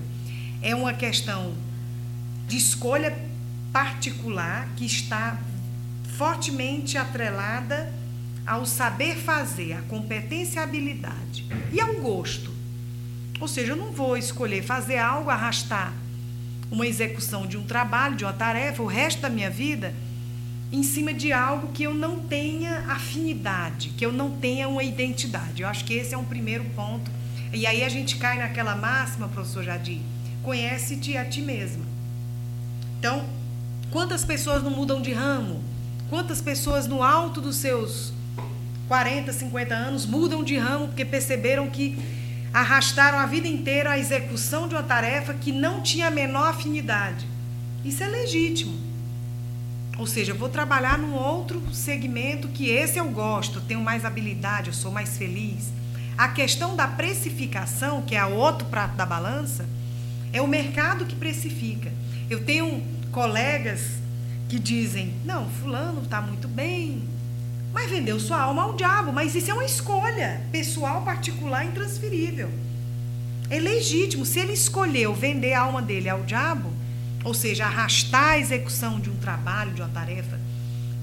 é 0.61 0.75
uma 0.75 0.93
questão 0.93 1.55
de 2.47 2.59
escolha 2.59 3.19
particular 3.73 4.69
que 4.77 4.85
está 4.85 5.41
fortemente 6.19 6.99
atrelada 6.99 7.91
ao 8.47 8.67
saber 8.67 9.17
fazer, 9.17 9.73
à 9.73 9.81
competência 9.81 10.59
e 10.59 10.61
à 10.61 10.65
habilidade 10.65 11.47
e 11.73 11.81
ao 11.81 11.95
gosto. 11.95 12.53
Ou 13.41 13.49
seja, 13.49 13.73
eu 13.73 13.77
não 13.77 13.93
vou 13.93 14.15
escolher 14.15 14.63
fazer 14.63 14.99
algo, 14.99 15.31
arrastar 15.31 15.91
uma 16.71 16.87
execução 16.87 17.47
de 17.47 17.57
um 17.57 17.65
trabalho, 17.65 18.15
de 18.15 18.25
uma 18.25 18.35
tarefa, 18.35 18.83
o 18.83 18.87
resto 18.87 19.23
da 19.23 19.31
minha 19.31 19.49
vida, 19.49 19.95
em 20.73 20.83
cima 20.83 21.13
de 21.13 21.33
algo 21.33 21.69
que 21.73 21.83
eu 21.83 21.93
não 21.93 22.19
tenha 22.19 22.87
afinidade, 22.89 23.91
que 23.91 24.07
eu 24.07 24.11
não 24.11 24.31
tenha 24.31 24.67
uma 24.67 24.83
identidade. 24.83 25.61
Eu 25.61 25.69
acho 25.69 25.85
que 25.85 25.93
esse 25.93 26.15
é 26.15 26.19
um 26.19 26.25
primeiro 26.25 26.65
ponto. 26.75 27.11
E 27.53 27.67
aí 27.67 27.85
a 27.85 27.89
gente 27.91 28.17
cai 28.17 28.39
naquela 28.39 28.75
máxima, 28.75 29.29
professor 29.29 29.63
Jadir, 29.63 30.01
conhece-te 30.43 31.15
a 31.19 31.27
ti 31.27 31.43
mesma. 31.43 31.85
Então, 32.99 33.23
quantas 33.91 34.25
pessoas 34.25 34.63
não 34.63 34.71
mudam 34.71 35.03
de 35.03 35.13
ramo? 35.13 35.63
Quantas 36.09 36.41
pessoas 36.41 36.87
no 36.87 37.03
alto 37.03 37.41
dos 37.43 37.57
seus 37.57 38.15
40, 38.89 39.31
50 39.31 39.75
anos 39.75 40.07
mudam 40.07 40.43
de 40.43 40.57
ramo 40.57 40.89
porque 40.89 41.05
perceberam 41.05 41.69
que 41.69 41.99
arrastaram 42.53 43.19
a 43.19 43.27
vida 43.27 43.47
inteira 43.47 43.91
a 43.91 43.99
execução 43.99 44.69
de 44.69 44.75
uma 44.75 44.83
tarefa 44.83 45.35
que 45.35 45.53
não 45.53 45.83
tinha 45.83 46.09
a 46.09 46.11
menor 46.11 46.49
afinidade. 46.49 47.27
Isso 47.85 48.03
é 48.03 48.09
legítimo. 48.09 48.92
Ou 50.03 50.07
seja, 50.09 50.33
eu 50.33 50.37
vou 50.37 50.49
trabalhar 50.49 50.99
num 50.99 51.15
outro 51.15 51.63
segmento 51.73 52.49
que 52.49 52.69
esse 52.69 52.99
eu 52.99 53.09
gosto, 53.11 53.61
tenho 53.61 53.81
mais 53.81 54.05
habilidade, 54.05 54.67
eu 54.67 54.73
sou 54.73 54.91
mais 54.91 55.17
feliz. 55.17 55.73
A 56.19 56.27
questão 56.27 56.75
da 56.75 56.89
precificação, 56.89 58.03
que 58.03 58.17
é 58.17 58.25
o 58.25 58.35
outro 58.35 58.67
prato 58.67 58.97
da 58.97 59.07
balança, 59.07 59.65
é 60.33 60.43
o 60.43 60.49
mercado 60.49 61.07
que 61.07 61.15
precifica. 61.15 61.93
Eu 62.29 62.45
tenho 62.45 62.83
colegas 63.13 63.93
que 64.49 64.59
dizem: 64.59 65.15
não, 65.25 65.49
Fulano 65.49 66.03
está 66.03 66.21
muito 66.21 66.49
bem, 66.49 67.05
mas 67.73 67.89
vendeu 67.89 68.19
sua 68.19 68.41
alma 68.41 68.65
ao 68.65 68.75
diabo. 68.75 69.13
Mas 69.13 69.37
isso 69.37 69.53
é 69.53 69.55
uma 69.55 69.65
escolha 69.65 70.41
pessoal, 70.51 71.03
particular, 71.03 71.65
intransferível. 71.65 72.51
É 73.49 73.61
legítimo. 73.61 74.27
Se 74.27 74.41
ele 74.41 74.53
escolheu 74.53 75.15
vender 75.15 75.53
a 75.53 75.61
alma 75.61 75.81
dele 75.81 76.09
ao 76.09 76.25
diabo, 76.25 76.73
ou 77.25 77.35
seja, 77.35 77.67
arrastar 77.67 78.31
a 78.31 78.39
execução 78.39 79.01
de 79.01 79.11
um 79.11 79.17
trabalho, 79.17 79.73
de 79.73 79.81
uma 79.81 79.89
tarefa, 79.89 80.39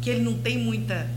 que 0.01 0.09
ele 0.09 0.21
não 0.21 0.37
tem 0.37 0.57
muita, 0.57 1.09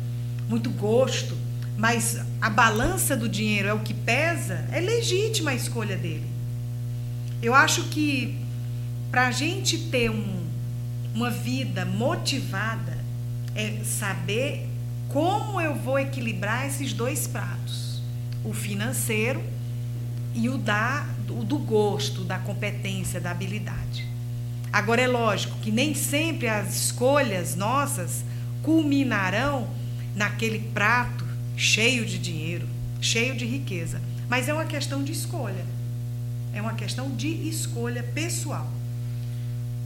muito 0.49 0.71
gosto, 0.71 1.37
mas 1.77 2.19
a 2.41 2.51
balança 2.51 3.17
do 3.17 3.29
dinheiro 3.29 3.69
é 3.69 3.73
o 3.73 3.81
que 3.81 3.95
pesa, 3.95 4.67
é 4.71 4.81
legítima 4.81 5.53
a 5.53 5.55
escolha 5.55 5.97
dele. 5.97 6.27
Eu 7.43 7.55
acho 7.55 7.85
que 7.85 8.39
para 9.11 9.27
a 9.27 9.31
gente 9.31 9.77
ter 9.77 10.11
um, 10.11 10.43
uma 11.15 11.31
vida 11.31 11.85
motivada, 11.85 12.99
é 13.55 13.83
saber 13.85 14.67
como 15.09 15.61
eu 15.61 15.75
vou 15.75 15.99
equilibrar 15.99 16.67
esses 16.67 16.93
dois 16.93 17.27
pratos, 17.27 18.01
o 18.43 18.53
financeiro 18.55 19.43
e 20.35 20.49
o 20.49 20.57
da 20.57 21.07
o 21.29 21.45
do 21.45 21.59
gosto, 21.59 22.25
da 22.25 22.39
competência, 22.39 23.21
da 23.21 23.31
habilidade. 23.31 24.07
Agora 24.73 25.03
é 25.03 25.07
lógico 25.07 25.59
que 25.59 25.71
nem 25.71 25.95
sempre 25.95 26.49
as 26.49 26.75
escolhas 26.75 27.55
nossas 27.55 28.25
culminarão 28.63 29.69
naquele 30.17 30.61
prato 30.73 31.27
cheio 31.57 32.07
de 32.07 32.19
dinheiro, 32.19 32.67
cheio 33.01 33.37
de 33.37 33.45
riqueza, 33.45 34.01
mas 34.31 34.49
é 34.49 34.55
uma 34.55 34.65
questão 34.65 35.05
de 35.05 35.13
escolha. 35.13 35.65
É 36.55 36.61
uma 36.61 36.75
questão 36.75 37.11
de 37.11 37.29
escolha 37.49 38.03
pessoal. 38.03 38.71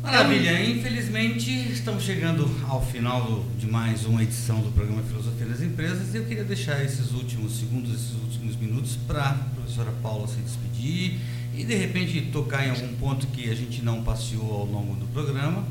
Maravilha, 0.03 0.63
infelizmente 0.65 1.51
estamos 1.73 2.05
chegando 2.05 2.49
ao 2.69 2.85
final 2.85 3.45
de 3.59 3.67
mais 3.67 4.05
uma 4.05 4.23
edição 4.23 4.61
do 4.61 4.71
programa 4.71 5.03
Filosofia 5.03 5.47
das 5.47 5.61
Empresas 5.61 6.15
e 6.15 6.19
eu 6.19 6.25
queria 6.27 6.45
deixar 6.45 6.85
esses 6.85 7.11
últimos 7.11 7.59
segundos, 7.59 7.93
esses 7.93 8.13
últimos 8.13 8.55
minutos 8.55 8.97
para 9.05 9.31
a 9.31 9.35
professora 9.57 9.91
Paula 10.01 10.29
se 10.29 10.37
despedir 10.37 11.19
e 11.57 11.65
de 11.65 11.75
repente 11.75 12.21
tocar 12.31 12.67
em 12.67 12.71
algum 12.71 12.95
ponto 12.97 13.27
que 13.29 13.51
a 13.51 13.55
gente 13.55 13.83
não 13.83 14.03
passeou 14.03 14.53
ao 14.53 14.67
longo 14.67 14.95
do 14.95 15.07
programa 15.07 15.65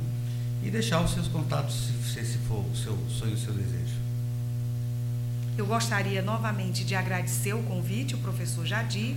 e 0.64 0.70
deixar 0.72 1.00
os 1.02 1.12
seus 1.12 1.28
contatos 1.28 1.90
se 2.12 2.38
for 2.40 2.66
o 2.66 2.76
seu 2.76 2.98
sonho, 3.10 3.34
o 3.34 3.38
seu 3.38 3.54
desejo. 3.54 3.94
Eu 5.58 5.66
gostaria 5.66 6.22
novamente 6.22 6.84
de 6.84 6.96
agradecer 6.96 7.54
o 7.54 7.62
convite, 7.64 8.16
o 8.16 8.18
professor 8.18 8.66
Jadir, 8.66 9.16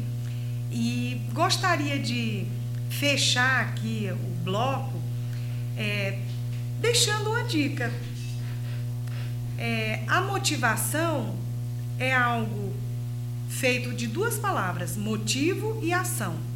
e 0.71 1.21
gostaria 1.33 1.99
de 1.99 2.45
fechar 2.91 3.63
aqui 3.63 4.11
o 4.13 4.45
bloco 4.45 5.01
é, 5.77 6.19
deixando 6.81 7.31
uma 7.31 7.45
dica. 7.45 7.93
É, 9.57 10.03
a 10.07 10.21
motivação 10.21 11.35
é 11.99 12.15
algo 12.15 12.75
feito 13.49 13.95
de 13.95 14.07
duas 14.07 14.37
palavras, 14.37 14.97
motivo 14.97 15.81
e 15.83 15.93
ação. 15.93 16.48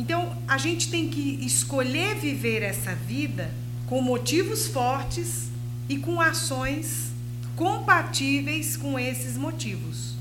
Então, 0.00 0.34
a 0.48 0.56
gente 0.56 0.90
tem 0.90 1.10
que 1.10 1.38
escolher 1.44 2.14
viver 2.14 2.62
essa 2.62 2.94
vida 2.94 3.50
com 3.86 4.00
motivos 4.00 4.66
fortes 4.66 5.50
e 5.90 5.98
com 5.98 6.18
ações 6.18 7.10
compatíveis 7.54 8.78
com 8.78 8.98
esses 8.98 9.36
motivos. 9.36 10.14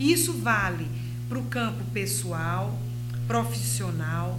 Isso 0.00 0.32
vale 0.32 0.88
para 1.28 1.38
o 1.38 1.44
campo 1.44 1.84
pessoal, 1.92 2.76
profissional, 3.28 4.36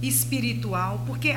espiritual, 0.00 1.04
porque 1.06 1.34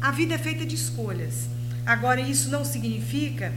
a 0.00 0.10
vida 0.10 0.36
é 0.36 0.38
feita 0.38 0.64
de 0.64 0.76
escolhas. 0.76 1.46
Agora, 1.84 2.22
isso 2.22 2.48
não 2.48 2.64
significa 2.64 3.52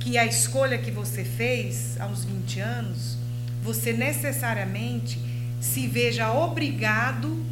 que 0.00 0.16
a 0.16 0.24
escolha 0.24 0.78
que 0.78 0.90
você 0.90 1.22
fez 1.22 2.00
aos 2.00 2.24
20 2.24 2.60
anos, 2.60 3.18
você 3.62 3.92
necessariamente 3.92 5.20
se 5.60 5.86
veja 5.86 6.32
obrigado 6.32 7.44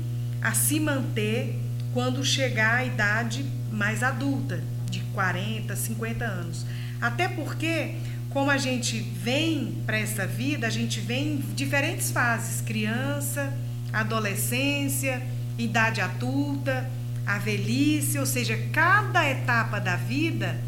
a 0.45 0.53
se 0.53 0.79
manter 0.79 1.59
quando 1.95 2.23
chegar 2.23 2.75
à 2.75 2.85
idade 2.85 3.45
mais 3.73 4.03
adulta, 4.03 4.63
de 4.91 5.01
40, 5.15 5.75
50 5.75 6.25
anos. 6.25 6.67
Até 7.01 7.27
porque, 7.27 7.95
como 8.29 8.51
a 8.51 8.59
gente 8.59 9.01
vem 9.01 9.79
para 9.87 9.99
essa 9.99 10.27
vida, 10.27 10.67
a 10.67 10.71
gente 10.71 11.01
vem 11.01 11.37
em 11.37 11.37
diferentes 11.55 12.11
fases: 12.11 12.61
criança, 12.61 13.53
adolescência, 13.91 15.23
idade 15.59 16.03
adulta 16.03 16.91
a 17.27 17.39
velhice, 17.39 18.19
ou 18.19 18.27
seja, 18.27 18.55
cada 18.71 19.27
etapa 19.29 19.81
da 19.81 19.97
vida 19.97 20.61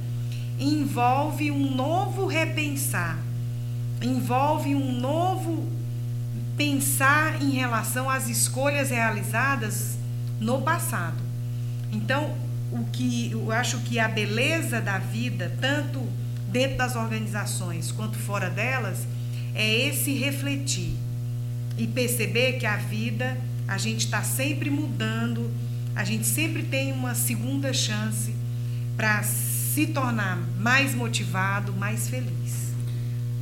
envolve 0.59 1.51
um 1.51 1.75
novo 1.75 2.27
repensar, 2.27 3.19
envolve 4.01 4.75
um 4.75 4.93
novo 4.93 5.76
pensar 6.57 7.43
em 7.43 7.51
relação 7.51 8.09
às 8.09 8.29
escolhas 8.29 8.91
realizadas 8.91 9.97
no 10.41 10.63
passado. 10.63 11.17
Então, 11.93 12.37
o 12.73 12.85
que 12.93 13.31
eu 13.33 13.53
acho 13.53 13.79
que 13.81 13.99
a 13.99 14.09
beleza 14.09 14.81
da 14.81 14.99
vida, 14.99 15.57
tanto 15.61 16.01
dentro 16.51 16.77
das 16.77 16.97
organizações 16.97 17.93
quanto 17.93 18.17
fora 18.19 18.51
delas, 18.51 19.07
é 19.55 19.89
esse 19.89 20.15
refletir 20.15 20.95
e 21.79 21.87
perceber 21.87 22.55
que 22.55 22.67
a 22.67 22.77
vida 22.77 23.37
a 23.69 23.79
gente 23.79 24.05
está 24.05 24.23
sempre 24.23 24.71
mudando 24.71 25.51
a 25.97 26.05
gente 26.05 26.27
sempre 26.27 26.63
tem 26.63 26.93
uma 26.93 27.15
segunda 27.15 27.73
chance 27.73 28.35
para 28.99 29.23
se 29.23 29.87
tornar 29.87 30.37
mais 30.61 30.95
motivado, 30.95 31.73
mais 31.73 32.07
feliz. 32.11 32.66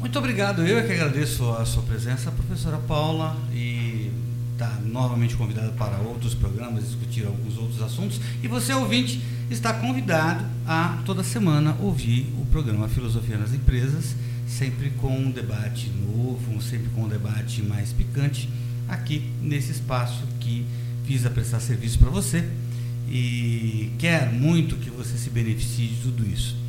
Muito 0.04 0.18
obrigado. 0.18 0.66
Eu 0.66 0.78
é 0.78 0.82
que 0.82 0.92
agradeço 0.92 1.50
a 1.52 1.64
sua 1.64 1.82
presença, 1.82 2.30
professora 2.30 2.76
Paula, 2.76 3.34
e 3.54 4.12
está 4.52 4.68
novamente 4.84 5.34
convidada 5.34 5.72
para 5.72 5.96
outros 5.96 6.34
programas, 6.34 6.84
discutir 6.84 7.24
alguns 7.24 7.56
outros 7.56 7.80
assuntos. 7.80 8.20
E 8.42 8.46
você, 8.46 8.74
ouvinte, 8.74 9.22
está 9.50 9.72
convidado 9.72 10.44
a 10.66 11.02
toda 11.06 11.24
semana 11.24 11.74
ouvir 11.80 12.30
o 12.38 12.44
programa 12.44 12.86
Filosofia 12.86 13.38
nas 13.38 13.54
Empresas, 13.54 14.14
sempre 14.46 14.90
com 14.90 15.08
um 15.08 15.30
debate 15.30 15.90
novo, 16.06 16.60
sempre 16.60 16.90
com 16.90 17.04
um 17.04 17.08
debate 17.08 17.62
mais 17.62 17.90
picante, 17.94 18.46
aqui 18.86 19.32
nesse 19.40 19.72
espaço 19.72 20.22
que 20.38 20.66
visa 21.02 21.30
prestar 21.30 21.60
serviço 21.60 21.98
para 21.98 22.10
você 22.10 22.46
e 23.08 23.90
quer 23.98 24.30
muito 24.30 24.76
que 24.76 24.90
você 24.90 25.16
se 25.16 25.30
beneficie 25.30 25.86
de 25.86 26.02
tudo 26.02 26.26
isso. 26.28 26.62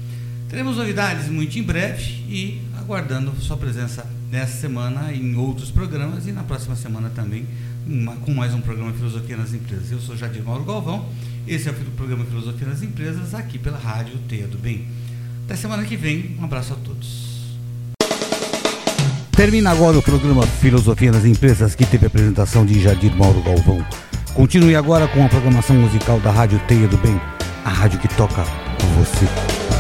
Teremos 0.55 0.77
novidades 0.77 1.27
muito 1.27 1.59
em 1.59 1.63
breve 1.63 2.01
e 2.29 2.61
aguardando 2.79 3.33
sua 3.41 3.57
presença 3.57 4.07
nessa 4.31 4.61
semana 4.61 5.11
em 5.11 5.35
outros 5.35 5.69
programas 5.69 6.27
e 6.27 6.31
na 6.31 6.43
próxima 6.43 6.77
semana 6.77 7.11
também 7.13 7.45
com 8.23 8.33
mais 8.33 8.53
um 8.53 8.61
programa 8.61 8.93
Filosofia 8.93 9.35
nas 9.35 9.53
Empresas. 9.53 9.91
Eu 9.91 9.99
sou 9.99 10.15
Jadir 10.15 10.41
Mauro 10.41 10.63
Galvão, 10.63 11.09
esse 11.45 11.67
é 11.67 11.71
o 11.73 11.75
programa 11.97 12.23
Filosofia 12.23 12.69
nas 12.69 12.81
Empresas, 12.81 13.33
aqui 13.33 13.59
pela 13.59 13.77
Rádio 13.77 14.17
Teia 14.29 14.47
do 14.47 14.57
Bem. 14.57 14.87
Até 15.43 15.57
semana 15.57 15.83
que 15.83 15.97
vem, 15.97 16.37
um 16.39 16.45
abraço 16.45 16.71
a 16.71 16.77
todos. 16.77 17.57
Termina 19.33 19.71
agora 19.71 19.97
o 19.97 20.01
programa 20.01 20.47
Filosofia 20.47 21.11
nas 21.11 21.25
Empresas, 21.25 21.75
que 21.75 21.85
teve 21.85 22.05
a 22.05 22.07
apresentação 22.07 22.65
de 22.65 22.81
Jadir 22.81 23.13
Mauro 23.13 23.43
Galvão. 23.43 23.85
Continue 24.33 24.77
agora 24.77 25.05
com 25.05 25.25
a 25.25 25.27
programação 25.27 25.75
musical 25.75 26.17
da 26.21 26.31
Rádio 26.31 26.61
Teia 26.65 26.87
do 26.87 26.97
Bem, 26.99 27.19
a 27.65 27.69
rádio 27.69 27.99
que 27.99 28.07
toca 28.07 28.45
você. 28.97 29.74